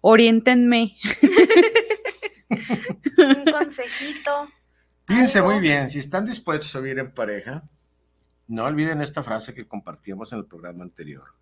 Oriéntenme. 0.00 0.96
Un 3.18 3.44
consejito. 3.50 4.48
Fíjense 5.06 5.38
algo. 5.38 5.50
muy 5.52 5.60
bien, 5.60 5.88
si 5.90 5.98
están 5.98 6.26
dispuestos 6.26 6.74
a 6.76 6.80
vivir 6.80 6.98
en 6.98 7.12
pareja, 7.12 7.64
no 8.48 8.64
olviden 8.64 9.00
esta 9.02 9.22
frase 9.22 9.54
que 9.54 9.66
compartíamos 9.66 10.32
en 10.32 10.38
el 10.40 10.46
programa 10.46 10.82
anterior. 10.84 11.34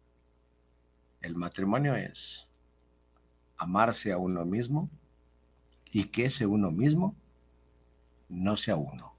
El 1.21 1.35
matrimonio 1.37 1.95
es 1.95 2.49
amarse 3.57 4.13
a 4.13 4.19
uno 4.19 4.45
mismo 4.45 4.91
y 5.93 6.05
que 6.05 6.27
ese 6.27 6.47
uno 6.47 6.71
mismo 6.71 7.15
no 8.29 8.57
sea 8.57 8.77
uno. 8.77 9.10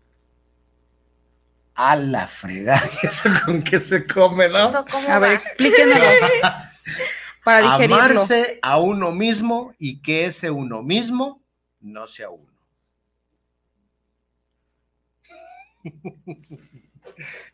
A 1.83 1.95
la 1.95 2.27
fregada, 2.27 2.79
eso 3.03 3.29
con 3.43 3.63
que 3.63 3.79
se 3.79 4.05
come, 4.05 4.47
¿no? 4.49 4.69
Eso 4.69 4.85
cómo 4.85 5.09
A 5.09 5.17
ver, 5.17 5.31
va? 5.31 5.33
explíquenmelo 5.33 6.05
para 7.43 7.61
digerirlo. 7.61 7.95
Amarse 7.95 8.59
a 8.61 8.79
uno 8.79 9.11
mismo 9.11 9.73
y 9.79 9.99
que 9.99 10.25
ese 10.25 10.51
uno 10.51 10.83
mismo 10.83 11.41
no 11.79 12.07
sea 12.07 12.29
uno. 12.29 12.51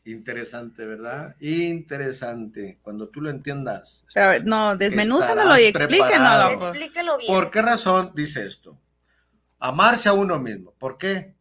Interesante, 0.04 0.86
¿verdad? 0.86 1.36
Interesante. 1.40 2.80
Cuando 2.82 3.08
tú 3.10 3.22
lo 3.22 3.30
entiendas. 3.30 4.06
Pero, 4.14 4.32
estás- 4.32 4.46
no, 4.46 4.76
desmenúzanlo 4.76 5.58
y 5.58 5.64
explíquenlo. 5.64 6.50
Explíquelo 6.50 7.18
bien. 7.18 7.34
¿Por 7.34 7.50
qué 7.52 7.62
razón 7.62 8.12
dice 8.14 8.46
esto? 8.46 8.78
Amarse 9.60 10.10
a 10.10 10.14
uno 10.14 10.38
mismo. 10.40 10.74
¿Por 10.78 10.98
qué? 10.98 11.34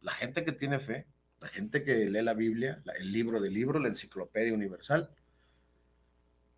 La 0.00 0.12
gente 0.12 0.44
que 0.44 0.52
tiene 0.52 0.78
fe, 0.78 1.06
la 1.42 1.48
gente 1.48 1.82
que 1.82 2.08
lee 2.08 2.22
la 2.22 2.34
Biblia, 2.34 2.80
el 3.00 3.10
libro 3.10 3.40
de 3.40 3.50
libro, 3.50 3.80
la 3.80 3.88
enciclopedia 3.88 4.54
universal. 4.54 5.10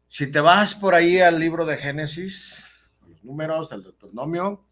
Si 0.09 0.27
te 0.27 0.41
vas 0.41 0.75
por 0.75 0.95
ahí 0.95 1.21
al 1.21 1.41
libro 1.41 1.65
de 1.65 1.79
Génesis, 1.79 2.67
a 3.01 3.09
los 3.09 3.25
números, 3.25 3.73
al 3.73 3.83
Deuteronomio, 3.83 4.63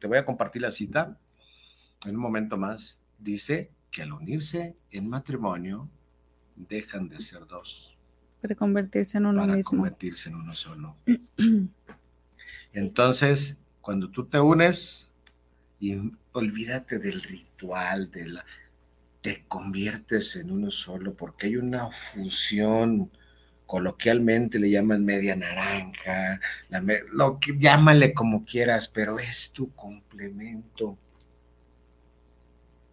te 0.00 0.08
voy 0.08 0.18
a 0.18 0.24
compartir 0.24 0.62
la 0.62 0.72
cita 0.72 1.16
en 2.04 2.16
un 2.16 2.22
momento 2.22 2.56
más. 2.56 3.00
Dice 3.18 3.70
que 3.92 4.02
al 4.02 4.12
unirse 4.12 4.76
en 4.90 5.08
matrimonio, 5.08 5.88
dejan 6.56 7.08
de 7.08 7.20
ser 7.20 7.46
dos 7.46 7.96
Para 8.42 8.56
convertirse 8.56 9.18
en 9.18 9.26
uno 9.26 9.42
para 9.42 9.54
mismo. 9.54 9.70
convertirse 9.70 10.28
en 10.28 10.34
uno 10.34 10.56
solo. 10.56 10.96
Entonces, 12.72 13.60
cuando 13.80 14.10
tú 14.10 14.26
te 14.26 14.40
unes, 14.40 15.08
y 15.78 15.94
olvídate 16.32 16.98
del 16.98 17.22
ritual, 17.22 18.10
de 18.10 18.26
la, 18.26 18.44
te 19.26 19.44
conviertes 19.48 20.36
en 20.36 20.50
uno 20.52 20.70
solo, 20.70 21.14
porque 21.14 21.46
hay 21.48 21.56
una 21.56 21.90
fusión, 21.90 23.10
coloquialmente 23.66 24.58
le 24.60 24.70
llaman 24.70 25.04
media 25.04 25.34
naranja, 25.36 26.40
la 26.68 26.80
me- 26.80 27.00
lo 27.12 27.40
que 27.40 27.58
llámale 27.58 28.14
como 28.14 28.44
quieras, 28.44 28.88
pero 28.88 29.18
es 29.18 29.50
tu 29.52 29.72
complemento. 29.74 30.96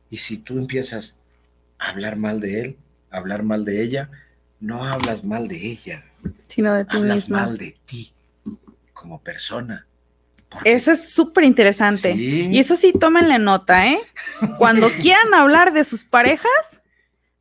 Y 0.09 0.17
si 0.17 0.37
tú 0.37 0.57
empiezas 0.57 1.17
a 1.79 1.89
hablar 1.89 2.15
mal 2.17 2.39
de 2.39 2.61
él, 2.61 2.77
a 3.11 3.17
hablar 3.17 3.43
mal 3.43 3.65
de 3.65 3.81
ella, 3.83 4.09
no 4.59 4.85
hablas 4.85 5.23
mal 5.25 5.47
de 5.47 5.57
ella, 5.57 6.05
Sino 6.47 6.73
de 6.73 6.85
ti 6.85 6.97
hablas 6.97 7.15
mismo. 7.15 7.37
mal 7.37 7.57
de 7.57 7.77
ti 7.85 8.13
como 8.93 9.21
persona. 9.21 9.87
Eso 10.63 10.91
es 10.91 11.13
súper 11.13 11.43
interesante. 11.43 12.13
Sí. 12.13 12.49
Y 12.51 12.59
eso 12.59 12.75
sí, 12.75 12.93
tómenle 12.93 13.39
nota, 13.39 13.87
¿eh? 13.87 13.99
Cuando 14.57 14.89
quieran 14.99 15.33
hablar 15.33 15.73
de 15.73 15.83
sus 15.83 16.05
parejas, 16.05 16.83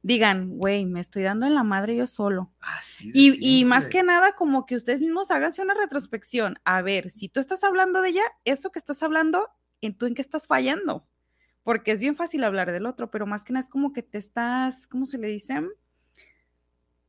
digan, 0.02 0.56
güey, 0.58 0.84
me 0.84 1.00
estoy 1.00 1.22
dando 1.22 1.46
en 1.46 1.54
la 1.54 1.62
madre 1.62 1.96
yo 1.96 2.06
solo. 2.06 2.52
Así 2.60 3.10
Y, 3.14 3.60
y 3.60 3.64
más 3.64 3.88
que 3.88 4.02
nada, 4.02 4.32
como 4.32 4.66
que 4.66 4.74
ustedes 4.74 5.00
mismos 5.00 5.30
háganse 5.30 5.62
una 5.62 5.74
retrospección. 5.74 6.58
A 6.64 6.82
ver, 6.82 7.10
si 7.10 7.28
tú 7.28 7.40
estás 7.40 7.62
hablando 7.64 8.02
de 8.02 8.10
ella, 8.10 8.24
eso 8.44 8.70
que 8.70 8.78
estás 8.78 9.02
hablando, 9.02 9.48
¿en 9.80 9.96
tú 9.96 10.06
en 10.06 10.14
qué 10.14 10.22
estás 10.22 10.46
fallando? 10.46 11.06
Porque 11.62 11.92
es 11.92 12.00
bien 12.00 12.16
fácil 12.16 12.42
hablar 12.42 12.72
del 12.72 12.86
otro, 12.86 13.10
pero 13.10 13.26
más 13.26 13.44
que 13.44 13.52
nada 13.52 13.62
es 13.62 13.68
como 13.68 13.92
que 13.92 14.02
te 14.02 14.18
estás, 14.18 14.88
¿cómo 14.88 15.06
se 15.06 15.18
le 15.18 15.28
dice? 15.28 15.62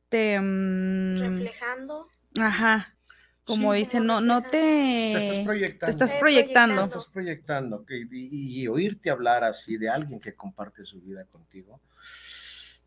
Te... 0.08 0.40
mm, 0.40 1.18
Reflejando. 1.18 2.08
Ajá. 2.40 2.93
Como 3.44 3.72
Sí, 3.74 3.78
dicen, 3.80 4.06
no, 4.06 4.20
no 4.22 4.40
refleja. 4.40 4.50
te 4.50 5.12
estás 5.18 5.36
te... 5.36 5.44
proyectando. 5.44 5.84
te 5.86 5.90
estás 5.90 6.12
proyectando. 6.18 6.80
Te 6.82 6.88
estás 6.88 7.06
proyectando 7.08 7.84
y, 7.88 8.62
y 8.62 8.68
oírte 8.68 9.10
hablar 9.10 9.44
así 9.44 9.76
de 9.76 9.88
alguien 9.90 10.18
que 10.18 10.34
comparte 10.34 10.84
su 10.84 11.00
vida 11.02 11.24
contigo, 11.26 11.80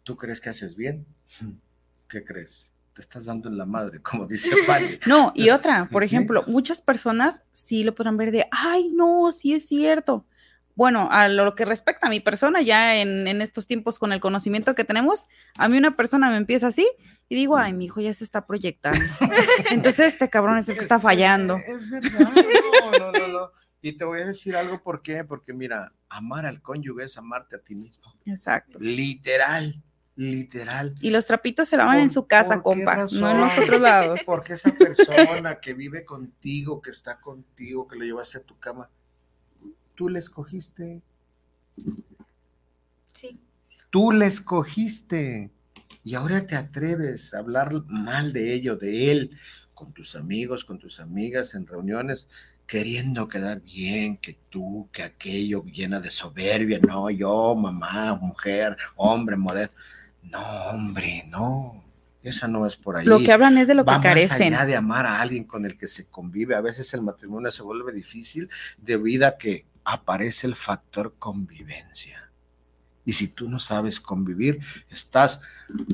¿tú 0.03 0.15
crees 0.17 0.41
que 0.41 0.49
haces 0.49 0.75
bien? 0.75 1.05
¿Qué 2.09 2.23
crees? 2.23 2.73
Te 2.93 3.01
estás 3.01 3.25
dando 3.25 3.47
en 3.49 3.57
la 3.57 3.65
madre, 3.65 4.01
como 4.01 4.25
dice 4.25 4.55
Fanny. 4.65 4.97
No, 5.05 5.31
y 5.35 5.49
otra, 5.51 5.87
por 5.91 6.01
Sí. 6.03 6.07
ejemplo, 6.07 6.43
muchas 6.47 6.81
personas 6.81 7.43
sí 7.51 7.83
lo 7.83 7.93
podrán 7.93 8.17
ver 8.17 8.31
de, 8.31 8.47
ay, 8.51 8.89
no, 8.93 9.31
sí 9.31 9.53
es 9.53 9.67
cierto. 9.67 10.25
Bueno, 10.77 11.09
a 11.11 11.27
lo 11.27 11.55
que 11.55 11.65
respecta 11.65 12.05
a 12.05 12.09
mi 12.11 12.19
persona, 12.19 12.61
ya 12.61 12.95
en, 12.97 13.27
en 13.27 13.41
estos 13.41 13.65
tiempos 13.65 13.97
con 13.97 14.13
el 14.13 14.19
conocimiento 14.21 14.75
que 14.75 14.83
tenemos, 14.85 15.25
a 15.57 15.67
mí 15.67 15.75
una 15.77 15.95
persona 15.97 16.29
me 16.29 16.37
empieza 16.37 16.67
así 16.67 16.87
y 17.27 17.35
digo, 17.35 17.57
ay, 17.57 17.73
mi 17.73 17.85
hijo 17.85 17.99
ya 17.99 18.13
se 18.13 18.23
está 18.23 18.45
proyectando. 18.45 18.99
Entonces, 19.71 20.13
este 20.13 20.29
cabrón 20.29 20.59
es 20.59 20.69
el 20.69 20.75
que 20.75 20.81
está 20.81 20.99
fallando. 20.99 21.57
Es 21.57 21.89
verdad, 21.89 22.29
no, 22.31 22.91
no, 22.91 23.11
no, 23.11 23.27
no. 23.27 23.51
Y 23.81 23.93
te 23.97 24.05
voy 24.05 24.21
a 24.21 24.25
decir 24.25 24.55
algo, 24.55 24.83
¿por 24.83 25.01
qué? 25.01 25.23
Porque 25.23 25.51
mira, 25.51 25.93
amar 26.09 26.45
al 26.45 26.61
cónyuge 26.61 27.05
es 27.05 27.17
amarte 27.17 27.55
a 27.55 27.59
ti 27.59 27.73
mismo. 27.73 28.13
Exacto. 28.25 28.77
Literal, 28.79 29.81
literal. 30.15 30.93
Y 31.01 31.09
los 31.09 31.25
trapitos 31.25 31.69
se 31.69 31.77
lavan 31.77 31.97
en 31.99 32.05
¿Por- 32.07 32.13
su 32.13 32.27
casa, 32.27 32.61
compa, 32.61 32.95
no 33.13 33.31
en 33.31 33.41
los 33.41 33.57
otros 33.57 33.81
lados. 33.81 34.21
Porque 34.25 34.53
esa 34.53 34.71
persona 34.73 35.59
que 35.59 35.73
vive 35.73 36.05
contigo, 36.05 36.81
que 36.83 36.91
está 36.91 37.19
contigo, 37.19 37.87
que 37.87 37.95
lo 37.97 38.05
llevaste 38.05 38.37
a 38.39 38.41
tu 38.43 38.57
cama, 38.59 38.89
tú 39.97 40.07
le 40.07 40.19
escogiste. 40.19 41.01
Sí. 43.13 43.37
Tú 43.89 44.11
le 44.11 44.27
escogiste. 44.27 45.49
Y 46.03 46.15
ahora 46.15 46.45
te 46.45 46.55
atreves 46.55 47.33
a 47.33 47.39
hablar 47.39 47.73
mal 47.87 48.31
de 48.31 48.53
ello, 48.53 48.77
de 48.77 49.11
él, 49.11 49.31
con 49.73 49.91
tus 49.91 50.15
amigos, 50.15 50.63
con 50.63 50.77
tus 50.77 50.99
amigas, 50.99 51.55
en 51.55 51.65
reuniones, 51.65 52.27
queriendo 52.67 53.27
quedar 53.27 53.61
bien, 53.61 54.17
que 54.17 54.37
tú, 54.49 54.87
que 54.93 55.03
aquello, 55.03 55.65
llena 55.65 55.99
de 55.99 56.11
soberbia. 56.11 56.79
No, 56.79 57.09
yo, 57.09 57.55
mamá, 57.55 58.15
mujer, 58.15 58.77
hombre, 58.95 59.35
moderno. 59.35 59.75
No, 60.21 60.39
hombre, 60.69 61.25
no. 61.27 61.83
Esa 62.21 62.47
no 62.47 62.65
es 62.67 62.75
por 62.75 62.97
ahí. 62.97 63.05
Lo 63.05 63.19
que 63.19 63.31
hablan 63.31 63.57
es 63.57 63.67
de 63.67 63.73
lo 63.73 63.83
que 63.83 63.91
Va 63.91 63.97
más 63.97 64.03
carecen. 64.03 64.53
allá 64.53 64.65
de 64.65 64.75
amar 64.75 65.05
a 65.05 65.21
alguien 65.21 65.45
con 65.45 65.65
el 65.65 65.77
que 65.77 65.87
se 65.87 66.05
convive. 66.05 66.55
A 66.55 66.61
veces 66.61 66.93
el 66.93 67.01
matrimonio 67.01 67.49
se 67.51 67.63
vuelve 67.63 67.93
difícil 67.93 68.49
debido 68.77 69.27
a 69.27 69.37
que 69.37 69.65
aparece 69.87 70.47
el 70.47 70.55
factor 70.55 71.15
convivencia. 71.17 72.29
Y 73.05 73.13
si 73.13 73.29
tú 73.29 73.49
no 73.49 73.57
sabes 73.57 74.01
convivir, 74.01 74.59
estás, 74.89 75.39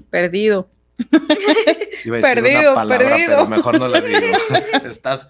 Perdido. 0.09 0.67
iba 2.03 2.17
a 2.17 2.21
decir 2.21 2.21
Perdido, 2.21 2.71
una 2.71 2.73
palabra, 2.73 3.09
perdido. 3.09 3.29
pero 3.29 3.47
mejor 3.47 3.79
no 3.79 3.87
la 3.87 4.01
digo. 4.01 4.35
estás 4.83 5.29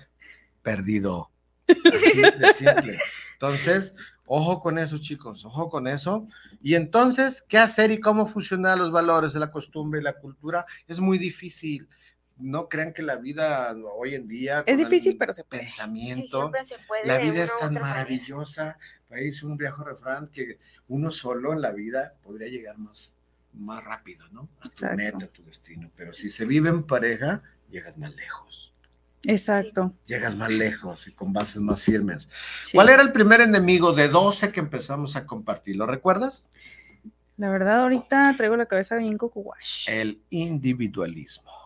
perdido. 0.61 1.30
Así 1.68 2.22
de 2.22 2.53
simple. 2.53 2.99
Entonces, 3.34 3.95
ojo 4.26 4.61
con 4.61 4.78
eso, 4.78 4.97
chicos, 4.97 5.43
ojo 5.43 5.70
con 5.70 5.86
eso. 5.88 6.26
Y 6.61 6.76
entonces, 6.76 7.41
¿qué 7.41 7.57
hacer 7.57 7.91
y 7.91 7.99
cómo 7.99 8.28
fusionar 8.28 8.78
los 8.78 8.93
valores 8.93 9.34
de 9.34 9.41
la 9.41 9.51
costumbre 9.51 9.99
y 9.99 10.03
la 10.03 10.14
cultura? 10.14 10.66
Es 10.88 11.01
muy 11.01 11.18
difícil. 11.18 11.89
No 12.43 12.67
crean 12.67 12.91
que 12.91 13.01
la 13.01 13.15
vida 13.15 13.73
hoy 13.95 14.15
en 14.15 14.27
día... 14.27 14.63
Es 14.65 14.77
difícil, 14.77 15.15
pero 15.17 15.31
se 15.31 15.45
puede. 15.45 15.61
Sí, 15.61 15.67
Pensamiento. 15.67 16.39
siempre 16.39 16.65
se 16.65 16.75
puede. 16.87 17.07
La 17.07 17.17
vida 17.17 17.41
es 17.41 17.57
tan 17.57 17.73
maravillosa. 17.73 18.77
Ahí 19.09 19.25
dice 19.25 19.45
un 19.45 19.55
viejo 19.55 19.83
refrán 19.85 20.27
que 20.27 20.59
uno 20.89 21.09
solo 21.11 21.53
en 21.53 21.61
la 21.61 21.71
vida 21.71 22.15
podría 22.21 22.49
llegar 22.49 22.77
más, 22.77 23.15
más 23.53 23.81
rápido, 23.81 24.27
¿no? 24.29 24.49
A 24.59 24.69
tu 24.69 24.95
meta, 24.97 25.23
a 25.23 25.27
tu 25.29 25.41
destino. 25.45 25.89
Pero 25.95 26.11
si 26.11 26.29
se 26.29 26.43
vive 26.43 26.69
en 26.69 26.83
pareja, 26.83 27.41
llegas 27.69 27.97
más 27.97 28.13
lejos. 28.13 28.73
Exacto. 29.25 29.93
Llegas 30.05 30.35
más 30.35 30.49
lejos 30.49 31.07
y 31.07 31.13
con 31.13 31.31
bases 31.31 31.61
más 31.61 31.83
firmes. 31.83 32.29
¿Cuál 32.73 32.89
era 32.89 33.01
el 33.01 33.13
primer 33.13 33.39
enemigo 33.39 33.93
de 33.93 34.09
12 34.09 34.51
que 34.51 34.59
empezamos 34.59 35.15
a 35.15 35.25
compartir? 35.25 35.77
¿Lo 35.77 35.87
recuerdas? 35.87 36.49
La 37.37 37.49
verdad, 37.49 37.83
ahorita 37.83 38.33
traigo 38.35 38.57
la 38.57 38.65
cabeza 38.65 38.97
bien 38.97 39.17
cocuash. 39.17 39.89
El 39.89 40.21
individualismo. 40.29 41.62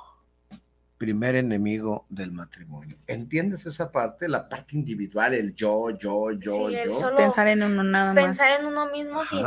Primer 0.97 1.35
enemigo 1.35 2.05
del 2.09 2.31
matrimonio. 2.31 2.97
¿Entiendes 3.05 3.65
esa 3.65 3.91
parte? 3.91 4.27
La 4.27 4.49
parte 4.49 4.75
individual, 4.75 5.33
el 5.33 5.53
yo, 5.53 5.91
yo, 5.91 6.31
yo, 6.31 6.69
yo. 6.69 7.15
Pensar 7.15 7.47
en 7.47 7.63
uno 7.63 7.83
nada 7.83 8.13
más. 8.13 8.23
Pensar 8.23 8.59
en 8.59 8.65
uno 8.65 8.89
mismo 8.91 9.23
sin 9.23 9.45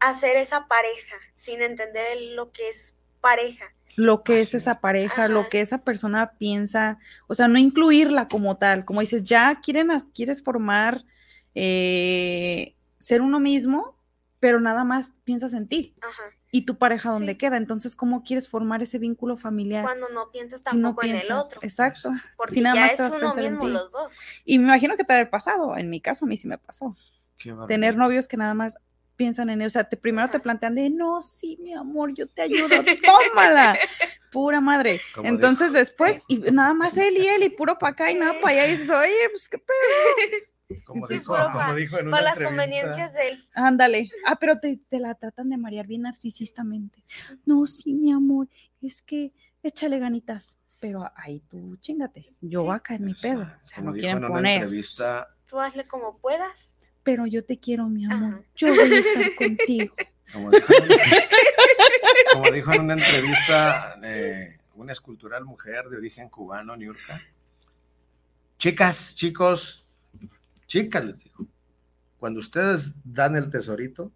hacer 0.00 0.36
esa 0.36 0.66
pareja, 0.66 1.16
sin 1.34 1.62
entender 1.62 2.06
lo 2.34 2.52
que 2.52 2.68
es 2.68 2.96
pareja. 3.20 3.66
Lo 3.96 4.22
que 4.22 4.36
es 4.36 4.54
esa 4.54 4.80
pareja, 4.80 5.26
lo 5.26 5.48
que 5.48 5.60
esa 5.60 5.78
persona 5.78 6.32
piensa, 6.38 6.98
o 7.26 7.34
sea, 7.34 7.48
no 7.48 7.58
incluirla 7.58 8.28
como 8.28 8.56
tal, 8.56 8.84
como 8.84 9.00
dices, 9.00 9.24
ya 9.24 9.60
quieren, 9.60 9.88
quieres 10.14 10.40
formar, 10.40 11.04
eh, 11.56 12.76
ser 12.98 13.22
uno 13.22 13.40
mismo, 13.40 13.96
pero 14.38 14.60
nada 14.60 14.84
más 14.84 15.14
piensas 15.24 15.52
en 15.52 15.66
ti. 15.66 15.96
Y 16.50 16.62
tu 16.62 16.78
pareja 16.78 17.10
dónde 17.10 17.36
queda. 17.36 17.56
Entonces, 17.56 17.94
¿cómo 17.94 18.22
quieres 18.22 18.48
formar 18.48 18.80
ese 18.82 18.98
vínculo 18.98 19.36
familiar? 19.36 19.84
Cuando 19.84 20.08
no 20.08 20.30
piensas 20.30 20.62
tampoco 20.62 21.02
en 21.02 21.16
el 21.16 21.32
otro. 21.32 21.60
Exacto. 21.62 22.10
Porque 22.36 22.54
si 22.54 22.60
nada 22.62 22.74
ya 22.74 22.82
más 22.82 23.14
es 23.14 23.14
uno 23.14 23.34
mismo 23.34 23.68
los 23.68 23.92
dos. 23.92 24.18
Y 24.44 24.58
me 24.58 24.64
imagino 24.64 24.96
que 24.96 25.04
te 25.04 25.20
ha 25.20 25.30
pasado. 25.30 25.76
En 25.76 25.90
mi 25.90 26.00
caso, 26.00 26.24
a 26.24 26.28
mí 26.28 26.36
sí 26.36 26.48
me 26.48 26.58
pasó. 26.58 26.96
Tener 27.68 27.96
novios 27.96 28.28
que 28.28 28.36
nada 28.36 28.54
más 28.54 28.78
piensan 29.18 29.50
en 29.50 29.60
él, 29.60 29.66
o 29.66 29.70
sea, 29.70 29.84
te, 29.84 29.96
primero 29.96 30.30
te 30.30 30.38
plantean 30.38 30.76
de, 30.76 30.88
no, 30.88 31.22
sí, 31.22 31.58
mi 31.60 31.74
amor, 31.74 32.14
yo 32.14 32.28
te 32.28 32.42
ayudo, 32.42 32.68
tómala, 33.04 33.76
pura 34.30 34.60
madre. 34.60 35.02
Entonces 35.24 35.72
después, 35.72 36.22
y 36.28 36.38
nada 36.38 36.72
más 36.72 36.96
él 36.96 37.18
y 37.18 37.26
él, 37.26 37.42
y 37.42 37.48
puro 37.50 37.78
para 37.78 37.92
acá 37.92 38.10
y 38.12 38.14
nada 38.14 38.34
para 38.40 38.54
allá, 38.54 38.68
y 38.68 38.70
dices, 38.76 38.88
oye, 38.90 39.28
pues 39.32 39.48
qué 39.48 39.58
pedo. 39.58 39.76
Como, 40.84 41.06
dijo, 41.06 41.34
como 41.52 41.74
dijo 41.74 41.98
en 41.98 42.08
una 42.08 42.20
las 42.20 42.38
conveniencias 42.38 43.14
de 43.14 43.28
él. 43.28 43.48
Ándale. 43.54 44.10
Ah, 44.26 44.36
pero 44.38 44.60
te, 44.60 44.78
te, 44.88 44.98
la 44.98 45.14
tratan 45.14 45.48
de 45.48 45.56
marear 45.56 45.86
bien 45.86 46.02
narcisistamente. 46.02 47.04
No, 47.46 47.66
sí, 47.66 47.94
mi 47.94 48.12
amor, 48.12 48.48
es 48.82 49.02
que 49.02 49.32
échale 49.62 49.98
ganitas. 49.98 50.58
Pero 50.80 51.10
ahí 51.16 51.40
tú 51.40 51.76
chingate. 51.78 52.32
Yo 52.40 52.70
acá 52.70 52.94
en 52.94 53.06
mi 53.06 53.14
pedo. 53.14 53.42
O 53.42 53.64
sea, 53.64 53.82
no 53.82 53.92
quieren 53.92 54.26
poner. 54.26 54.62
Entrevista, 54.62 55.34
tú 55.46 55.58
hazle 55.58 55.88
como 55.88 56.18
puedas 56.18 56.76
pero 57.08 57.26
yo 57.26 57.42
te 57.42 57.58
quiero, 57.58 57.88
mi 57.88 58.04
amor. 58.04 58.44
Yo 58.54 58.68
voy 58.68 58.92
a 58.92 58.98
estar 58.98 59.34
contigo. 59.36 59.94
Como 60.30 60.50
dijo, 62.50 62.74
en 62.74 62.82
una 62.82 62.92
entrevista 62.92 63.98
eh, 64.02 64.58
una 64.74 64.92
escultural 64.92 65.46
mujer 65.46 65.88
de 65.88 65.96
origen 65.96 66.28
cubano, 66.28 66.76
Niurka. 66.76 67.18
Chicas, 68.58 69.14
chicos, 69.14 69.87
chicas, 70.68 71.04
les 71.04 71.18
dijo. 71.18 71.44
Cuando 72.20 72.38
ustedes 72.38 72.92
dan 73.02 73.34
el 73.34 73.50
tesorito, 73.50 74.12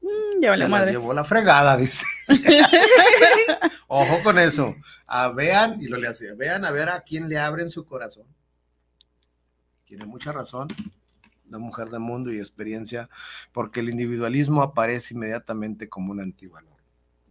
mm, 0.00 0.40
se 0.54 0.68
las 0.68 0.90
llevó 0.90 1.12
la 1.12 1.24
fregada, 1.24 1.76
dice. 1.76 2.06
Ojo 3.88 4.22
con 4.22 4.38
eso. 4.38 4.74
A 5.06 5.30
vean, 5.32 5.78
y 5.82 5.88
lo 5.88 5.98
le 5.98 6.08
hacía, 6.08 6.32
vean 6.34 6.64
a 6.64 6.70
ver 6.70 6.88
a 6.88 7.02
quién 7.02 7.28
le 7.28 7.38
abren 7.38 7.68
su 7.68 7.84
corazón. 7.84 8.26
Tiene 9.84 10.06
mucha 10.06 10.32
razón 10.32 10.68
la 11.48 11.58
mujer 11.58 11.88
de 11.90 11.98
mundo 11.98 12.32
y 12.32 12.38
experiencia, 12.38 13.10
porque 13.52 13.80
el 13.80 13.88
individualismo 13.88 14.62
aparece 14.62 15.14
inmediatamente 15.14 15.88
como 15.88 16.12
un 16.12 16.20
antivalor 16.20 16.78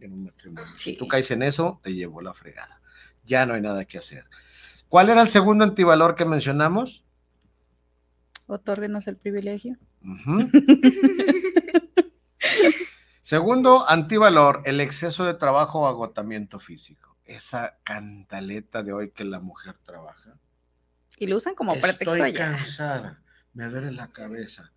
en 0.00 0.12
un 0.12 0.24
matrimonio. 0.24 0.72
Si 0.76 0.96
tú 0.96 1.08
caes 1.08 1.30
en 1.30 1.42
eso, 1.42 1.80
te 1.82 1.94
llevo 1.94 2.20
la 2.20 2.34
fregada. 2.34 2.80
Ya 3.24 3.46
no 3.46 3.54
hay 3.54 3.62
nada 3.62 3.86
que 3.86 3.96
hacer. 3.96 4.26
¿Cuál 4.88 5.08
era 5.08 5.22
el 5.22 5.28
segundo 5.28 5.64
antivalor 5.64 6.14
que 6.14 6.26
mencionamos? 6.26 7.02
Otórguenos 8.50 9.08
el 9.08 9.16
privilegio. 9.16 9.78
Segundo 13.22 13.88
antivalor, 13.88 14.62
el 14.64 14.80
exceso 14.80 15.24
de 15.24 15.34
trabajo 15.34 15.80
o 15.80 15.86
agotamiento 15.86 16.58
físico. 16.58 17.16
Esa 17.24 17.78
cantaleta 17.84 18.82
de 18.82 18.92
hoy 18.92 19.10
que 19.10 19.24
la 19.24 19.40
mujer 19.40 19.76
trabaja. 19.84 20.34
Y 21.18 21.26
lo 21.26 21.36
usan 21.36 21.54
como 21.54 21.74
pretexto 21.74 22.16
Estoy 22.16 22.32
cansada 22.32 23.20
me 23.52 23.66
duele 23.66 23.92
la 23.92 24.12
cabeza. 24.12 24.72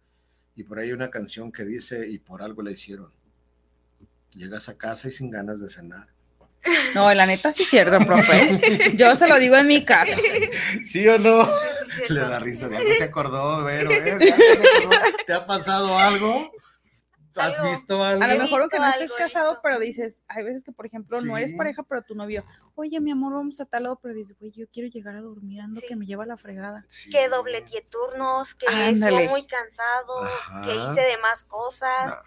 Y 0.56 0.64
por 0.64 0.80
ahí 0.80 0.88
hay 0.88 0.94
una 0.94 1.10
canción 1.10 1.52
que 1.52 1.64
dice, 1.64 2.08
y 2.08 2.20
por 2.20 2.42
algo 2.42 2.62
la 2.62 2.72
hicieron. 2.72 3.12
Llegas 4.32 4.70
a 4.70 4.78
casa 4.78 5.08
y 5.08 5.12
sin 5.12 5.30
ganas 5.30 5.60
de 5.60 5.70
cenar. 5.70 6.13
No, 6.96 7.14
la 7.14 7.26
neta 7.26 7.52
sí 7.52 7.64
es 7.64 7.70
cierto, 7.70 8.00
profe. 8.06 8.94
Yo 8.96 9.16
se 9.16 9.28
lo 9.28 9.38
digo 9.38 9.56
en 9.58 9.68
mi 9.68 9.84
casa. 9.84 10.18
¿Sí 10.84 11.08
o 11.08 11.20
no? 11.20 11.50
Le 12.10 12.20
da 12.20 12.40
risa, 12.40 12.70
de 12.70 12.78
algo 12.78 12.94
se 12.98 13.04
acordó, 13.04 13.64
Vero, 13.64 13.92
¿eh? 13.92 14.18
¿Te 15.28 15.34
ha 15.34 15.46
pasado 15.46 15.98
algo? 15.98 16.52
¿Has 17.36 17.62
visto 17.64 18.04
algo? 18.04 18.24
A 18.24 18.28
lo 18.28 18.44
mejor 18.44 18.70
que 18.70 18.78
no 18.78 18.88
estés 18.90 19.12
casado, 19.14 19.60
pero 19.64 19.80
dices, 19.80 20.22
hay 20.28 20.44
veces 20.44 20.64
que, 20.64 20.72
por 20.72 20.86
ejemplo, 20.86 21.20
no 21.22 21.36
eres 21.36 21.54
pareja, 21.54 21.84
pero 21.84 22.04
tu 22.04 22.16
novio, 22.16 22.46
oye, 22.76 23.00
mi 23.00 23.12
amor, 23.12 23.34
vamos 23.34 23.60
a 23.60 23.66
tal 23.66 23.84
lado, 23.84 24.00
pero 24.02 24.14
dices, 24.14 24.38
güey, 24.40 24.52
yo 24.52 24.68
quiero 24.72 24.88
llegar 24.88 25.16
a 25.16 25.22
dormir, 25.22 25.62
ando 25.62 25.82
que 25.82 25.96
me 25.96 26.06
lleva 26.06 26.26
la 26.26 26.38
fregada. 26.38 26.86
Que 27.12 27.28
doble 27.30 27.66
turnos, 27.90 28.54
que 28.56 28.68
estuvo 28.90 29.30
muy 29.30 29.46
cansado, 29.48 30.30
que 30.64 30.76
hice 30.76 31.02
de 31.02 31.18
más 31.18 31.44
cosas, 31.44 32.18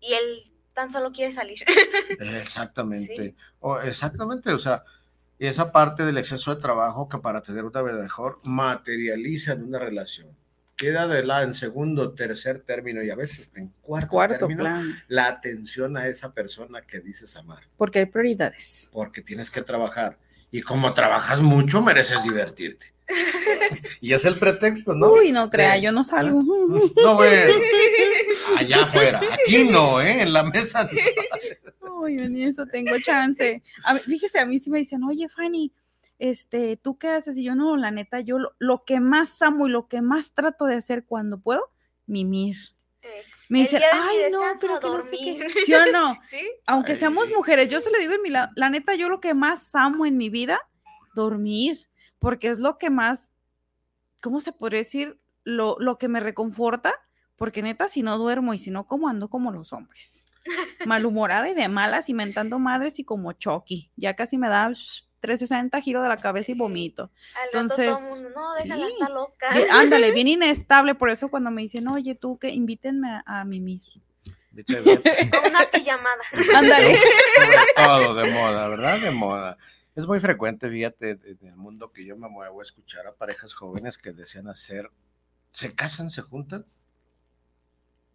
y 0.00 0.14
él 0.14 0.52
tan 0.76 0.92
solo 0.92 1.10
quiere 1.10 1.32
salir. 1.32 1.58
Exactamente. 2.20 3.34
exactamente, 3.82 4.52
o 4.52 4.58
sea, 4.58 4.84
esa 5.38 5.72
parte 5.72 6.04
del 6.04 6.18
exceso 6.18 6.54
de 6.54 6.60
trabajo 6.60 7.08
que 7.08 7.18
para 7.18 7.40
tener 7.40 7.64
una 7.64 7.82
vida 7.82 7.94
mejor 7.94 8.40
materializa 8.44 9.52
en 9.52 9.64
una 9.64 9.78
relación 9.78 10.28
queda 10.76 11.08
de 11.08 11.24
la 11.24 11.42
en 11.42 11.54
segundo, 11.54 12.12
tercer 12.12 12.60
término 12.60 13.02
y 13.02 13.08
a 13.08 13.16
veces 13.16 13.50
en 13.56 13.72
cuarto, 14.06 14.46
término 14.46 14.68
la 15.08 15.26
atención 15.26 15.96
a 15.96 16.06
esa 16.06 16.34
persona 16.34 16.82
que 16.82 17.00
dices 17.00 17.34
amar. 17.34 17.62
Porque 17.78 18.00
hay 18.00 18.06
prioridades. 18.06 18.90
Porque 18.92 19.22
tienes 19.22 19.50
que 19.50 19.62
trabajar. 19.62 20.18
Y 20.50 20.60
como 20.60 20.92
trabajas 20.92 21.40
mucho, 21.40 21.80
mereces 21.80 22.22
divertirte. 22.22 22.92
Y 24.00 24.12
es 24.12 24.24
el 24.24 24.38
pretexto, 24.38 24.94
¿no? 24.94 25.12
Uy, 25.12 25.32
no 25.32 25.48
crea, 25.50 25.78
yo 25.78 25.92
no 25.92 26.04
salgo. 26.04 26.42
No, 26.96 27.16
bueno. 27.16 27.54
Allá 28.56 28.84
afuera. 28.84 29.20
Aquí 29.32 29.64
no, 29.64 30.00
¿eh? 30.00 30.22
En 30.22 30.32
la 30.32 30.42
mesa 30.42 30.88
no. 31.80 32.00
Uy, 32.00 32.16
ni 32.16 32.44
eso 32.44 32.66
tengo 32.66 32.98
chance. 33.00 33.62
fíjese, 34.04 34.38
a 34.38 34.46
mí 34.46 34.58
sí 34.58 34.70
me 34.70 34.78
dicen, 34.78 35.02
oye, 35.04 35.28
Fanny, 35.28 35.72
este, 36.18 36.76
¿tú 36.76 36.98
qué 36.98 37.08
haces? 37.08 37.38
Y 37.38 37.44
yo 37.44 37.54
no, 37.54 37.76
la 37.76 37.90
neta, 37.90 38.20
yo 38.20 38.38
lo, 38.58 38.84
que 38.84 39.00
más 39.00 39.40
amo 39.42 39.66
y 39.66 39.70
lo 39.70 39.88
que 39.88 40.02
más 40.02 40.32
trato 40.32 40.66
de 40.66 40.76
hacer 40.76 41.04
cuando 41.04 41.38
puedo, 41.38 41.70
mimir. 42.06 42.56
Me 43.48 43.60
dice, 43.60 43.80
ay, 43.92 44.16
no, 44.32 44.40
pero 44.60 44.80
que 44.80 44.86
no 44.88 45.00
sé 45.00 45.16
qué. 45.16 45.46
¿Sí 45.64 45.74
o 45.74 45.92
no? 45.92 46.18
¿Sí? 46.22 46.40
Aunque 46.66 46.96
seamos 46.96 47.30
mujeres, 47.30 47.68
yo 47.68 47.78
se 47.80 47.90
lo 47.90 47.98
digo 47.98 48.14
en 48.14 48.22
mi 48.22 48.30
la, 48.30 48.50
la 48.56 48.70
neta, 48.70 48.94
yo 48.94 49.08
lo 49.08 49.20
que 49.20 49.34
más 49.34 49.74
amo 49.74 50.04
en 50.04 50.16
mi 50.16 50.30
vida, 50.30 50.60
dormir, 51.14 51.78
porque 52.26 52.48
es 52.48 52.58
lo 52.58 52.76
que 52.76 52.90
más, 52.90 53.32
¿cómo 54.20 54.40
se 54.40 54.50
podría 54.50 54.78
decir? 54.78 55.20
Lo, 55.44 55.76
lo 55.78 55.96
que 55.96 56.08
me 56.08 56.18
reconforta, 56.18 56.92
porque 57.36 57.62
neta, 57.62 57.86
si 57.86 58.02
no 58.02 58.18
duermo 58.18 58.52
y 58.52 58.58
si 58.58 58.72
no 58.72 58.84
como, 58.84 59.06
ando 59.06 59.30
como 59.30 59.52
los 59.52 59.72
hombres. 59.72 60.26
Malhumorada 60.86 61.48
y 61.48 61.54
de 61.54 61.68
malas, 61.68 62.08
inventando 62.08 62.58
madres 62.58 62.98
y 62.98 63.04
como 63.04 63.32
Chucky. 63.34 63.92
Ya 63.94 64.16
casi 64.16 64.38
me 64.38 64.48
da 64.48 64.72
360 65.20 65.80
giro 65.80 66.02
de 66.02 66.08
la 66.08 66.16
cabeza 66.16 66.50
y 66.50 66.56
vomito. 66.56 67.12
Entonces, 67.44 67.96
no, 68.34 68.54
déjala, 68.54 68.88
está 68.88 69.08
loca. 69.08 69.46
ándale, 69.70 70.10
bien 70.10 70.26
inestable, 70.26 70.96
por 70.96 71.10
eso 71.10 71.28
cuando 71.28 71.52
me 71.52 71.62
dicen, 71.62 71.86
oye, 71.86 72.16
tú 72.16 72.40
que 72.40 72.48
invítenme 72.48 73.22
a, 73.24 73.44
mimir. 73.44 73.82
una 75.46 75.64
pijamada. 75.70 76.22
Ándale. 76.56 76.98
Todo 77.76 78.14
de 78.16 78.32
moda, 78.32 78.66
¿verdad? 78.66 78.98
De 78.98 79.10
moda. 79.12 79.58
Es 79.96 80.06
muy 80.06 80.20
frecuente, 80.20 80.68
fíjate, 80.68 81.18
en 81.24 81.48
el 81.48 81.56
mundo 81.56 81.90
que 81.90 82.04
yo 82.04 82.16
me 82.16 82.28
muevo, 82.28 82.60
escuchar 82.60 83.06
a 83.06 83.14
parejas 83.14 83.54
jóvenes 83.54 83.96
que 83.96 84.12
desean 84.12 84.46
hacer, 84.46 84.90
se 85.52 85.74
casan, 85.74 86.10
se 86.10 86.20
juntan 86.20 86.66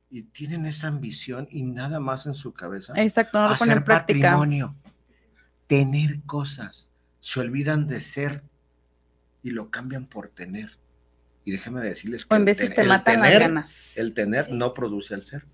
y 0.09 0.23
tienen 0.23 0.67
esa 0.67 0.89
ambición 0.89 1.47
y 1.49 1.63
nada 1.63 1.99
más 1.99 2.27
en 2.27 2.35
su 2.35 2.53
cabeza. 2.53 2.93
Exacto, 2.95 3.41
no 3.41 3.47
lo 3.47 3.53
hacer 3.55 3.83
patrimonio, 3.83 4.75
tener 5.65 6.21
cosas 6.23 6.91
se 7.21 7.39
olvidan 7.39 7.87
de 7.87 8.01
ser 8.01 8.43
y 9.41 9.51
lo 9.51 9.71
cambian 9.71 10.05
por 10.05 10.29
tener. 10.29 10.77
Y 11.45 11.51
déjeme 11.51 11.81
decirles 11.81 12.25
que 12.25 12.35
o 12.35 12.37
en 12.37 12.45
veces 12.45 12.75
te 12.75 12.83
matan 12.83 13.21
las 13.21 13.39
ganas. 13.39 13.97
El 13.97 14.13
tener 14.13 14.51
no 14.51 14.73
produce 14.73 15.15
el 15.15 15.23
ser. 15.23 15.45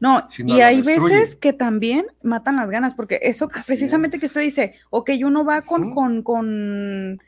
No, 0.00 0.26
y 0.38 0.60
hay 0.60 0.82
veces 0.82 1.36
que 1.36 1.52
también 1.52 2.06
matan 2.22 2.56
las 2.56 2.70
ganas, 2.70 2.94
porque 2.94 3.18
eso 3.22 3.48
precisamente 3.48 4.18
que 4.18 4.26
usted 4.26 4.40
dice, 4.40 4.74
ok, 4.90 5.10
uno 5.24 5.44
va 5.44 5.62
con, 5.62 5.92
con, 5.94 6.22
con, 6.22 7.20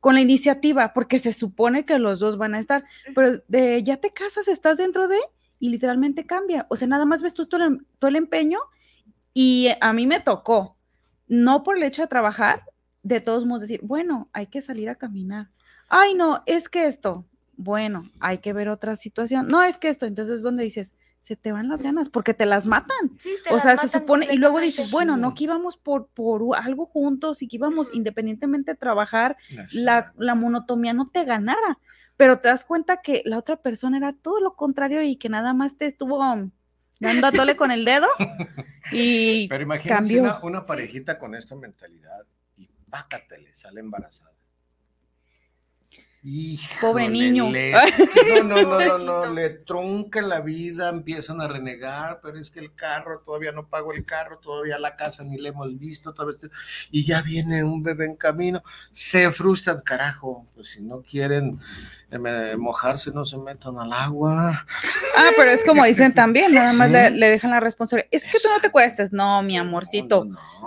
con, 0.00 0.14
la 0.14 0.20
iniciativa, 0.20 0.92
porque 0.92 1.18
se 1.18 1.32
supone 1.32 1.84
que 1.84 1.98
los 1.98 2.20
dos 2.20 2.38
van 2.38 2.54
a 2.54 2.58
estar, 2.58 2.84
pero 3.14 3.42
de, 3.48 3.82
ya 3.82 3.98
te 3.98 4.10
casas, 4.10 4.48
estás 4.48 4.78
dentro 4.78 5.08
de, 5.08 5.18
y 5.60 5.70
literalmente 5.70 6.26
cambia. 6.26 6.66
O 6.70 6.76
sea, 6.76 6.88
nada 6.88 7.04
más 7.04 7.22
ves 7.22 7.34
tú 7.34 7.46
todo 7.46 7.64
el, 7.64 7.86
todo 7.98 8.08
el 8.08 8.16
empeño 8.16 8.58
Y 9.34 9.68
a 9.80 9.92
mí 9.92 10.06
me 10.06 10.20
tocó, 10.20 10.76
no 11.26 11.62
por 11.62 11.76
el 11.76 11.82
hecho 11.82 12.02
de 12.02 12.08
trabajar, 12.08 12.64
de 13.02 13.20
todos 13.20 13.44
modos 13.46 13.62
decir, 13.62 13.80
bueno, 13.82 14.28
hay 14.32 14.46
que 14.46 14.62
salir 14.62 14.88
a 14.88 14.96
caminar. 14.96 15.50
Ay, 15.88 16.14
no, 16.14 16.42
es 16.46 16.68
que 16.68 16.86
esto, 16.86 17.24
bueno, 17.56 18.10
hay 18.20 18.38
que 18.38 18.52
ver 18.52 18.68
otra 18.68 18.96
situación. 18.96 19.48
No, 19.48 19.62
es 19.62 19.78
que 19.78 19.88
esto, 19.88 20.06
entonces, 20.06 20.42
¿dónde 20.42 20.64
dices? 20.64 20.96
Se 21.18 21.36
te 21.36 21.52
van 21.52 21.68
las 21.68 21.82
ganas 21.82 22.08
porque 22.08 22.34
te 22.34 22.46
las 22.46 22.66
matan. 22.66 23.12
o 23.50 23.58
sea, 23.58 23.76
se 23.76 23.88
supone, 23.88 24.28
y 24.30 24.36
luego 24.36 24.60
dices, 24.60 24.90
bueno, 24.90 25.16
no 25.16 25.34
que 25.34 25.44
íbamos 25.44 25.76
por, 25.76 26.08
por 26.08 26.42
algo 26.56 26.86
juntos 26.86 27.42
y 27.42 27.48
que 27.48 27.56
íbamos 27.56 27.94
independientemente 27.94 28.72
de 28.72 28.76
trabajar, 28.76 29.36
la, 29.72 30.12
la, 30.16 30.34
monotomía 30.34 30.92
no 30.92 31.10
te 31.10 31.24
ganara, 31.24 31.78
pero 32.16 32.40
te 32.40 32.48
das 32.48 32.64
cuenta 32.64 33.00
que 33.02 33.22
la 33.24 33.38
otra 33.38 33.56
persona 33.56 33.96
era 33.96 34.12
todo 34.12 34.40
lo 34.40 34.54
contrario 34.54 35.02
y 35.02 35.16
que 35.16 35.28
nada 35.28 35.52
más 35.54 35.76
te 35.76 35.86
estuvo 35.86 36.18
dando 37.00 37.26
a 37.26 37.32
tole 37.32 37.56
con 37.56 37.70
el 37.70 37.84
dedo 37.84 38.08
y 38.92 39.48
Pero 39.48 39.62
imagínate 39.62 40.20
una, 40.20 40.38
una, 40.42 40.64
parejita 40.64 41.18
con 41.18 41.34
esta 41.34 41.54
mentalidad 41.56 42.24
y 42.56 42.68
pácatele, 42.90 43.54
sale 43.54 43.80
embarazada. 43.80 44.37
Pobre 46.80 47.08
niño. 47.08 47.50
no, 48.28 48.42
no, 48.42 48.62
no, 48.62 48.80
no, 48.80 48.98
no, 48.98 49.32
le 49.32 49.50
trunca 49.50 50.20
la 50.22 50.40
vida, 50.40 50.88
empiezan 50.88 51.40
a 51.40 51.48
renegar, 51.48 52.20
pero 52.22 52.38
es 52.38 52.50
que 52.50 52.60
el 52.60 52.74
carro, 52.74 53.22
todavía 53.24 53.52
no 53.52 53.68
pago 53.68 53.92
el 53.92 54.04
carro, 54.04 54.38
todavía 54.38 54.78
la 54.78 54.96
casa 54.96 55.24
ni 55.24 55.36
le 55.38 55.50
hemos 55.50 55.78
visto, 55.78 56.12
todavía 56.12 56.38
y 56.90 57.04
ya 57.04 57.22
viene 57.22 57.64
un 57.64 57.82
bebé 57.82 58.06
en 58.06 58.16
camino, 58.16 58.62
se 58.92 59.30
frustran, 59.32 59.80
carajo, 59.80 60.44
pues 60.54 60.68
si 60.68 60.82
no 60.82 61.02
quieren 61.02 61.58
eh, 62.10 62.56
mojarse, 62.56 63.10
no 63.10 63.24
se 63.24 63.36
metan 63.36 63.78
al 63.78 63.92
agua. 63.92 64.66
Ah, 65.16 65.30
pero 65.36 65.50
es 65.50 65.62
como 65.64 65.84
dicen 65.84 66.14
también, 66.14 66.54
nada 66.54 66.72
más 66.72 66.90
le, 66.90 67.30
dejan 67.30 67.50
la 67.50 67.60
responsabilidad. 67.60 68.08
Es 68.10 68.24
que 68.24 68.38
tú 68.38 68.48
no 68.48 68.60
te 68.60 68.70
cuestes, 68.70 69.12
no, 69.12 69.42
mi 69.42 69.58
amorcito. 69.58 70.26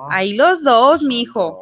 Ahí 0.10 0.34
los 0.34 0.64
dos, 0.64 1.02
mi 1.02 1.22
hijo. 1.22 1.62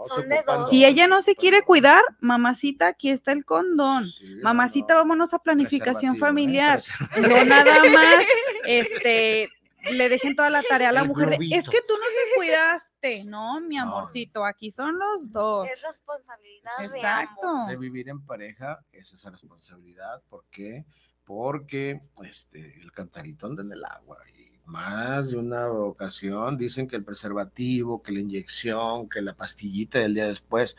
Si 0.70 0.86
ella 0.86 1.08
no 1.08 1.22
se 1.22 1.36
quiere 1.36 1.62
cuidar, 1.62 2.02
mamacita, 2.20 2.88
aquí 2.88 3.10
está 3.10 3.32
el 3.32 3.46
condón. 3.46 4.06
mamacita, 4.44 4.96
vámonos 4.96 5.34
a 5.34 5.40
planificación 5.40 6.16
¿eh? 6.16 6.20
familiar. 6.20 6.82
No 7.18 7.46
nada 7.46 7.80
más, 7.94 8.26
este, 8.66 9.50
le 9.92 10.10
dejen 10.10 10.36
toda 10.36 10.50
la 10.50 10.64
tarea 10.64 10.90
a 10.90 10.92
la 10.92 11.04
mujer. 11.04 11.34
es 11.34 11.70
que 11.70 11.80
tú 11.88 11.94
no 11.94 12.08
te 12.08 12.36
cuidaste, 12.36 13.24
no, 13.26 13.60
mi 13.62 13.78
amorcito, 13.78 14.46
aquí 14.46 14.72
son 14.72 14.98
los 14.98 15.32
dos. 15.32 15.68
Es 15.68 15.82
responsabilidad 15.82 16.74
Exacto. 16.80 17.50
de 17.68 17.78
vivir 17.78 18.10
en 18.10 18.26
pareja, 18.26 18.80
es 18.92 19.14
esa 19.14 19.30
responsabilidad. 19.30 20.22
¿Por 20.30 20.46
qué? 20.50 20.86
Porque 21.24 22.02
este, 22.24 22.80
el 22.82 22.92
cantarito 22.92 23.46
anda 23.46 23.62
en 23.62 23.72
el 23.72 23.86
agua 23.86 24.18
y 24.36 24.50
más 24.66 25.32
de 25.32 25.38
una 25.38 25.68
ocasión 25.68 26.58
dicen 26.58 26.88
que 26.88 26.96
el 26.96 27.04
preservativo, 27.04 28.04
que 28.04 28.12
la 28.12 28.20
inyección, 28.20 29.10
que 29.10 29.22
la 29.22 29.36
pastillita 29.36 30.00
del 30.00 30.14
día 30.14 30.28
después, 30.28 30.76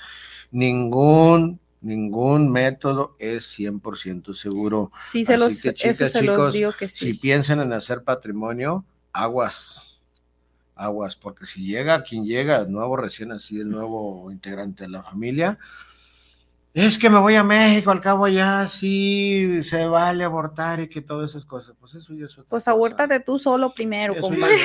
ningún 0.51 1.61
ningún 1.81 2.51
método 2.51 3.17
es 3.19 3.59
100% 3.59 4.35
seguro. 4.35 4.93
Sí, 5.03 5.25
se 5.25 5.37
los, 5.39 5.65
eso 5.65 6.07
se 6.07 6.23
los 6.23 6.53
digo 6.53 6.73
que 6.73 6.89
sí. 6.89 7.07
Si 7.07 7.15
piensan 7.15 7.61
en 7.61 7.73
hacer 7.73 8.03
patrimonio, 8.05 8.85
aguas, 9.13 10.01
aguas, 10.75 11.17
porque 11.17 11.47
si 11.47 11.67
llega 11.67 12.03
quien 12.03 12.25
llega, 12.25 12.61
el 12.61 12.73
nuevo 12.73 12.97
recién 12.97 13.33
así, 13.33 13.61
el 13.61 13.71
nuevo 13.71 14.31
integrante 14.31 14.85
de 14.85 14.91
la 14.91 15.03
familia, 15.03 15.59
es 16.73 16.99
que 16.99 17.11
me 17.11 17.19
voy 17.19 17.35
a 17.35 17.43
México, 17.43 17.91
al 17.91 18.01
cabo 18.01 18.29
ya 18.29 18.69
sí 18.69 19.63
se 19.65 19.87
vale 19.87 20.23
abortar 20.23 20.79
y 20.81 20.89
que 20.89 21.01
todas 21.01 21.31
esas 21.31 21.45
cosas. 21.45 21.75
Pues 21.81 21.95
eso 21.97 22.15
ya 22.15 22.27
es 22.27 22.33
otra 22.33 22.49
Pues 22.49 22.69
abórtate 22.69 23.19
tú 23.19 23.39
solo 23.41 23.75
primero, 23.75 24.15
compadre. 24.21 24.57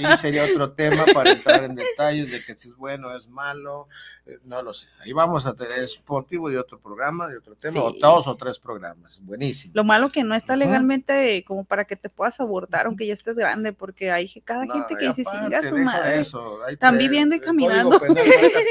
y 0.00 0.04
ahí 0.04 0.18
sería 0.18 0.44
otro 0.44 0.72
tema 0.72 1.04
para 1.14 1.30
entrar 1.30 1.62
en 1.62 1.76
detalles 1.76 2.32
de 2.32 2.42
que 2.42 2.54
si 2.54 2.68
es 2.68 2.76
bueno, 2.76 3.16
es 3.16 3.28
malo, 3.28 3.88
eh, 4.26 4.38
no 4.44 4.60
lo 4.60 4.74
sé. 4.74 4.88
Ahí 5.00 5.12
vamos 5.12 5.46
a 5.46 5.54
tener, 5.54 5.78
es 5.78 6.02
motivo 6.08 6.50
de 6.50 6.58
otro 6.58 6.80
programa, 6.80 7.28
de 7.28 7.38
otro 7.38 7.54
tema, 7.54 7.80
o 7.84 7.92
dos 7.92 8.26
o 8.26 8.36
tres 8.36 8.58
programas. 8.58 9.20
Buenísimo. 9.22 9.72
Lo 9.76 9.84
malo 9.84 10.10
que 10.10 10.24
no 10.24 10.34
está 10.34 10.56
legalmente 10.56 11.44
como 11.46 11.64
para 11.64 11.84
que 11.84 11.94
te 11.94 12.08
puedas 12.08 12.40
abortar, 12.40 12.86
aunque 12.86 13.06
ya 13.06 13.14
estés 13.14 13.36
grande, 13.38 13.72
porque 13.72 14.10
hay 14.10 14.28
cada 14.44 14.66
gente 14.66 14.96
que 14.98 15.06
dice, 15.06 15.22
si 15.22 15.68
su 15.68 15.78
madre. 15.78 16.24
Están 16.68 16.98
viviendo 16.98 17.36
y 17.36 17.40
caminando. 17.40 18.00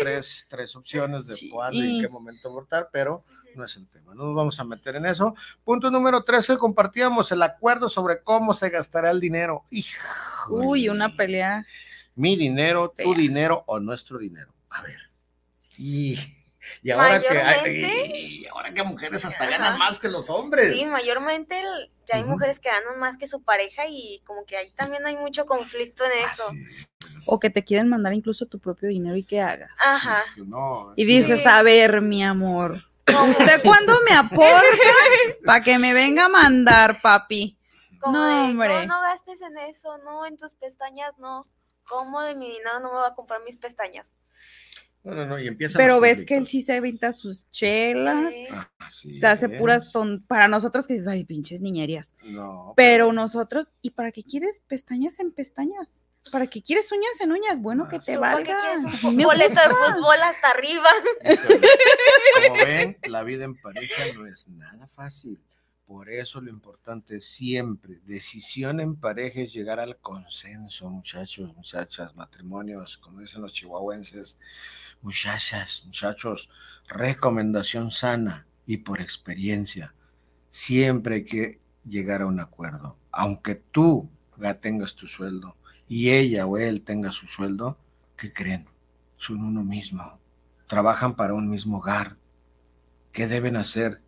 tres, 0.01 0.45
tres 0.49 0.75
opciones 0.75 1.27
de 1.27 1.49
cuándo 1.49 1.76
y 1.83 1.95
en 1.95 2.01
qué 2.01 2.09
momento 2.09 2.49
abortar, 2.49 2.89
pero 2.91 3.23
no 3.55 3.65
es 3.65 3.75
el 3.75 3.87
tema. 3.87 4.13
No 4.13 4.25
nos 4.25 4.35
vamos 4.35 4.59
a 4.59 4.63
meter 4.63 4.95
en 4.95 5.05
eso. 5.05 5.35
Punto 5.63 5.89
número 5.91 6.23
13, 6.23 6.57
compartíamos 6.57 7.31
el 7.31 7.41
acuerdo 7.41 7.89
sobre 7.89 8.21
cómo 8.21 8.53
se 8.53 8.69
gastará 8.69 9.11
el 9.11 9.19
dinero. 9.19 9.65
Uy, 10.49 10.89
una 10.89 11.15
pelea. 11.15 11.65
Mi 12.15 12.35
dinero, 12.35 12.93
tu 12.97 13.13
dinero 13.13 13.63
o 13.67 13.79
nuestro 13.79 14.17
dinero. 14.17 14.53
A 14.69 14.81
ver. 14.81 14.99
Y, 15.77 16.17
y 16.81 16.91
ahora 16.91 17.21
que 17.21 17.29
hay, 17.29 18.45
ahora 18.51 18.73
que 18.73 18.83
mujeres 18.83 19.25
hasta 19.25 19.45
ganan 19.45 19.77
más 19.77 19.99
que 19.99 20.09
los 20.09 20.29
hombres. 20.29 20.71
Sí, 20.71 20.85
mayormente 20.85 21.61
ya 22.05 22.15
hay 22.15 22.23
mujeres 22.23 22.59
que 22.59 22.69
ganan 22.69 22.99
más 22.99 23.17
que 23.17 23.27
su 23.27 23.43
pareja 23.43 23.83
y 23.87 24.21
como 24.25 24.45
que 24.45 24.57
ahí 24.57 24.71
también 24.71 25.05
hay 25.05 25.15
mucho 25.15 25.45
conflicto 25.45 26.03
en 26.05 26.11
eso. 26.25 26.43
O 27.25 27.39
que 27.39 27.49
te 27.49 27.63
quieren 27.63 27.87
mandar 27.89 28.13
incluso 28.13 28.45
tu 28.45 28.59
propio 28.59 28.89
dinero 28.89 29.15
y 29.15 29.23
que 29.23 29.41
hagas. 29.41 29.71
Ajá. 29.85 30.23
y 30.95 31.05
dices, 31.05 31.45
a 31.45 31.61
ver, 31.63 32.01
mi 32.01 32.23
amor, 32.23 32.83
¿usted 33.29 33.61
cuándo 33.63 33.93
me 34.07 34.15
aporta 34.15 34.61
para 35.45 35.63
que 35.63 35.79
me 35.79 35.93
venga 35.93 36.25
a 36.25 36.29
mandar, 36.29 37.01
papi? 37.01 37.57
no, 38.01 38.45
hombre. 38.45 38.85
No, 38.85 38.95
no 38.95 39.01
gastes 39.01 39.41
en 39.41 39.57
eso, 39.57 39.97
no, 39.99 40.25
en 40.25 40.37
tus 40.37 40.53
pestañas, 40.53 41.17
no. 41.17 41.47
¿Cómo 41.85 42.21
de 42.21 42.35
mi 42.35 42.51
dinero 42.51 42.79
no 42.79 42.89
me 42.91 42.99
va 42.99 43.07
a 43.07 43.15
comprar 43.15 43.41
mis 43.43 43.57
pestañas? 43.57 44.07
Pero 45.03 45.99
ves 45.99 46.23
que 46.23 46.35
él 46.35 46.47
sí 46.47 46.61
se 46.61 46.75
evita 46.75 47.13
sus 47.13 47.49
chelas, 47.49 48.33
ah, 48.51 48.69
se 48.89 49.25
hace 49.25 49.47
puras 49.47 49.91
ton 49.91 50.23
para 50.27 50.47
nosotros 50.47 50.85
que 50.85 50.93
dices, 50.93 51.07
ay, 51.07 51.23
pinches 51.23 51.61
niñerías. 51.61 52.15
pero, 52.75 53.13
nosotros, 53.13 53.71
¿y 53.81 53.91
para 53.91 54.11
qué 54.11 54.23
quieres 54.23 54.61
pestañas 54.67 55.19
en 55.19 55.31
pestañas? 55.31 56.07
¿Para 56.31 56.47
qué 56.47 56.61
quieres 56.61 56.91
uñas 56.91 57.21
en 57.21 57.31
uñas? 57.31 57.61
Bueno, 57.61 57.87
que 57.87 57.99
te 57.99 58.17
valga. 58.17 58.57
un 59.03 59.17
boleto 59.23 59.55
de 59.55 59.69
fútbol 59.69 60.21
hasta 60.23 60.49
arriba. 60.49 60.89
Como 62.47 62.55
ven, 62.55 62.97
la 63.07 63.23
vida 63.23 63.45
en 63.45 63.55
pareja 63.55 64.03
no 64.15 64.27
es 64.27 64.47
nada 64.49 64.87
fácil. 64.93 65.39
Por 65.87 66.09
eso 66.09 66.41
lo 66.41 66.49
importante 66.49 67.21
siempre, 67.21 68.01
decisión 68.03 68.81
en 68.81 68.97
pareja 68.97 69.39
es 69.39 69.53
llegar 69.53 69.79
al 69.79 69.95
consenso, 69.99 70.89
muchachos, 70.89 71.55
muchachas, 71.55 72.13
matrimonios, 72.13 72.97
como 72.97 73.21
dicen 73.21 73.41
los 73.41 73.53
chihuahuenses, 73.53 74.37
muchachas, 75.01 75.83
muchachos, 75.85 76.49
recomendación 76.89 77.89
sana 77.91 78.45
y 78.65 78.79
por 78.79 78.99
experiencia. 78.99 79.93
Siempre 80.49 81.15
hay 81.15 81.23
que 81.23 81.61
llegar 81.85 82.21
a 82.21 82.25
un 82.27 82.41
acuerdo. 82.41 82.97
Aunque 83.09 83.55
tú 83.55 84.09
tengas 84.59 84.93
tu 84.93 85.07
sueldo 85.07 85.55
y 85.87 86.09
ella 86.09 86.47
o 86.47 86.57
él 86.57 86.81
tenga 86.81 87.13
su 87.13 87.27
sueldo, 87.27 87.77
¿qué 88.17 88.33
creen? 88.33 88.67
Son 89.15 89.41
uno 89.41 89.63
mismo. 89.63 90.19
Trabajan 90.67 91.15
para 91.15 91.33
un 91.33 91.49
mismo 91.49 91.77
hogar. 91.77 92.17
¿Qué 93.13 93.25
deben 93.25 93.55
hacer? 93.55 94.01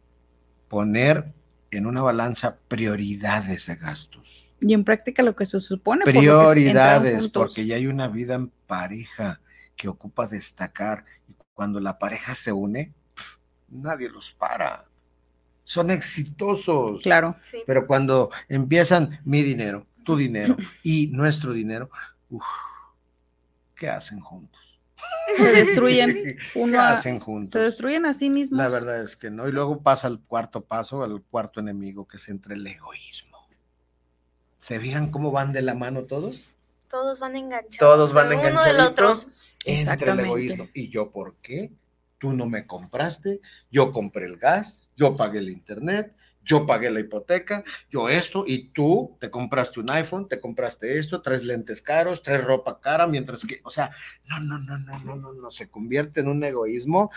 Poner 0.67 1.38
en 1.77 1.85
una 1.85 2.01
balanza 2.01 2.57
prioridades 2.67 3.67
de 3.67 3.75
gastos. 3.75 4.55
Y 4.61 4.73
en 4.73 4.83
práctica 4.83 5.23
lo 5.23 5.35
que 5.35 5.45
se 5.45 5.59
supone. 5.59 6.05
Prioridades, 6.05 7.27
porque 7.27 7.65
ya 7.65 7.75
hay 7.75 7.87
una 7.87 8.07
vida 8.07 8.35
en 8.35 8.49
pareja 8.67 9.39
que 9.75 9.87
ocupa 9.87 10.27
destacar 10.27 11.05
y 11.27 11.35
cuando 11.53 11.79
la 11.79 11.97
pareja 11.97 12.35
se 12.35 12.51
une, 12.51 12.93
nadie 13.69 14.09
los 14.09 14.31
para. 14.31 14.85
Son 15.63 15.91
exitosos. 15.91 17.01
Claro. 17.01 17.37
Pero 17.65 17.85
cuando 17.85 18.31
empiezan 18.47 19.19
mi 19.23 19.43
dinero, 19.43 19.85
tu 20.03 20.17
dinero 20.17 20.57
y 20.83 21.07
nuestro 21.07 21.53
dinero, 21.53 21.89
¿qué 23.75 23.89
hacen 23.89 24.19
juntos? 24.19 24.68
Se 25.35 25.51
destruyen 25.51 26.37
uno 26.55 26.81
hacen 26.81 27.19
juntos? 27.19 27.51
se 27.51 27.59
destruyen 27.59 28.05
a 28.05 28.13
sí 28.13 28.29
mismos. 28.29 28.57
La 28.57 28.69
verdad 28.69 29.01
es 29.01 29.15
que 29.15 29.29
no. 29.29 29.47
Y 29.47 29.51
luego 29.51 29.81
pasa 29.81 30.07
el 30.07 30.19
cuarto 30.19 30.65
paso, 30.65 31.03
el 31.05 31.21
cuarto 31.21 31.59
enemigo, 31.59 32.07
que 32.07 32.17
es 32.17 32.29
entre 32.29 32.55
el 32.55 32.65
egoísmo. 32.65 33.47
¿Se 34.59 34.79
fijan 34.79 35.11
cómo 35.11 35.31
van 35.31 35.53
de 35.53 35.61
la 35.61 35.73
mano 35.73 36.03
todos? 36.03 36.49
Todos 36.89 37.19
van 37.19 37.35
enganchados. 37.35 37.77
Todos 37.77 38.13
van 38.13 38.31
enganchados 38.33 39.27
entre 39.65 40.11
el 40.11 40.19
egoísmo. 40.19 40.67
¿Y 40.73 40.89
yo 40.89 41.11
por 41.11 41.35
qué? 41.35 41.71
tú 42.19 42.33
no 42.33 42.45
me 42.45 42.67
compraste, 42.67 43.41
yo 43.71 43.91
compré 43.91 44.25
el 44.25 44.37
gas, 44.37 44.89
yo 44.95 45.15
pagué 45.15 45.39
el 45.39 45.49
internet, 45.49 46.13
yo 46.49 46.65
pagué 46.65 46.89
la 46.89 46.99
hipoteca, 46.99 47.63
yo 47.91 48.09
esto, 48.09 48.43
y 48.45 48.69
tú 48.69 49.15
te 49.19 49.29
compraste 49.29 49.79
un 49.79 49.91
iPhone, 49.91 50.27
te 50.27 50.39
compraste 50.39 50.97
esto, 50.97 51.21
tres 51.21 51.43
lentes 51.43 51.79
caros, 51.79 52.23
tres 52.23 52.43
ropa 52.43 52.79
cara, 52.79 53.05
mientras 53.05 53.45
que, 53.45 53.61
o 53.63 53.69
sea, 53.69 53.91
no, 54.25 54.39
no, 54.39 54.57
no, 54.57 54.79
no, 54.79 54.97
no, 54.97 55.15
no, 55.15 55.33
no, 55.33 55.51
se 55.51 55.69
convierte 55.69 56.21
en 56.21 56.27
un 56.27 56.43
egoísmo, 56.43 57.11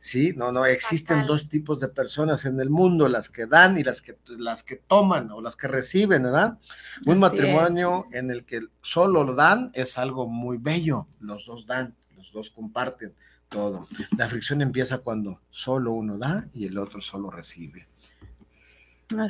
sí, 0.00 0.32
no, 0.34 0.52
no, 0.52 0.64
existen 0.64 1.26
dos 1.26 1.50
tipos 1.50 1.80
de 1.80 1.88
personas 1.88 2.46
en 2.46 2.58
el 2.60 2.70
mundo, 2.70 3.08
las 3.08 3.28
que 3.28 3.44
dan 3.44 3.78
y 3.78 3.84
las 3.84 4.00
que, 4.00 4.16
las 4.26 4.62
que 4.62 4.76
toman 4.76 5.30
o 5.32 5.42
las 5.42 5.54
que 5.54 5.68
reciben, 5.68 6.22
¿verdad? 6.22 6.58
Un 7.04 7.18
matrimonio 7.18 8.06
en 8.12 8.30
el 8.30 8.46
que 8.46 8.62
solo 8.80 9.22
lo 9.22 9.34
dan 9.34 9.70
es 9.74 9.98
algo 9.98 10.26
muy 10.26 10.56
bello, 10.56 11.08
los 11.20 11.44
dos 11.44 11.66
dan, 11.66 11.94
los 12.16 12.32
dos 12.32 12.48
comparten 12.48 13.14
todo. 13.50 13.86
La 14.16 14.28
fricción 14.28 14.62
empieza 14.62 14.98
cuando 14.98 15.42
solo 15.50 15.92
uno 15.92 16.16
da 16.16 16.48
y 16.54 16.64
el 16.64 16.78
otro 16.78 17.02
solo 17.02 17.30
recibe 17.30 17.87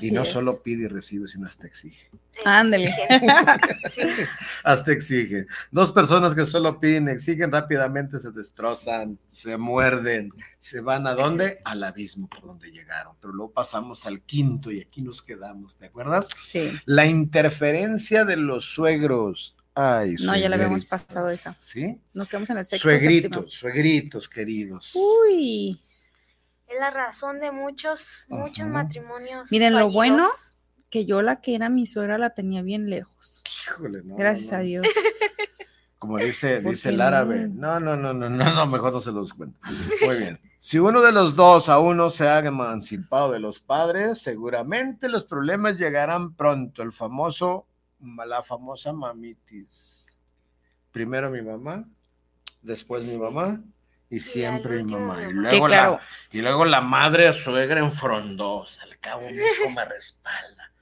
y 0.01 0.11
no 0.11 0.25
solo 0.25 0.63
pide 0.63 0.85
y 0.85 0.89
recibe, 0.89 1.29
sino 1.29 1.47
hasta 1.47 1.67
exige. 1.67 2.11
Ándale. 2.45 2.95
Hasta 4.65 4.93
exige. 4.93 5.47
Dos 5.73 5.93
personas 5.93 6.35
que 6.35 6.47
solo 6.47 6.79
piden, 6.79 7.09
exigen 7.09 7.51
rápidamente, 7.51 8.19
se 8.19 8.31
destrozan, 8.31 9.19
se 9.27 9.57
muerden, 9.57 10.33
se 10.59 10.81
van 10.81 11.07
a 11.07 11.15
dónde? 11.15 11.61
Al 11.65 11.83
abismo 11.83 12.29
por 12.29 12.43
donde 12.43 12.71
llegaron. 12.71 13.15
Pero 13.21 13.33
luego 13.33 13.53
pasamos 13.53 14.07
al 14.07 14.21
quinto 14.23 14.71
y 14.71 14.81
aquí 14.81 15.03
nos 15.03 15.23
quedamos, 15.23 15.77
¿te 15.77 15.87
acuerdas? 15.87 16.29
Sí. 16.45 16.71
La 16.85 17.07
interferencia 17.07 18.25
de 18.25 18.37
los 18.37 18.65
suegros. 18.65 19.57
Ay, 19.75 20.17
no, 20.21 20.37
ya 20.37 20.49
le 20.49 20.57
habíamos 20.57 20.87
pasado 20.87 21.29
esa. 21.29 21.53
¿Sí? 21.55 22.01
Nos 22.13 22.29
quedamos 22.29 22.51
en 22.51 22.59
el 22.59 22.67
sexto. 22.67 22.89
Suegritos, 22.89 23.53
suegritos 23.53 24.29
queridos. 24.29 24.93
Uy 24.95 25.81
es 26.69 26.79
la 26.79 26.91
razón 26.91 27.41
de 27.41 27.51
muchos, 27.51 28.27
muchos 28.29 28.67
matrimonios. 28.67 29.51
Miren, 29.51 29.75
lo 29.75 29.91
bueno 29.91 30.27
que 30.91 31.05
yo 31.05 31.23
la 31.23 31.41
que 31.41 31.55
era 31.55 31.69
mi 31.69 31.87
suegra 31.87 32.19
la 32.19 32.31
tenía 32.31 32.63
bien 32.63 32.91
lejos. 32.91 33.43
Híjole, 33.67 34.03
no. 34.05 34.17
Gracias 34.17 34.53
a 34.53 34.59
Dios. 34.61 34.87
Como 35.99 36.19
dice, 36.19 36.61
dice 36.61 36.91
el 36.91 37.01
árabe. 37.01 37.49
No, 37.49 37.81
no, 37.81 37.97
no, 37.97 38.15
no, 38.15 38.29
no, 38.29 38.55
no, 38.55 38.67
mejor 38.67 38.93
no 38.93 39.01
se 39.01 39.11
los 39.11 39.35
cuento. 39.35 39.59
Muy 40.07 40.17
bien. 40.17 40.39
Si 40.59 40.79
uno 40.79 41.01
de 41.01 41.11
los 41.11 41.35
dos 41.35 41.69
aún 41.69 41.97
no 41.97 42.11
se 42.11 42.29
ha 42.29 42.39
emancipado 42.39 43.33
de 43.33 43.41
los 43.41 43.59
padres, 43.59 44.19
seguramente 44.19 45.09
los 45.09 45.25
problemas 45.25 45.77
llegarán 45.77 46.35
pronto. 46.35 46.83
El 46.83 46.93
famoso, 46.93 47.67
la 48.01 48.43
famosa 48.45 48.93
mamitis. 48.93 50.19
Primero 50.93 51.31
mi 51.31 51.43
mamá, 51.43 51.85
después 52.63 53.05
mi 53.05 53.19
mamá, 53.19 53.61
y 54.11 54.21
siempre 54.21 54.83
mi 54.83 54.93
mamá. 54.93 55.23
Y 55.23 55.33
luego, 55.33 55.69
la, 55.69 56.01
y 56.31 56.41
luego 56.41 56.65
la 56.65 56.81
madre 56.81 57.33
suegra 57.33 57.81
en 57.81 57.93
frondosa. 57.93 58.83
Al 58.85 58.99
cabo, 58.99 59.29
mi 59.29 59.37
hijo 59.37 59.71
me 59.71 59.85
respalda. 59.85 60.73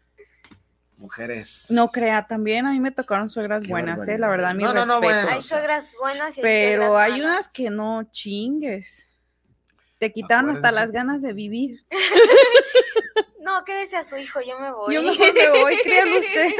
Mujeres. 0.96 1.66
No 1.70 1.90
crea, 1.90 2.26
también 2.26 2.66
a 2.66 2.70
mí 2.70 2.80
me 2.80 2.90
tocaron 2.90 3.28
suegras 3.28 3.68
buenas, 3.68 4.08
¿eh? 4.08 4.16
la 4.16 4.28
verdad, 4.28 4.54
mi 4.54 4.64
respeto. 4.64 5.28
hay 5.28 5.42
suegras 5.42 5.94
buenas 6.00 6.38
y 6.38 6.40
Pero 6.40 6.96
hay 6.96 7.20
unas 7.20 7.48
que 7.48 7.68
no 7.68 8.04
chingues. 8.10 9.10
Te 9.98 10.12
quitaron 10.12 10.50
hasta 10.50 10.70
las 10.70 10.92
ganas 10.92 11.20
de 11.22 11.32
vivir. 11.32 11.84
no, 13.40 13.64
quédese 13.64 13.96
a 13.96 14.04
su 14.04 14.16
hijo, 14.16 14.40
yo 14.40 14.58
me 14.58 14.70
voy. 14.70 14.94
Yo 14.94 15.02
me 15.02 15.60
voy, 15.60 15.78
créanlo 15.82 16.18
usted. 16.18 16.50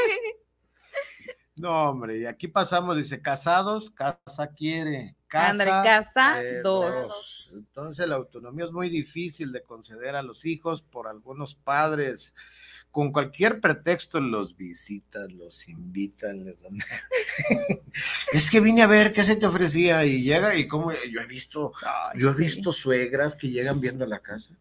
No, 1.55 1.91
hombre, 1.91 2.19
y 2.19 2.27
aquí 2.27 2.49
pasamos, 2.49 2.97
dice, 2.97 3.23
casados, 3.23 3.91
casa 3.91 4.49
quiere. 4.55 5.16
Casa, 5.29 5.83
casa 5.83 6.37
dos. 6.62 7.55
Entonces 7.57 8.07
la 8.09 8.16
autonomía 8.16 8.64
es 8.64 8.72
muy 8.72 8.89
difícil 8.89 9.53
de 9.53 9.62
conceder 9.62 10.14
a 10.14 10.22
los 10.22 10.45
hijos 10.45 10.83
por 10.83 11.09
algunos 11.09 11.55
padres. 11.55 12.35
Con 12.91 13.12
cualquier 13.12 13.61
pretexto 13.61 14.20
los 14.20 14.57
visitan, 14.57 15.37
los 15.37 15.68
invitan, 15.68 16.45
les 16.45 16.62
dan. 16.62 16.79
es 18.33 18.51
que 18.51 18.61
vine 18.61 18.83
a 18.83 18.87
ver 18.87 19.12
qué 19.12 19.22
se 19.24 19.37
te 19.37 19.47
ofrecía 19.47 20.05
y 20.05 20.22
llega 20.22 20.55
y 20.57 20.66
como 20.66 20.93
yo 20.93 21.20
he 21.20 21.27
visto, 21.27 21.72
yo 22.14 22.31
he 22.31 22.35
visto 22.35 22.72
suegras 22.72 23.37
que 23.37 23.51
llegan 23.51 23.81
viendo 23.81 24.07
la 24.07 24.20
casa. 24.20 24.57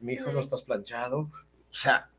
Mi 0.00 0.14
hijo 0.14 0.32
no 0.32 0.40
estás 0.40 0.62
planchado. 0.62 1.18
O 1.18 1.74
sea, 1.74 2.10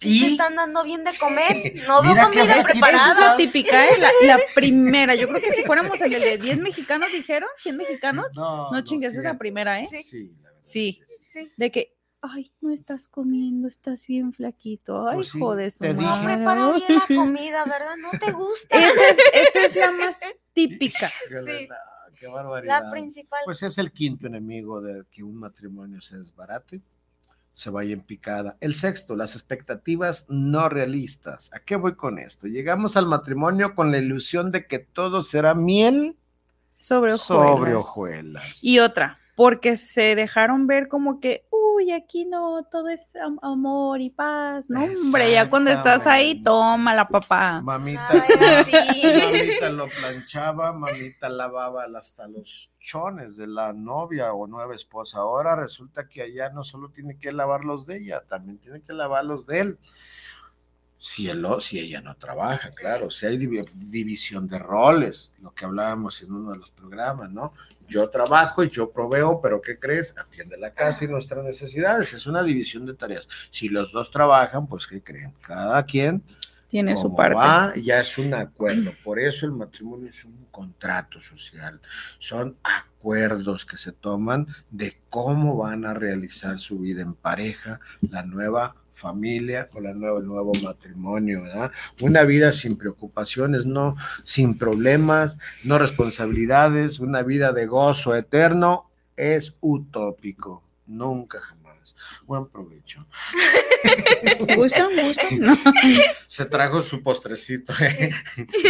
¿Y? 0.00 0.32
están 0.32 0.56
dando 0.56 0.84
bien 0.84 1.04
de 1.04 1.16
comer. 1.18 1.72
No 1.86 2.02
veo 2.02 2.14
comida 2.14 2.62
preparada. 2.62 3.12
Esa 3.12 3.12
es 3.12 3.18
la 3.18 3.36
típica, 3.36 3.88
¿eh? 3.88 3.98
La, 3.98 4.38
primera. 4.54 5.14
Yo 5.14 5.28
creo 5.28 5.40
que 5.40 5.50
si 5.50 5.62
fuéramos 5.62 6.00
el 6.00 6.12
de 6.12 6.38
10 6.38 6.58
mexicanos, 6.60 7.10
dijeron, 7.12 7.48
100 7.58 7.76
mexicanos, 7.76 8.32
no, 8.36 8.70
no 8.70 8.80
chingues, 8.82 9.14
es 9.14 9.24
la 9.24 9.38
primera, 9.38 9.80
¿eh? 9.80 9.88
Sí. 9.88 10.34
Sí, 10.58 11.02
sí. 11.32 11.52
De 11.58 11.70
que, 11.70 11.94
ay, 12.22 12.52
no 12.60 12.72
estás 12.72 13.08
comiendo, 13.08 13.68
estás 13.68 14.06
bien 14.06 14.32
flaquito. 14.32 15.06
Ay, 15.06 15.16
pues 15.16 15.32
joder, 15.32 15.70
su 15.70 15.84
No 15.84 16.24
prepara 16.24 16.72
bien 16.72 16.84
la 16.88 17.06
comida, 17.16 17.64
¿verdad? 17.64 17.96
No 17.98 18.10
te 18.18 18.32
gusta. 18.32 18.78
Esa 18.78 19.08
es, 19.10 19.18
esa 19.48 19.64
es 19.66 19.76
la 19.76 19.92
más 19.92 20.18
típica. 20.52 21.08
Sí. 21.46 21.68
Qué 22.18 22.26
barbaridad. 22.28 22.84
La 22.84 22.90
principal. 22.90 23.40
Pues 23.44 23.62
es 23.62 23.76
el 23.76 23.92
quinto 23.92 24.26
enemigo 24.26 24.80
de 24.80 25.04
que 25.10 25.22
un 25.22 25.36
matrimonio 25.36 26.00
se 26.00 26.16
desbarate 26.18 26.80
se 27.54 27.70
vaya 27.70 27.94
en 27.94 28.02
picada. 28.02 28.56
El 28.60 28.74
sexto, 28.74 29.16
las 29.16 29.34
expectativas 29.34 30.26
no 30.28 30.68
realistas. 30.68 31.50
¿A 31.54 31.60
qué 31.60 31.76
voy 31.76 31.94
con 31.94 32.18
esto? 32.18 32.48
Llegamos 32.48 32.96
al 32.96 33.06
matrimonio 33.06 33.74
con 33.74 33.90
la 33.90 33.98
ilusión 33.98 34.50
de 34.50 34.66
que 34.66 34.80
todo 34.80 35.22
será 35.22 35.54
miel 35.54 36.18
sobre 36.78 37.14
hojuelas. 37.14 38.62
Y 38.62 38.80
otra, 38.80 39.18
porque 39.34 39.76
se 39.76 40.14
dejaron 40.14 40.66
ver 40.66 40.88
como 40.88 41.18
que, 41.18 41.46
uy, 41.50 41.90
aquí 41.90 42.24
no, 42.24 42.62
todo 42.70 42.88
es 42.88 43.14
amor 43.42 44.00
y 44.00 44.10
paz. 44.10 44.70
No, 44.70 44.84
hombre, 44.84 45.32
ya 45.32 45.50
cuando 45.50 45.70
estás 45.72 46.06
ahí, 46.06 46.40
toma 46.40 46.94
la 46.94 47.08
papá. 47.08 47.60
Mamita, 47.60 48.08
mamita 48.40 49.70
lo 49.70 49.88
planchaba, 49.88 50.72
mamita 50.72 51.28
lavaba 51.28 51.84
hasta 51.98 52.28
los 52.28 52.70
chones 52.78 53.36
de 53.36 53.48
la 53.48 53.72
novia 53.72 54.32
o 54.32 54.46
nueva 54.46 54.74
esposa. 54.74 55.18
Ahora 55.18 55.56
resulta 55.56 56.08
que 56.08 56.22
allá 56.22 56.50
no 56.50 56.62
solo 56.62 56.90
tiene 56.90 57.18
que 57.18 57.32
lavar 57.32 57.64
los 57.64 57.86
de 57.86 57.96
ella, 57.96 58.22
también 58.28 58.58
tiene 58.58 58.82
que 58.82 58.92
lavar 58.92 59.24
los 59.24 59.46
de 59.46 59.60
él. 59.60 59.78
Si, 60.98 61.28
él, 61.28 61.44
si 61.60 61.80
ella 61.80 62.00
no 62.00 62.16
trabaja, 62.16 62.70
claro, 62.70 63.10
si 63.10 63.26
hay 63.26 63.36
división 63.36 64.48
de 64.48 64.58
roles, 64.58 65.34
lo 65.40 65.52
que 65.52 65.66
hablábamos 65.66 66.22
en 66.22 66.32
uno 66.32 66.52
de 66.52 66.58
los 66.58 66.70
programas, 66.70 67.30
¿no? 67.30 67.52
Yo 67.88 68.08
trabajo 68.08 68.64
y 68.64 68.70
yo 68.70 68.90
proveo, 68.90 69.40
pero 69.42 69.60
¿qué 69.60 69.78
crees? 69.78 70.14
Atiende 70.16 70.56
la 70.56 70.72
casa 70.72 71.04
y 71.04 71.08
nuestras 71.08 71.44
necesidades. 71.44 72.12
Es 72.12 72.26
una 72.26 72.42
división 72.42 72.86
de 72.86 72.94
tareas. 72.94 73.28
Si 73.50 73.68
los 73.68 73.92
dos 73.92 74.10
trabajan, 74.10 74.66
pues 74.66 74.86
¿qué 74.86 75.02
creen? 75.02 75.32
Cada 75.46 75.82
quien 75.84 76.22
tiene 76.74 76.96
su 76.96 77.14
parte. 77.14 77.82
ya 77.82 78.00
es 78.00 78.18
un 78.18 78.34
acuerdo. 78.34 78.92
Por 79.04 79.20
eso 79.20 79.46
el 79.46 79.52
matrimonio 79.52 80.08
es 80.08 80.24
un 80.24 80.46
contrato 80.50 81.20
social. 81.20 81.80
Son 82.18 82.56
acuerdos 82.64 83.64
que 83.64 83.76
se 83.76 83.92
toman 83.92 84.48
de 84.70 84.98
cómo 85.08 85.56
van 85.56 85.86
a 85.86 85.94
realizar 85.94 86.58
su 86.58 86.80
vida 86.80 87.02
en 87.02 87.14
pareja, 87.14 87.78
la 88.10 88.24
nueva 88.24 88.74
familia 88.94 89.68
nueva, 89.74 90.20
el 90.20 90.26
nuevo 90.26 90.52
matrimonio, 90.62 91.42
¿verdad? 91.42 91.70
Una 92.00 92.22
vida 92.22 92.52
sin 92.52 92.76
preocupaciones, 92.76 93.66
no, 93.66 93.96
sin 94.22 94.56
problemas, 94.56 95.38
no 95.64 95.78
responsabilidades, 95.78 97.00
una 97.00 97.22
vida 97.22 97.52
de 97.52 97.66
gozo 97.66 98.14
eterno 98.14 98.88
es 99.16 99.56
utópico, 99.60 100.62
nunca 100.86 101.40
jamás. 101.40 101.63
Buen 102.24 102.46
provecho. 102.48 103.06
¿Gustan? 104.56 104.88
¿Gustan? 104.96 105.58
Se 106.26 106.46
trajo 106.46 106.82
su 106.82 107.02
postrecito. 107.02 107.72
¿eh? 107.80 108.10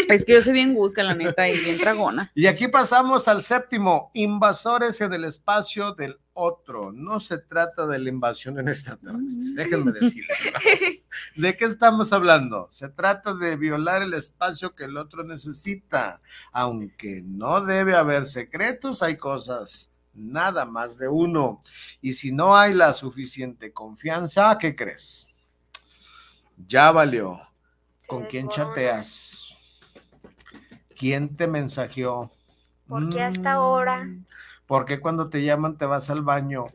Es 0.09 0.25
que 0.25 0.35
yo 0.35 0.43
soy 0.43 0.53
bien 0.53 0.75
gusca, 0.75 1.03
la 1.03 1.15
neta, 1.15 1.49
y 1.49 1.59
bien 1.59 1.79
dragona. 1.79 2.31
Y 2.35 2.47
aquí 2.47 2.69
pasamos 2.69 3.29
al 3.29 3.43
séptimo, 3.43 4.11
invasores 4.15 5.01
en 5.01 5.13
el 5.13 5.25
espacio 5.25 5.95
del 5.95 6.19
otro. 6.35 6.93
No 6.93 7.21
se 7.21 7.39
trata 7.39 7.87
de 7.87 7.99
la 7.99 8.09
invasión 8.09 8.59
en 8.59 8.69
extraterrestre, 8.69 9.51
mm. 9.51 9.55
déjenme 9.55 9.93
decirles. 9.93 10.39
¿De 11.37 11.57
qué 11.57 11.65
estamos 11.65 12.13
hablando? 12.13 12.67
Se 12.71 12.89
trata 12.89 13.35
de 13.35 13.57
violar 13.57 14.03
el 14.03 14.15
espacio 14.15 14.75
que 14.75 14.85
el 14.85 14.97
otro 14.97 15.25
necesita. 15.25 16.21
Aunque 16.53 17.23
no 17.25 17.61
debe 17.61 17.95
haber 17.95 18.27
secretos, 18.27 19.03
hay 19.03 19.17
cosas 19.17 19.94
nada 20.15 20.65
más 20.65 20.99
de 20.99 21.09
uno. 21.09 21.63
Y 22.01 22.15
si 22.15 22.33
no 22.33 22.57
hay 22.57 22.75
la 22.75 22.95
suficiente 22.95 23.73
confianza, 23.73 24.57
¿qué 24.59 24.75
crees? 24.75 25.27
Ya 26.67 26.93
valió. 26.93 27.41
¿Con 28.07 28.25
quién 28.27 28.49
chateas? 28.49 29.57
¿Quién 30.95 31.37
te 31.37 31.47
mensajeó? 31.47 32.31
¿Por 32.87 33.09
qué 33.09 33.23
hasta 33.23 33.53
ahora? 33.53 34.05
Mm, 34.05 34.25
¿Por 34.67 34.85
qué 34.85 35.01
cuando 35.01 35.31
te 35.31 35.43
llaman 35.43 35.79
te 35.79 35.87
vas 35.87 36.11
al 36.11 36.23
baño? 36.23 36.67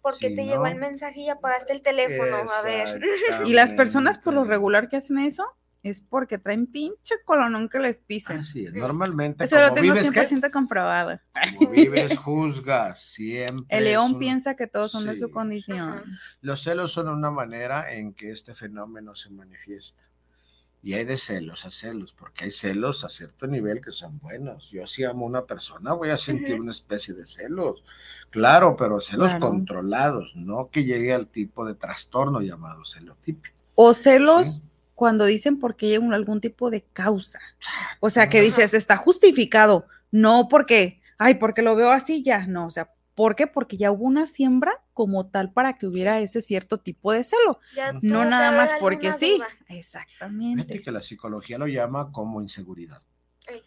¿Por 0.00 0.18
qué 0.18 0.30
te 0.30 0.44
llegó 0.44 0.66
el 0.66 0.76
mensaje 0.76 1.20
y 1.20 1.28
apagaste 1.28 1.72
el 1.72 1.82
teléfono? 1.82 2.36
A 2.36 2.62
ver. 2.62 3.00
Y 3.44 3.52
las 3.52 3.72
personas 3.72 4.18
por 4.18 4.34
lo 4.34 4.44
regular 4.44 4.88
que 4.88 4.96
hacen 4.96 5.18
eso 5.18 5.44
es 5.82 6.00
porque 6.00 6.38
traen 6.38 6.66
pinche 6.66 7.14
colonón 7.24 7.68
que 7.68 7.78
les 7.80 7.98
pisen. 8.00 8.40
Así 8.40 8.66
es, 8.66 8.72
normalmente. 8.72 9.42
Eso 9.44 9.58
lo 9.60 9.72
tengo 9.74 9.94
vives, 9.94 10.10
¿qué? 10.12 10.20
100% 10.20 10.50
comprobado. 10.52 11.18
Como 11.58 11.70
vives, 11.70 12.16
juzgas, 12.18 13.02
siempre. 13.02 13.66
El 13.76 13.84
león 13.84 14.12
un- 14.12 14.18
piensa 14.18 14.54
que 14.54 14.66
todos 14.68 14.92
son 14.92 15.06
de 15.06 15.16
su 15.16 15.30
condición. 15.30 16.02
Los 16.40 16.62
celos 16.62 16.92
son 16.92 17.08
una 17.08 17.30
manera 17.30 17.92
en 17.92 18.14
que 18.14 18.30
este 18.30 18.54
fenómeno 18.54 19.14
se 19.16 19.30
manifiesta. 19.30 20.02
Y 20.84 20.94
hay 20.94 21.04
de 21.04 21.16
celos 21.16 21.64
a 21.64 21.70
celos, 21.70 22.12
porque 22.12 22.44
hay 22.44 22.50
celos 22.50 23.04
a 23.04 23.08
cierto 23.08 23.46
nivel 23.46 23.80
que 23.80 23.92
son 23.92 24.18
buenos. 24.18 24.68
Yo 24.70 24.84
si 24.88 25.04
amo 25.04 25.24
a 25.26 25.28
una 25.28 25.44
persona, 25.46 25.92
voy 25.92 26.10
a 26.10 26.16
sentir 26.16 26.60
una 26.60 26.72
especie 26.72 27.14
de 27.14 27.24
celos. 27.24 27.84
Claro, 28.30 28.74
pero 28.76 29.00
celos 29.00 29.28
Claro. 29.30 29.48
controlados, 29.50 30.32
no 30.34 30.70
que 30.70 30.84
llegue 30.84 31.12
al 31.12 31.28
tipo 31.28 31.64
de 31.66 31.76
trastorno 31.76 32.40
llamado 32.40 32.84
celotípico. 32.84 33.54
O 33.76 33.94
celos 33.94 34.54
Sí. 34.56 34.62
Cuando 35.02 35.24
dicen 35.26 35.58
porque 35.58 35.86
hay 35.86 35.98
un- 35.98 36.14
algún 36.14 36.40
tipo 36.40 36.70
de 36.70 36.82
causa. 36.92 37.40
O 37.98 38.08
sea, 38.08 38.28
que 38.28 38.40
dices, 38.40 38.72
está 38.72 38.96
justificado, 38.96 39.88
no 40.12 40.46
porque, 40.48 41.00
ay, 41.18 41.34
porque 41.34 41.60
lo 41.62 41.74
veo 41.74 41.90
así 41.90 42.22
ya, 42.22 42.46
no, 42.46 42.66
o 42.66 42.70
sea, 42.70 42.92
¿por 43.16 43.34
qué? 43.34 43.48
Porque 43.48 43.76
ya 43.76 43.90
hubo 43.90 44.04
una 44.04 44.26
siembra 44.26 44.80
como 44.94 45.26
tal 45.26 45.50
para 45.52 45.72
que 45.76 45.88
hubiera 45.88 46.20
ese 46.20 46.40
cierto 46.40 46.78
tipo 46.78 47.10
de 47.10 47.24
celo, 47.24 47.58
Ya 47.74 47.92
No 48.00 48.24
nada 48.24 48.52
más 48.52 48.70
porque 48.78 49.12
sí. 49.12 49.38
duda. 49.38 49.48
Exactamente. 49.66 50.62
Fíjate 50.62 50.82
que 50.84 50.92
la 50.92 51.02
psicología 51.02 51.58
lo 51.58 51.66
llama 51.66 52.12
como 52.12 52.40
inseguridad. 52.40 53.02
Ey. 53.48 53.60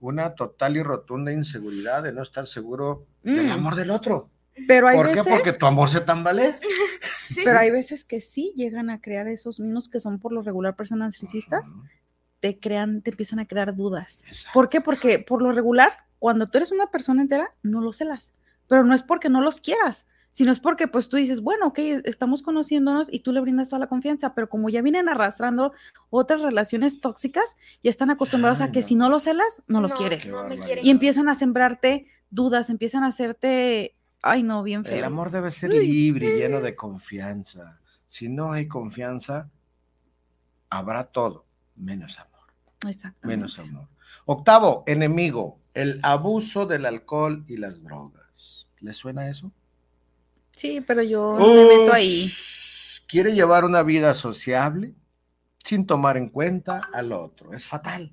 Una 0.00 0.34
total 0.34 0.78
y 0.78 0.82
rotunda 0.82 1.32
inseguridad 1.32 2.02
de 2.02 2.12
no 2.14 2.22
estar 2.22 2.46
seguro 2.46 3.04
del 3.22 3.48
Mm, 3.48 3.52
amor 3.52 3.74
del 3.74 3.90
otro. 3.90 4.30
pero 4.66 4.88
hay 4.88 4.96
¿Por 4.96 5.08
veces, 5.08 5.22
qué? 5.24 5.30
Porque 5.30 5.52
tu 5.52 5.66
amor 5.66 5.90
se 5.90 6.00
tambalea. 6.00 6.58
Sí. 7.38 7.44
pero 7.44 7.58
hay 7.58 7.70
veces 7.70 8.04
que 8.04 8.20
sí 8.20 8.52
llegan 8.56 8.90
a 8.90 9.00
crear 9.00 9.28
esos 9.28 9.60
mismos 9.60 9.88
que 9.88 10.00
son 10.00 10.18
por 10.18 10.32
lo 10.32 10.42
regular 10.42 10.76
personas 10.76 11.08
narcisistas, 11.08 11.74
te 12.40 12.58
crean, 12.58 13.02
te 13.02 13.10
empiezan 13.10 13.38
a 13.40 13.46
crear 13.46 13.74
dudas. 13.74 14.22
exacto. 14.26 14.50
¿Por 14.54 14.68
qué? 14.68 14.80
Porque 14.80 15.18
por 15.18 15.42
lo 15.42 15.52
regular, 15.52 15.92
cuando 16.18 16.46
tú 16.46 16.58
eres 16.58 16.72
una 16.72 16.90
persona 16.90 17.22
entera, 17.22 17.54
no 17.62 17.80
los 17.80 17.98
celas. 17.98 18.32
Pero 18.68 18.84
no 18.84 18.94
es 18.94 19.02
porque 19.02 19.28
no 19.28 19.40
los 19.40 19.60
quieras, 19.60 20.06
sino 20.30 20.52
es 20.52 20.60
porque 20.60 20.86
pues 20.86 21.08
tú 21.08 21.16
dices, 21.16 21.40
bueno, 21.40 21.68
ok, 21.68 21.78
estamos 22.04 22.42
conociéndonos 22.42 23.12
y 23.12 23.20
tú 23.20 23.32
le 23.32 23.40
brindas 23.40 23.70
toda 23.70 23.80
la 23.80 23.86
confianza, 23.88 24.34
pero 24.34 24.48
como 24.48 24.68
ya 24.68 24.82
vienen 24.82 25.08
arrastrando 25.08 25.72
otras 26.10 26.42
relaciones 26.42 27.00
tóxicas, 27.00 27.56
ya 27.82 27.90
están 27.90 28.10
acostumbrados 28.10 28.60
Ay, 28.60 28.68
a 28.68 28.72
que 28.72 28.80
no. 28.82 28.86
si 28.86 28.94
no 28.94 29.08
los 29.08 29.24
celas, 29.24 29.62
no 29.66 29.80
los 29.80 29.94
quieres. 29.94 30.30
No 30.30 30.44
me. 30.44 30.58
Y 30.82 30.90
empiezan 30.90 31.28
a 31.28 31.34
sembrarte 31.34 32.06
dudas, 32.30 32.70
empiezan 32.70 33.04
a 33.04 33.08
hacerte, 33.08 33.96
ay 34.22 34.42
no, 34.42 34.62
bien 34.62 34.80
El 34.80 34.86
feo. 34.86 35.06
amor 35.06 35.30
debe 35.30 35.50
ser 35.50 35.70
Uy. 35.70 35.86
libre 35.86 36.26
y 36.26 36.38
lleno 36.38 36.60
de 36.60 36.74
confianza. 36.74 37.80
Si 38.06 38.28
no 38.28 38.52
hay 38.52 38.66
confianza, 38.68 39.50
habrá 40.70 41.04
todo, 41.04 41.46
menos 41.76 42.18
amor, 42.18 42.52
Exactamente. 42.86 43.26
menos 43.26 43.58
amor. 43.58 43.88
Octavo, 44.24 44.84
enemigo, 44.86 45.56
el 45.74 46.00
abuso 46.02 46.66
del 46.66 46.86
alcohol 46.86 47.44
y 47.48 47.56
las 47.56 47.82
drogas. 47.82 48.68
¿Le 48.80 48.92
suena 48.92 49.28
eso? 49.28 49.52
Sí, 50.52 50.80
pero 50.80 51.02
yo 51.02 51.34
me 51.36 51.64
meto 51.66 51.92
ahí. 51.92 52.30
Quiere 53.06 53.32
llevar 53.34 53.64
una 53.64 53.82
vida 53.82 54.12
sociable 54.14 54.94
sin 55.64 55.86
tomar 55.86 56.16
en 56.16 56.28
cuenta 56.28 56.88
al 56.92 57.12
otro. 57.12 57.52
Es 57.52 57.66
fatal. 57.66 58.12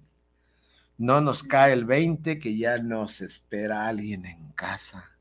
No 0.98 1.20
nos 1.22 1.44
cae 1.44 1.74
el 1.74 1.86
20 1.86 2.40
que 2.40 2.58
ya 2.58 2.78
nos 2.78 3.22
espera 3.22 3.88
alguien 3.88 4.26
en 4.26 4.52
casa. 4.54 5.12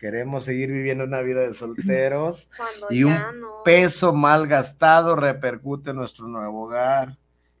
Queremos 0.00 0.44
seguir 0.44 0.70
viviendo 0.72 1.04
una 1.04 1.20
vida 1.20 1.42
de 1.42 1.52
solteros 1.52 2.48
Cuando 2.56 2.86
y 2.88 3.04
un 3.04 3.12
no. 3.12 3.62
peso 3.66 4.14
mal 4.14 4.46
gastado 4.46 5.14
repercute 5.14 5.90
en 5.90 5.96
nuestro 5.96 6.26
nuevo 6.26 6.64
hogar 6.64 7.18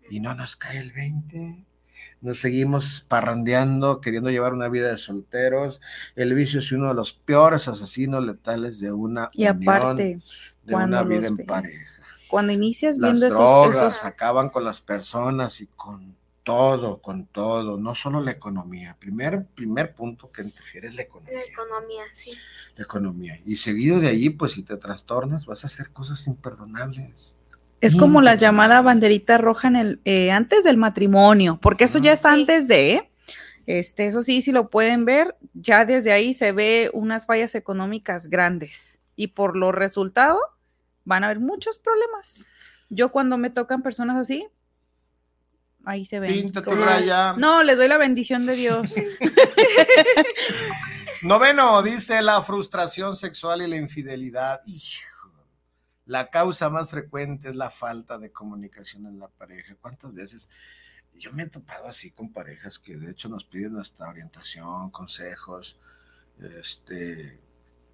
y 0.08 0.20
no 0.20 0.34
nos 0.34 0.56
cae 0.56 0.78
el 0.78 0.90
20. 0.90 1.66
Nos 2.22 2.38
seguimos 2.38 3.04
parrandeando, 3.06 4.00
queriendo 4.00 4.30
llevar 4.30 4.54
una 4.54 4.68
vida 4.68 4.88
de 4.88 4.96
solteros. 4.96 5.82
El 6.16 6.32
vicio 6.32 6.60
es 6.60 6.72
uno 6.72 6.88
de 6.88 6.94
los 6.94 7.12
peores 7.12 7.68
asesinos 7.68 8.24
letales 8.24 8.80
de 8.80 8.90
una 8.90 9.28
Y 9.34 9.46
unión, 9.46 9.62
aparte, 9.62 10.20
de 10.64 10.74
una 10.74 11.02
vida 11.02 11.26
en 11.26 11.36
pareja. 11.44 12.02
cuando 12.28 12.52
inicias 12.54 12.96
Las 12.96 13.10
viendo 13.12 13.26
esos, 13.26 13.38
drogas 13.38 13.76
esos 13.76 14.04
acaban 14.06 14.48
con 14.48 14.64
las 14.64 14.80
personas 14.80 15.60
y 15.60 15.66
con 15.66 16.16
todo, 16.50 17.00
con 17.00 17.26
todo, 17.26 17.78
no 17.78 17.94
solo 17.94 18.20
la 18.20 18.32
economía. 18.32 18.96
Primer, 18.98 19.46
primer 19.54 19.94
punto 19.94 20.32
que 20.32 20.42
interfiere 20.42 20.88
es 20.88 20.94
la 20.94 21.02
economía. 21.02 21.38
La 21.38 21.44
economía, 21.44 22.02
sí. 22.12 22.32
La 22.76 22.82
economía. 22.82 23.40
Y 23.46 23.54
seguido 23.54 24.00
de 24.00 24.08
allí, 24.08 24.30
pues 24.30 24.52
si 24.54 24.64
te 24.64 24.76
trastornas, 24.76 25.46
vas 25.46 25.62
a 25.62 25.68
hacer 25.68 25.90
cosas 25.92 26.26
imperdonables. 26.26 27.38
Es 27.80 27.94
como 27.94 28.20
la 28.20 28.34
llamada 28.34 28.82
banderita 28.82 29.38
roja 29.38 29.68
en 29.68 29.76
el 29.76 30.00
eh, 30.04 30.32
antes 30.32 30.64
del 30.64 30.76
matrimonio, 30.76 31.60
porque 31.62 31.84
eso 31.84 32.00
ya 32.00 32.12
es 32.12 32.22
Sí. 32.22 32.28
antes 32.28 32.66
de, 32.66 33.08
este, 33.66 34.06
eso 34.06 34.20
sí, 34.20 34.42
si 34.42 34.50
lo 34.50 34.70
pueden 34.70 35.04
ver, 35.04 35.36
ya 35.54 35.84
desde 35.84 36.10
ahí 36.10 36.34
se 36.34 36.50
ve 36.50 36.90
unas 36.92 37.26
fallas 37.26 37.54
económicas 37.54 38.26
grandes 38.26 38.98
y 39.14 39.28
por 39.28 39.56
lo 39.56 39.70
resultado 39.70 40.38
van 41.04 41.22
a 41.22 41.28
haber 41.28 41.38
muchos 41.38 41.78
problemas. 41.78 42.44
Yo 42.88 43.12
cuando 43.12 43.38
me 43.38 43.50
tocan 43.50 43.82
personas 43.82 44.16
así, 44.16 44.48
ahí 45.84 46.04
se 46.04 46.20
ven. 46.20 46.32
Pinta 46.32 46.62
tu 46.62 46.70
como- 46.70 46.84
raya. 46.84 47.34
No, 47.36 47.62
les 47.62 47.76
doy 47.76 47.88
la 47.88 47.98
bendición 47.98 48.46
de 48.46 48.56
Dios. 48.56 48.94
Noveno, 51.22 51.82
dice 51.82 52.22
la 52.22 52.40
frustración 52.42 53.14
sexual 53.16 53.62
y 53.62 53.66
la 53.68 53.76
infidelidad. 53.76 54.60
Hijo, 54.66 55.30
la 56.06 56.30
causa 56.30 56.70
más 56.70 56.90
frecuente 56.90 57.48
es 57.50 57.54
la 57.54 57.70
falta 57.70 58.18
de 58.18 58.32
comunicación 58.32 59.06
en 59.06 59.18
la 59.18 59.28
pareja. 59.28 59.76
¿Cuántas 59.80 60.14
veces? 60.14 60.48
Yo 61.14 61.32
me 61.32 61.42
he 61.42 61.46
topado 61.48 61.86
así 61.88 62.10
con 62.12 62.32
parejas 62.32 62.78
que 62.78 62.96
de 62.96 63.10
hecho 63.10 63.28
nos 63.28 63.44
piden 63.44 63.76
hasta 63.76 64.08
orientación, 64.08 64.90
consejos. 64.90 65.78
Este, 66.58 67.38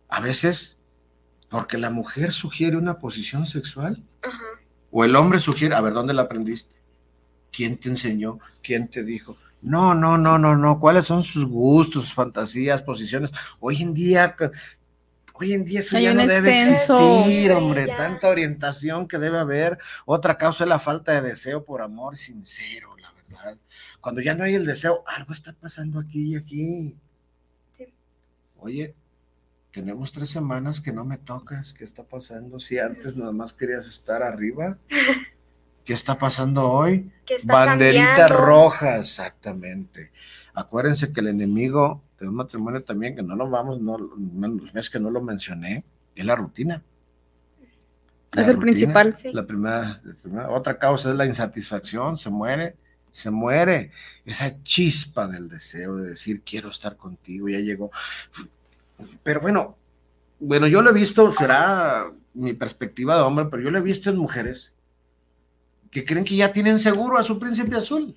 a 0.09 0.20
veces, 0.20 0.78
porque 1.51 1.78
la 1.78 1.91
mujer 1.91 2.30
sugiere 2.32 2.76
una 2.76 2.99
posición 3.01 3.47
sexual 3.47 4.05
Ajá. 4.22 4.41
o 4.93 5.05
el 5.05 5.16
hombre 5.16 5.41
sugiere, 5.41 5.74
a 5.74 5.80
ver, 5.80 5.95
¿dónde 5.95 6.14
la 6.14 6.22
aprendiste? 6.22 6.76
¿Quién 7.57 7.79
te 7.79 7.89
enseñó? 7.89 8.39
¿Quién 8.63 8.89
te 8.89 9.03
dijo? 9.03 9.37
No, 9.63 9.95
no, 9.95 10.19
no, 10.19 10.39
no, 10.39 10.57
no. 10.57 10.79
¿Cuáles 10.79 11.07
son 11.07 11.25
sus 11.25 11.47
gustos, 11.47 12.05
sus 12.05 12.13
fantasías, 12.15 12.83
posiciones? 12.83 13.33
Hoy 13.59 13.81
en 13.83 13.95
día, 13.95 14.37
hoy 15.35 15.55
en 15.55 15.65
día 15.65 15.81
eso 15.81 15.97
Hay 15.97 16.05
ya 16.05 16.11
un 16.11 16.19
no 16.19 16.27
debe 16.27 16.51
extenso- 16.63 17.21
existir, 17.21 17.53
hombre. 17.53 17.87
Ya. 17.87 17.97
Tanta 17.97 18.29
orientación 18.29 19.09
que 19.09 19.19
debe 19.19 19.39
haber. 19.39 19.79
Otra 20.05 20.37
causa 20.37 20.65
es 20.65 20.69
la 20.69 20.79
falta 20.79 21.13
de 21.13 21.31
deseo 21.31 21.65
por 21.65 21.81
amor 21.83 22.19
sincero, 22.19 22.95
la 22.99 23.11
verdad. 23.13 23.57
Cuando 24.01 24.21
ya 24.21 24.35
no 24.35 24.45
hay 24.45 24.55
el 24.55 24.67
deseo, 24.67 25.03
algo 25.07 25.33
está 25.33 25.53
pasando 25.55 25.99
aquí 25.99 26.35
y 26.35 26.37
aquí. 26.37 26.95
Sí. 27.73 27.87
Oye, 28.59 28.95
tenemos 29.73 30.13
tres 30.13 30.29
semanas 30.31 30.81
que 30.81 30.93
no 30.93 31.05
me 31.05 31.17
tocas. 31.19 31.73
¿Qué 31.73 31.85
está 31.85 32.03
pasando? 32.05 32.61
Si 32.61 32.79
antes 32.79 33.17
nada 33.17 33.33
más 33.33 33.53
querías 33.53 33.87
estar 33.87 34.23
arriba. 34.23 34.79
¿Qué 35.87 35.93
está 35.95 36.18
pasando 36.18 36.68
hoy? 36.70 37.11
Está 37.28 37.53
Banderita 37.64 38.05
cambiando. 38.16 38.37
roja, 38.45 38.97
exactamente. 38.99 40.11
Acuérdense 40.53 41.12
que 41.12 41.20
el 41.20 41.28
enemigo 41.28 42.03
de 42.18 42.28
un 42.28 42.34
matrimonio 42.34 42.82
también, 42.82 43.14
que 43.16 43.22
no 43.22 43.37
lo 43.37 43.49
vamos, 43.49 43.80
no 43.80 43.97
es 44.74 44.91
que 44.91 44.99
no 44.99 45.11
lo 45.11 45.22
mencioné, 45.22 45.84
es 46.14 46.24
la 46.26 46.34
rutina. 46.34 46.82
La 48.32 48.43
Es 48.43 48.49
el 48.49 48.55
rutina, 48.55 48.61
principal. 48.61 49.14
Sí. 49.14 49.32
La 49.32 49.47
primera, 49.47 50.01
la 50.03 50.14
primera- 50.14 50.51
otra 50.51 50.76
causa 50.78 51.11
es 51.11 51.16
la 51.16 51.24
insatisfacción, 51.24 52.16
se 52.16 52.30
muere, 52.30 52.74
se 53.12 53.30
muere 53.30 53.93
esa 54.24 54.61
chispa 54.64 55.28
del 55.28 55.49
deseo 55.49 55.97
de 55.97 56.09
decir 56.11 56.43
quiero 56.43 56.70
estar 56.70 56.97
contigo, 56.97 57.49
ya 57.49 57.61
llegó. 57.61 57.93
Pero 59.22 59.41
bueno, 59.41 59.76
bueno, 60.41 60.66
yo 60.66 60.82
lo 60.82 60.91
he 60.91 60.95
visto, 60.95 61.30
será 61.30 62.07
mi 62.34 62.55
perspectiva 62.55 63.14
de 63.16 63.22
hombre, 63.22 63.47
pero 63.49 63.62
yo 63.62 63.70
lo 63.70 63.78
he 63.78 63.82
visto 63.82 64.11
en 64.11 64.16
mujeres 64.16 64.72
que 65.97 66.05
creen 66.05 66.26
que 66.26 66.36
ya 66.36 66.53
tienen 66.53 66.78
seguro 66.78 67.16
a 67.16 67.22
su 67.22 67.38
príncipe 67.38 67.74
azul. 67.74 68.14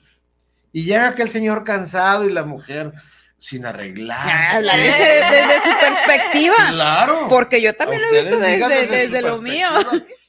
Y 0.74 0.84
llega 0.84 1.08
aquel 1.08 1.30
señor 1.30 1.64
cansado 1.64 2.28
y 2.28 2.34
la 2.34 2.44
mujer 2.44 2.92
sin 3.38 3.66
arreglar. 3.66 4.28
Habla 4.58 4.76
desde, 4.76 5.06
desde 5.32 5.62
su 5.62 5.80
perspectiva. 5.80 6.56
Claro. 6.72 7.28
Porque 7.30 7.62
yo 7.62 7.74
también 7.74 8.02
lo 8.02 8.10
he 8.10 8.20
visto 8.20 8.38
desde, 8.38 9.22
lo 9.22 9.42
mío. 9.42 9.70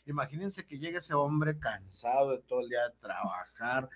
Imagínense 0.06 0.64
que 0.64 0.78
llega 0.78 1.00
ese 1.00 1.12
hombre 1.14 1.58
cansado 1.58 2.30
de 2.30 2.38
todo 2.38 2.60
el 2.60 2.68
día 2.68 2.84
de 2.88 2.94
trabajar 3.00 3.88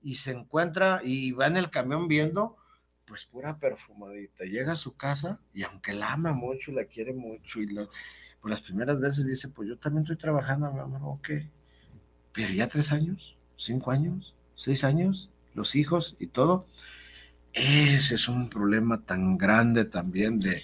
y 0.00 0.14
se 0.14 0.30
encuentra 0.30 1.00
y 1.02 1.32
va 1.32 1.48
en 1.48 1.56
el 1.56 1.70
camión 1.70 2.06
viendo, 2.06 2.56
pues 3.04 3.24
pura 3.24 3.58
perfumadita. 3.58 4.44
Llega 4.44 4.74
a 4.74 4.76
su 4.76 4.96
casa 4.96 5.40
y 5.52 5.64
aunque 5.64 5.92
la 5.92 6.12
ama 6.12 6.32
mucho, 6.32 6.70
la 6.70 6.84
quiere 6.84 7.12
mucho 7.14 7.58
y 7.60 7.66
lo- 7.66 7.90
por 8.40 8.48
las 8.48 8.60
primeras 8.60 9.00
veces 9.00 9.26
dice, 9.26 9.48
pues 9.48 9.68
yo 9.68 9.76
también 9.76 10.02
estoy 10.04 10.18
trabajando, 10.18 10.70
mi 10.72 10.78
amor, 10.78 11.00
ok. 11.18 11.30
Pero 12.32 12.52
ya 12.52 12.68
tres 12.68 12.92
años, 12.92 13.36
cinco 13.56 13.90
años, 13.90 14.34
seis 14.56 14.84
años, 14.84 15.30
los 15.54 15.74
hijos 15.74 16.16
y 16.18 16.26
todo. 16.26 16.66
Ese 17.52 18.14
es 18.14 18.28
un 18.28 18.48
problema 18.48 19.02
tan 19.02 19.36
grande 19.36 19.84
también 19.84 20.40
de, 20.40 20.62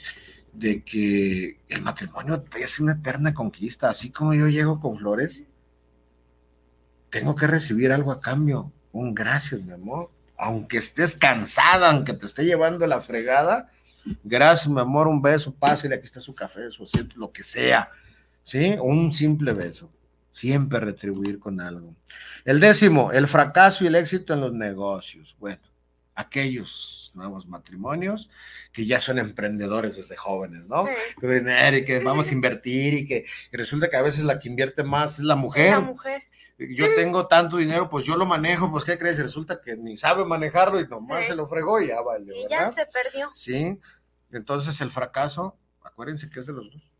de 0.52 0.82
que 0.82 1.58
el 1.68 1.82
matrimonio 1.82 2.44
es 2.58 2.80
una 2.80 2.92
eterna 2.92 3.34
conquista, 3.34 3.90
así 3.90 4.10
como 4.10 4.34
yo 4.34 4.48
llego 4.48 4.80
con 4.80 4.98
flores, 4.98 5.46
tengo 7.10 7.34
que 7.34 7.46
recibir 7.46 7.92
algo 7.92 8.12
a 8.12 8.20
cambio. 8.20 8.72
Un 8.92 9.14
gracias, 9.14 9.60
mi 9.62 9.72
amor. 9.72 10.10
Aunque 10.36 10.78
estés 10.78 11.16
cansada, 11.16 11.90
aunque 11.90 12.12
te 12.12 12.26
esté 12.26 12.44
llevando 12.44 12.86
la 12.86 13.00
fregada, 13.00 13.70
gracias, 14.22 14.68
mi 14.68 14.80
amor, 14.80 15.08
un 15.08 15.20
beso, 15.20 15.52
pásale, 15.54 15.94
aquí 15.94 16.06
está 16.06 16.20
su 16.20 16.34
café, 16.34 16.70
su 16.70 16.84
asiento, 16.84 17.16
lo 17.18 17.32
que 17.32 17.42
sea. 17.42 17.90
¿Sí? 18.42 18.76
Un 18.80 19.12
simple 19.12 19.52
beso. 19.52 19.90
Siempre 20.38 20.78
retribuir 20.78 21.40
con 21.40 21.60
algo. 21.60 21.96
El 22.44 22.60
décimo, 22.60 23.10
el 23.10 23.26
fracaso 23.26 23.82
y 23.82 23.88
el 23.88 23.96
éxito 23.96 24.34
en 24.34 24.40
los 24.40 24.52
negocios. 24.52 25.34
Bueno, 25.40 25.60
aquellos 26.14 27.10
nuevos 27.12 27.48
matrimonios 27.48 28.30
que 28.70 28.86
ya 28.86 29.00
son 29.00 29.18
emprendedores 29.18 29.96
desde 29.96 30.16
jóvenes, 30.16 30.64
¿no? 30.68 30.86
Que, 31.20 31.84
que 31.84 31.98
vamos 31.98 32.30
a 32.30 32.34
invertir 32.34 32.94
y 32.94 33.04
que 33.04 33.26
resulta 33.50 33.90
que 33.90 33.96
a 33.96 34.02
veces 34.02 34.22
la 34.22 34.38
que 34.38 34.48
invierte 34.48 34.84
más 34.84 35.18
es 35.18 35.24
la 35.24 35.34
mujer. 35.34 35.72
La 35.72 35.80
mujer. 35.80 36.22
Yo 36.56 36.94
tengo 36.94 37.26
tanto 37.26 37.56
dinero, 37.56 37.88
pues 37.88 38.06
yo 38.06 38.16
lo 38.16 38.24
manejo, 38.24 38.70
pues 38.70 38.84
¿qué 38.84 38.96
crees? 38.96 39.18
Resulta 39.18 39.60
que 39.60 39.76
ni 39.76 39.96
sabe 39.96 40.24
manejarlo 40.24 40.78
y 40.78 40.86
nomás 40.86 41.26
se 41.26 41.34
lo 41.34 41.48
fregó 41.48 41.80
y 41.80 41.88
ya 41.88 42.00
vale. 42.00 42.32
Y 42.32 42.48
ya 42.48 42.70
se 42.70 42.86
perdió. 42.86 43.32
Sí, 43.34 43.80
entonces 44.30 44.80
el 44.82 44.92
fracaso, 44.92 45.58
acuérdense 45.82 46.30
que 46.30 46.38
es 46.38 46.46
de 46.46 46.52
los 46.52 46.70
dos. 46.70 46.92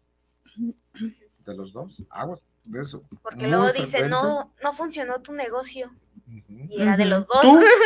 De 1.49 1.55
los 1.55 1.73
dos, 1.73 2.03
aguas, 2.11 2.41
de 2.69 2.81
eso. 2.81 3.03
Porque 3.23 3.47
luego 3.47 3.73
dice, 3.73 4.09
no, 4.09 4.53
no 4.63 4.73
funcionó 4.75 5.21
tu 5.21 5.33
negocio. 5.33 5.93
Y 6.27 6.83
era 6.83 6.97
de 6.97 7.07
los 7.07 7.27
dos. 7.27 7.45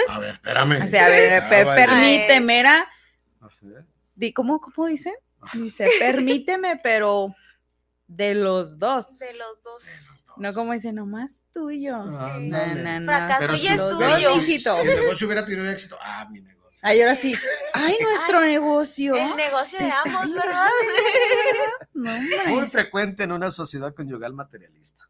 A 0.08 0.18
ver, 0.18 0.34
espérame. 0.34 0.82
O 0.84 0.88
sea, 0.88 1.06
a 1.06 1.08
ver, 1.08 1.48
permíteme, 1.48 2.60
era. 2.60 2.88
¿Cómo, 4.34 4.60
¿Cómo 4.60 4.86
dice? 4.86 5.12
Dice, 5.54 5.88
permíteme, 5.98 6.80
pero 6.82 7.34
de 8.06 8.34
los 8.34 8.78
dos. 8.78 9.18
De 9.18 9.32
los 9.34 9.62
dos. 9.62 9.84
No 10.36 10.54
como 10.54 10.72
dice, 10.72 10.92
nomás 10.92 11.42
tuyo. 11.52 11.96
Ah, 11.96 12.38
Fracaso 13.04 13.54
y 13.54 13.66
es 13.66 13.88
tuyo. 13.88 14.36
hijito. 14.36 14.76
Si 14.76 14.88
el 14.88 15.00
negocio 15.00 15.26
hubiera 15.26 15.44
tenido 15.44 15.68
éxito, 15.70 15.96
ah, 16.00 16.26
mi 16.30 16.40
negocio. 16.40 16.61
Ay, 16.82 17.02
ahora 17.02 17.16
sí. 17.16 17.34
Ay, 17.74 17.96
nuestro 18.00 18.40
negocio. 18.40 19.14
El 19.14 19.36
negocio 19.36 19.78
de 19.78 19.90
ambos, 19.90 20.32
¿verdad? 20.32 20.68
Muy 22.46 22.68
frecuente 22.68 23.24
en 23.24 23.32
una 23.32 23.50
sociedad 23.50 23.94
conyugal 23.94 24.32
materialista 24.32 25.08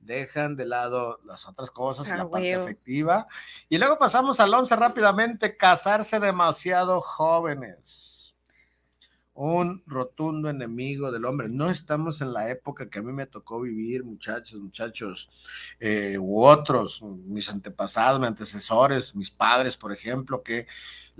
dejan 0.00 0.56
de 0.56 0.66
lado 0.66 1.20
las 1.24 1.46
otras 1.46 1.70
cosas, 1.70 2.08
la 2.08 2.28
parte 2.28 2.54
afectiva. 2.54 3.28
Y 3.68 3.78
luego 3.78 3.98
pasamos 3.98 4.40
al 4.40 4.52
11 4.52 4.76
rápidamente, 4.76 5.56
casarse 5.56 6.18
demasiado 6.18 7.00
jóvenes. 7.00 8.19
Un 9.32 9.82
rotundo 9.86 10.50
enemigo 10.50 11.10
del 11.10 11.24
hombre. 11.24 11.48
No 11.48 11.70
estamos 11.70 12.20
en 12.20 12.32
la 12.32 12.50
época 12.50 12.90
que 12.90 12.98
a 12.98 13.02
mí 13.02 13.12
me 13.12 13.26
tocó 13.26 13.60
vivir, 13.60 14.04
muchachos, 14.04 14.60
muchachos, 14.60 15.30
eh, 15.78 16.18
u 16.18 16.44
otros, 16.44 17.02
mis 17.02 17.48
antepasados, 17.48 18.20
mis 18.20 18.28
antecesores, 18.28 19.14
mis 19.14 19.30
padres, 19.30 19.76
por 19.76 19.92
ejemplo, 19.92 20.42
que 20.42 20.66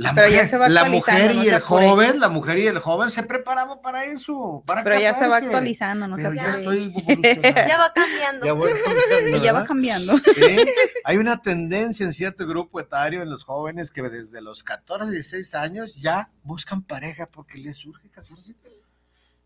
la 0.01 0.15
mujer, 0.15 0.71
la 0.71 0.85
mujer 0.87 1.35
y 1.35 1.49
el 1.49 1.61
joven, 1.61 2.21
la 2.21 2.31
mujer 2.31 2.59
y 2.59 2.67
el 2.67 2.79
joven 2.79 3.11
se 3.11 3.23
preparaban 3.23 3.83
para 3.83 4.07
eso, 4.07 4.63
para 4.67 4.83
Pero 4.83 4.99
ya 4.99 5.13
se 5.13 5.27
va 5.29 5.37
actualizando, 5.37 6.09
no 6.09 6.17
Pero 6.17 6.33
ya 6.33 6.53
estoy 6.53 6.91
Ya 7.43 7.77
va 7.77 7.93
cambiando. 7.93 8.47
Ya, 8.47 8.53
voy 8.55 8.73
cambiando, 8.83 9.37
y 9.37 9.41
ya 9.41 9.53
va 9.53 9.65
cambiando. 9.65 10.17
¿Sí? 10.17 10.57
Hay 11.05 11.19
una 11.19 11.43
tendencia 11.43 12.07
en 12.07 12.15
cierto 12.15 12.47
grupo 12.47 12.81
etario 12.81 13.21
en 13.21 13.29
los 13.29 13.45
jóvenes 13.45 13.91
que 13.91 14.01
desde 14.01 14.41
los 14.41 14.65
14, 14.65 15.13
16 15.13 15.55
años 15.55 15.97
ya 15.97 16.31
buscan 16.45 16.83
pareja 16.83 17.27
porque 17.27 17.59
les 17.59 17.77
surge 17.77 18.09
casarse. 18.09 18.55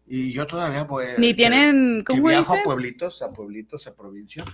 Y 0.07 0.33
yo 0.33 0.47
todavía 0.47 0.85
voy 0.85 1.07
Ni 1.19 1.35
tienen, 1.35 2.05
¿cómo 2.05 2.23
que 2.23 2.31
viajo 2.31 2.55
a 2.55 2.63
pueblitos, 2.63 3.23
a 3.23 3.33
pueblitos, 3.33 3.89
a 3.89 3.95
provincia, 3.95 4.45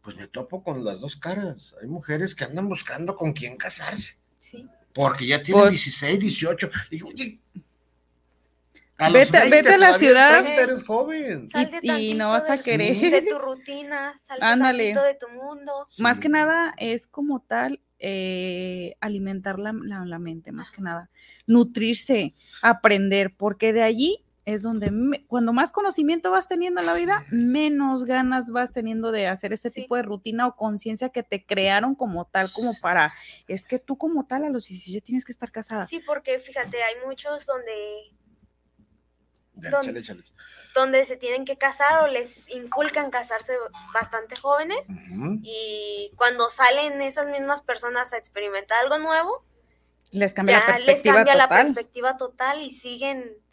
pues 0.00 0.16
me 0.16 0.26
topo 0.26 0.62
con 0.62 0.84
las 0.84 1.00
dos 1.00 1.16
caras. 1.16 1.74
Hay 1.82 1.88
mujeres 1.88 2.34
que 2.34 2.44
andan 2.44 2.66
buscando 2.66 3.14
con 3.14 3.34
quién 3.34 3.58
casarse. 3.58 4.16
Sí. 4.38 4.66
Porque 4.94 5.26
ya 5.26 5.42
tiene 5.42 5.68
16, 5.68 6.18
18. 6.18 6.70
Digo, 6.90 7.08
oye, 7.08 7.40
a 8.96 9.10
vete, 9.10 9.38
a 9.38 9.76
la 9.76 9.98
ciudad. 9.98 10.46
Eres 10.46 10.84
joven. 10.84 11.48
Y, 11.82 12.14
no 12.14 12.28
vas 12.28 12.48
a 12.48 12.62
querer. 12.62 12.96
De 12.96 13.22
tu 13.22 13.38
rutina, 13.38 14.14
sal 14.24 14.38
Ándale. 14.40 14.94
de 14.94 15.16
tu 15.18 15.28
mundo. 15.28 15.86
Más 15.98 16.20
que 16.20 16.28
nada 16.28 16.72
es 16.78 17.08
como 17.08 17.40
tal 17.40 17.80
eh, 17.98 18.94
alimentar 19.00 19.58
la, 19.58 19.72
la, 19.72 20.18
mente, 20.18 20.52
más 20.52 20.70
que 20.70 20.80
nada. 20.80 21.10
Nutrirse, 21.46 22.34
aprender, 22.62 23.34
porque 23.36 23.72
de 23.72 23.82
allí 23.82 24.23
es 24.44 24.62
donde 24.62 25.24
cuando 25.26 25.52
más 25.52 25.72
conocimiento 25.72 26.30
vas 26.30 26.48
teniendo 26.48 26.80
en 26.80 26.86
la 26.86 26.94
vida, 26.94 27.24
menos 27.30 28.04
ganas 28.04 28.50
vas 28.50 28.72
teniendo 28.72 29.10
de 29.10 29.26
hacer 29.26 29.52
ese 29.52 29.70
tipo 29.70 29.96
de 29.96 30.02
rutina 30.02 30.46
o 30.46 30.56
conciencia 30.56 31.08
que 31.08 31.22
te 31.22 31.44
crearon 31.44 31.94
como 31.94 32.26
tal, 32.26 32.50
como 32.52 32.72
para, 32.80 33.14
es 33.48 33.66
que 33.66 33.78
tú 33.78 33.96
como 33.96 34.26
tal 34.26 34.44
a 34.44 34.50
los 34.50 34.66
17 34.66 35.04
tienes 35.04 35.24
que 35.24 35.32
estar 35.32 35.50
casada. 35.50 35.86
Sí, 35.86 36.00
porque 36.04 36.38
fíjate, 36.38 36.82
hay 36.82 36.94
muchos 37.06 37.46
donde... 37.46 38.12
donde, 40.74 41.04
se 41.06 41.16
tienen 41.16 41.46
que 41.46 41.56
casar 41.56 42.04
o 42.04 42.08
les 42.08 42.48
inculcan 42.50 43.10
casarse 43.10 43.54
bastante 43.94 44.36
jóvenes 44.36 44.88
y 45.42 46.12
cuando 46.16 46.50
salen 46.50 47.00
esas 47.00 47.28
mismas 47.28 47.62
personas 47.62 48.12
a 48.12 48.18
experimentar 48.18 48.80
algo 48.80 48.98
nuevo, 48.98 49.44
les 50.10 50.34
cambia 50.34 50.58
la 50.58 50.66
perspectiva 50.66 50.92
les 50.92 51.02
cambia 51.02 51.34
la 51.34 51.48
perspectiva 51.48 52.16
total 52.16 52.62
y 52.62 52.72
siguen 52.72 53.43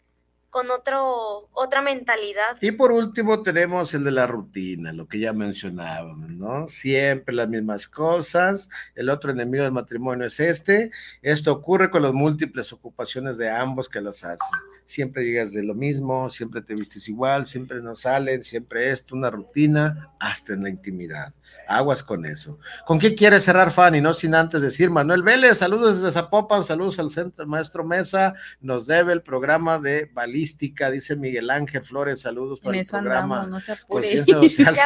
con 0.52 0.70
otro, 0.70 1.48
otra 1.52 1.80
mentalidad. 1.80 2.58
Y 2.60 2.72
por 2.72 2.92
último 2.92 3.42
tenemos 3.42 3.94
el 3.94 4.04
de 4.04 4.10
la 4.10 4.26
rutina, 4.26 4.92
lo 4.92 5.08
que 5.08 5.18
ya 5.18 5.32
mencionábamos, 5.32 6.28
¿no? 6.28 6.68
Siempre 6.68 7.34
las 7.34 7.48
mismas 7.48 7.88
cosas, 7.88 8.68
el 8.94 9.08
otro 9.08 9.30
enemigo 9.30 9.64
del 9.64 9.72
matrimonio 9.72 10.26
es 10.26 10.38
este, 10.40 10.90
esto 11.22 11.52
ocurre 11.52 11.90
con 11.90 12.02
las 12.02 12.12
múltiples 12.12 12.70
ocupaciones 12.74 13.38
de 13.38 13.50
ambos 13.50 13.88
que 13.88 14.02
los 14.02 14.24
hacen. 14.24 14.58
Siempre 14.84 15.24
llegas 15.24 15.54
de 15.54 15.62
lo 15.62 15.74
mismo, 15.74 16.28
siempre 16.28 16.60
te 16.60 16.74
vistes 16.74 17.08
igual, 17.08 17.46
siempre 17.46 17.80
no 17.80 17.96
salen, 17.96 18.44
siempre 18.44 18.90
esto, 18.90 19.14
una 19.16 19.30
rutina, 19.30 20.10
hasta 20.20 20.52
en 20.52 20.64
la 20.64 20.68
intimidad. 20.68 21.32
Aguas 21.66 22.02
con 22.02 22.26
eso. 22.26 22.58
¿Con 22.84 22.98
qué 22.98 23.14
quiere 23.14 23.40
cerrar 23.40 23.70
Fanny? 23.70 24.00
No 24.00 24.14
sin 24.14 24.34
antes 24.34 24.60
decir, 24.60 24.90
Manuel 24.90 25.22
Vélez, 25.22 25.58
saludos 25.58 26.00
desde 26.00 26.12
Zapopan, 26.12 26.64
saludos 26.64 26.98
al 26.98 27.10
centro 27.10 27.46
maestro 27.46 27.84
Mesa, 27.84 28.34
nos 28.60 28.86
debe 28.86 29.12
el 29.12 29.22
programa 29.22 29.78
de 29.78 30.10
balística, 30.12 30.90
dice 30.90 31.16
Miguel 31.16 31.50
Ángel 31.50 31.84
Flores, 31.84 32.20
saludos 32.20 32.60
para 32.60 32.78
el 32.78 32.86
programa. 32.86 33.46
no 33.46 33.60
Social, 33.60 34.76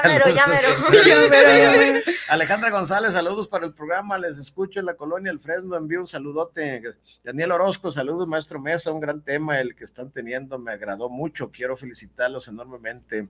Alejandra 2.28 2.70
González, 2.70 3.12
saludos 3.12 3.48
para 3.48 3.66
el 3.66 3.74
programa, 3.74 4.18
les 4.18 4.38
escucho 4.38 4.80
en 4.80 4.86
la 4.86 4.94
colonia 4.94 5.32
El 5.32 5.40
Fresno, 5.40 5.76
envío 5.76 6.00
un 6.00 6.06
saludote. 6.06 6.96
Daniel 7.24 7.52
Orozco, 7.52 7.90
saludos 7.90 8.28
maestro 8.28 8.60
Mesa, 8.60 8.92
un 8.92 9.00
gran 9.00 9.22
tema 9.22 9.60
el 9.60 9.74
que 9.74 9.84
están 9.84 10.10
teniendo, 10.10 10.58
me 10.58 10.72
agradó 10.72 11.08
mucho, 11.08 11.50
quiero 11.50 11.76
felicitarlos 11.76 12.48
enormemente. 12.48 13.28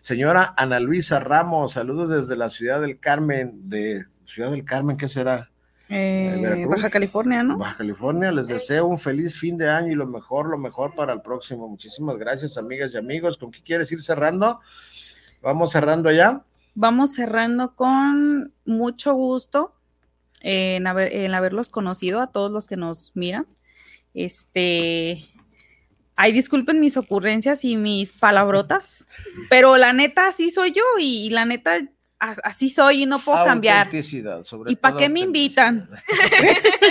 Señora 0.00 0.54
Ana 0.56 0.80
Luisa 0.80 1.20
Ramos, 1.20 1.72
saludos 1.72 2.08
desde 2.08 2.36
la 2.36 2.48
ciudad 2.48 2.80
del 2.80 2.98
Carmen, 2.98 3.68
de 3.68 4.06
Ciudad 4.24 4.50
del 4.50 4.64
Carmen, 4.64 4.96
¿qué 4.96 5.08
será? 5.08 5.50
Eh, 5.88 6.66
Baja 6.68 6.88
California, 6.88 7.42
¿no? 7.42 7.58
Baja 7.58 7.78
California, 7.78 8.30
les 8.30 8.46
deseo 8.46 8.86
un 8.86 8.98
feliz 8.98 9.34
fin 9.34 9.58
de 9.58 9.68
año 9.68 9.88
y 9.88 9.96
lo 9.96 10.06
mejor, 10.06 10.48
lo 10.48 10.56
mejor 10.56 10.94
para 10.94 11.12
el 11.12 11.20
próximo. 11.20 11.68
Muchísimas 11.68 12.16
gracias, 12.16 12.56
amigas 12.56 12.94
y 12.94 12.98
amigos. 12.98 13.36
¿Con 13.36 13.50
qué 13.50 13.60
quieres 13.62 13.90
ir 13.90 14.00
cerrando? 14.00 14.60
Vamos 15.42 15.72
cerrando 15.72 16.12
ya. 16.12 16.44
Vamos 16.76 17.14
cerrando 17.14 17.74
con 17.74 18.52
mucho 18.64 19.14
gusto 19.14 19.74
en, 20.40 20.86
en 20.86 21.34
haberlos 21.34 21.70
conocido 21.70 22.20
a 22.20 22.28
todos 22.28 22.52
los 22.52 22.68
que 22.68 22.76
nos 22.76 23.10
miran. 23.14 23.46
Este, 24.14 25.28
Ay, 26.22 26.32
disculpen 26.32 26.80
mis 26.80 26.98
ocurrencias 26.98 27.64
y 27.64 27.78
mis 27.78 28.12
palabrotas, 28.12 29.06
pero 29.48 29.78
la 29.78 29.94
neta 29.94 30.28
así 30.28 30.50
soy 30.50 30.70
yo 30.70 30.82
y, 30.98 31.30
la 31.30 31.46
neta 31.46 31.78
así 32.18 32.68
soy 32.68 33.04
y 33.04 33.06
no 33.06 33.18
puedo 33.20 33.42
cambiar. 33.42 33.88
Sobre 34.44 34.70
¿Y 34.70 34.76
para 34.76 34.98
qué 34.98 35.08
me 35.08 35.20
invitan? 35.20 35.88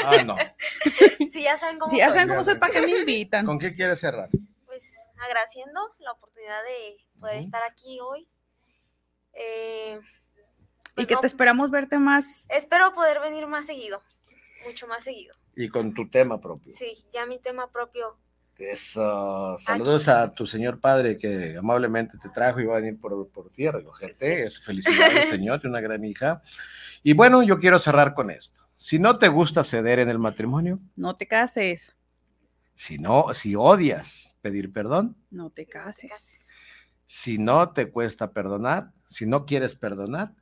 ah, 0.05 0.23
no. 0.23 0.35
Si 1.31 1.43
ya 1.43 1.57
saben 1.57 1.77
cómo 1.77 1.91
si 1.91 1.99
ya 1.99 2.11
saben 2.11 2.27
cómo 2.27 2.43
soy, 2.43 2.55
¿para 2.55 2.73
qué 2.73 2.81
me 2.81 2.89
invitan? 3.01 3.45
¿Con 3.45 3.59
qué 3.59 3.75
quieres 3.75 3.99
cerrar? 3.99 4.29
Pues 4.65 4.95
agradeciendo 5.19 5.79
la 5.99 6.13
oportunidad 6.13 6.63
de 6.63 6.97
poder 7.19 7.37
estar 7.37 7.61
aquí 7.69 7.99
hoy. 7.99 8.27
Eh, 9.33 9.99
y 9.99 10.95
pues 10.95 11.05
que 11.05 11.15
te 11.17 11.27
esperamos 11.27 11.69
verte 11.69 11.99
más. 11.99 12.47
Espero 12.49 12.95
poder 12.95 13.19
venir 13.19 13.45
más 13.45 13.67
seguido, 13.67 14.01
mucho 14.65 14.87
más 14.87 15.03
seguido. 15.03 15.35
Y 15.55 15.69
con 15.69 15.93
tu 15.93 16.09
tema 16.09 16.41
propio. 16.41 16.73
Sí, 16.73 17.05
ya 17.13 17.27
mi 17.27 17.37
tema 17.37 17.71
propio 17.71 18.17
eso. 18.61 19.55
Saludos 19.57 20.07
a 20.07 20.33
tu 20.33 20.45
señor 20.45 20.79
padre 20.79 21.17
que 21.17 21.55
amablemente 21.57 22.17
te 22.17 22.29
trajo 22.29 22.59
y 22.59 22.65
va 22.65 22.77
a 22.77 22.81
venir 22.81 22.99
por, 22.99 23.29
por 23.29 23.49
ti 23.49 23.67
a 23.67 23.71
recogerte. 23.71 24.45
Es 24.45 24.59
felicidades, 24.59 25.29
señor, 25.29 25.61
de 25.61 25.67
una 25.67 25.81
gran 25.81 26.03
hija. 26.03 26.41
Y 27.03 27.13
bueno, 27.13 27.43
yo 27.43 27.57
quiero 27.57 27.79
cerrar 27.79 28.13
con 28.13 28.29
esto. 28.31 28.61
Si 28.75 28.99
no 28.99 29.17
te 29.17 29.27
gusta 29.27 29.63
ceder 29.63 29.99
en 29.99 30.09
el 30.09 30.19
matrimonio, 30.19 30.79
no 30.95 31.15
te 31.15 31.27
cases. 31.27 31.95
Si 32.75 32.97
no, 32.97 33.33
si 33.33 33.55
odias 33.55 34.37
pedir 34.41 34.71
perdón, 34.71 35.17
no 35.29 35.49
te 35.49 35.65
cases. 35.65 36.39
Si 37.05 37.37
no 37.37 37.71
te 37.73 37.89
cuesta 37.91 38.31
perdonar, 38.31 38.91
si 39.07 39.25
no 39.25 39.45
quieres 39.45 39.75
perdonar, 39.75 40.33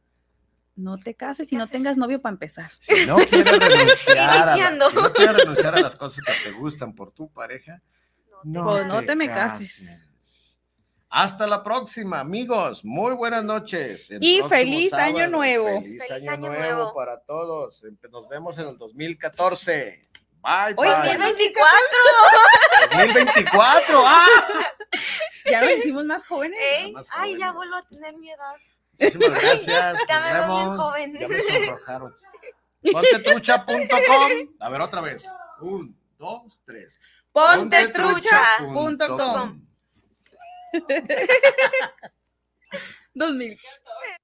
no 0.77 0.99
te 0.99 1.15
cases 1.15 1.51
y 1.51 1.55
no 1.55 1.67
tengas 1.67 1.97
novio 1.97 2.21
para 2.21 2.33
empezar. 2.33 2.69
Si 2.79 3.07
no 3.07 3.15
quieres 3.17 3.59
renunciar, 3.59 4.49
a, 4.49 4.55
si 4.55 4.95
no 4.95 5.11
quieres 5.11 5.37
renunciar 5.37 5.75
a 5.75 5.81
las 5.81 5.95
cosas 5.95 6.23
que 6.23 6.49
te 6.49 6.55
gustan 6.55 6.93
por 6.93 7.11
tu 7.11 7.29
pareja, 7.29 7.81
no, 8.43 8.63
pues 8.65 8.85
no 8.85 9.03
te, 9.03 9.15
me 9.15 9.27
cases. 9.27 10.07
Hasta 11.09 11.47
la 11.47 11.63
próxima, 11.63 12.19
amigos. 12.19 12.83
Muy 12.83 13.13
buenas 13.15 13.43
noches. 13.43 14.09
y 14.19 14.41
feliz 14.43 14.93
año 14.93 15.27
nuevo. 15.27 15.81
Feliz, 15.81 16.29
año, 16.29 16.49
nuevo, 16.49 16.93
para 16.93 17.19
todos. 17.21 17.81
Nos 18.11 18.27
vemos 18.27 18.57
en 18.57 18.67
el 18.67 18.77
2014. 18.77 20.09
Bye, 20.41 20.73
bye. 20.75 21.17
2024. 21.17 21.67
2024. 22.91 24.01
¡Ah! 24.05 24.27
Ya 25.49 25.61
nos 25.61 25.71
hicimos 25.77 26.05
más 26.05 26.25
jóvenes. 26.27 27.09
Ay, 27.13 27.37
ya 27.37 27.51
vuelvo 27.51 27.75
a 27.75 27.87
tener 27.87 28.15
mi 28.17 28.29
edad. 28.29 28.55
Muchísimas 28.99 29.41
gracias. 29.41 29.99
ya 30.09 30.19
me 30.19 30.33
vemos. 30.33 30.65
Bien 30.65 30.77
joven. 30.77 31.17
Ya 31.19 31.27
me 31.27 31.41
sonrojaron. 31.41 32.15
Pontetrucha.com. 32.91 34.55
A 34.59 34.69
ver, 34.69 34.81
otra 34.81 35.01
vez. 35.01 35.25
Un, 35.61 35.97
dos, 36.17 36.61
tres. 36.65 36.99
Pontetrucha.com. 37.37 39.61
2014. 43.15 43.57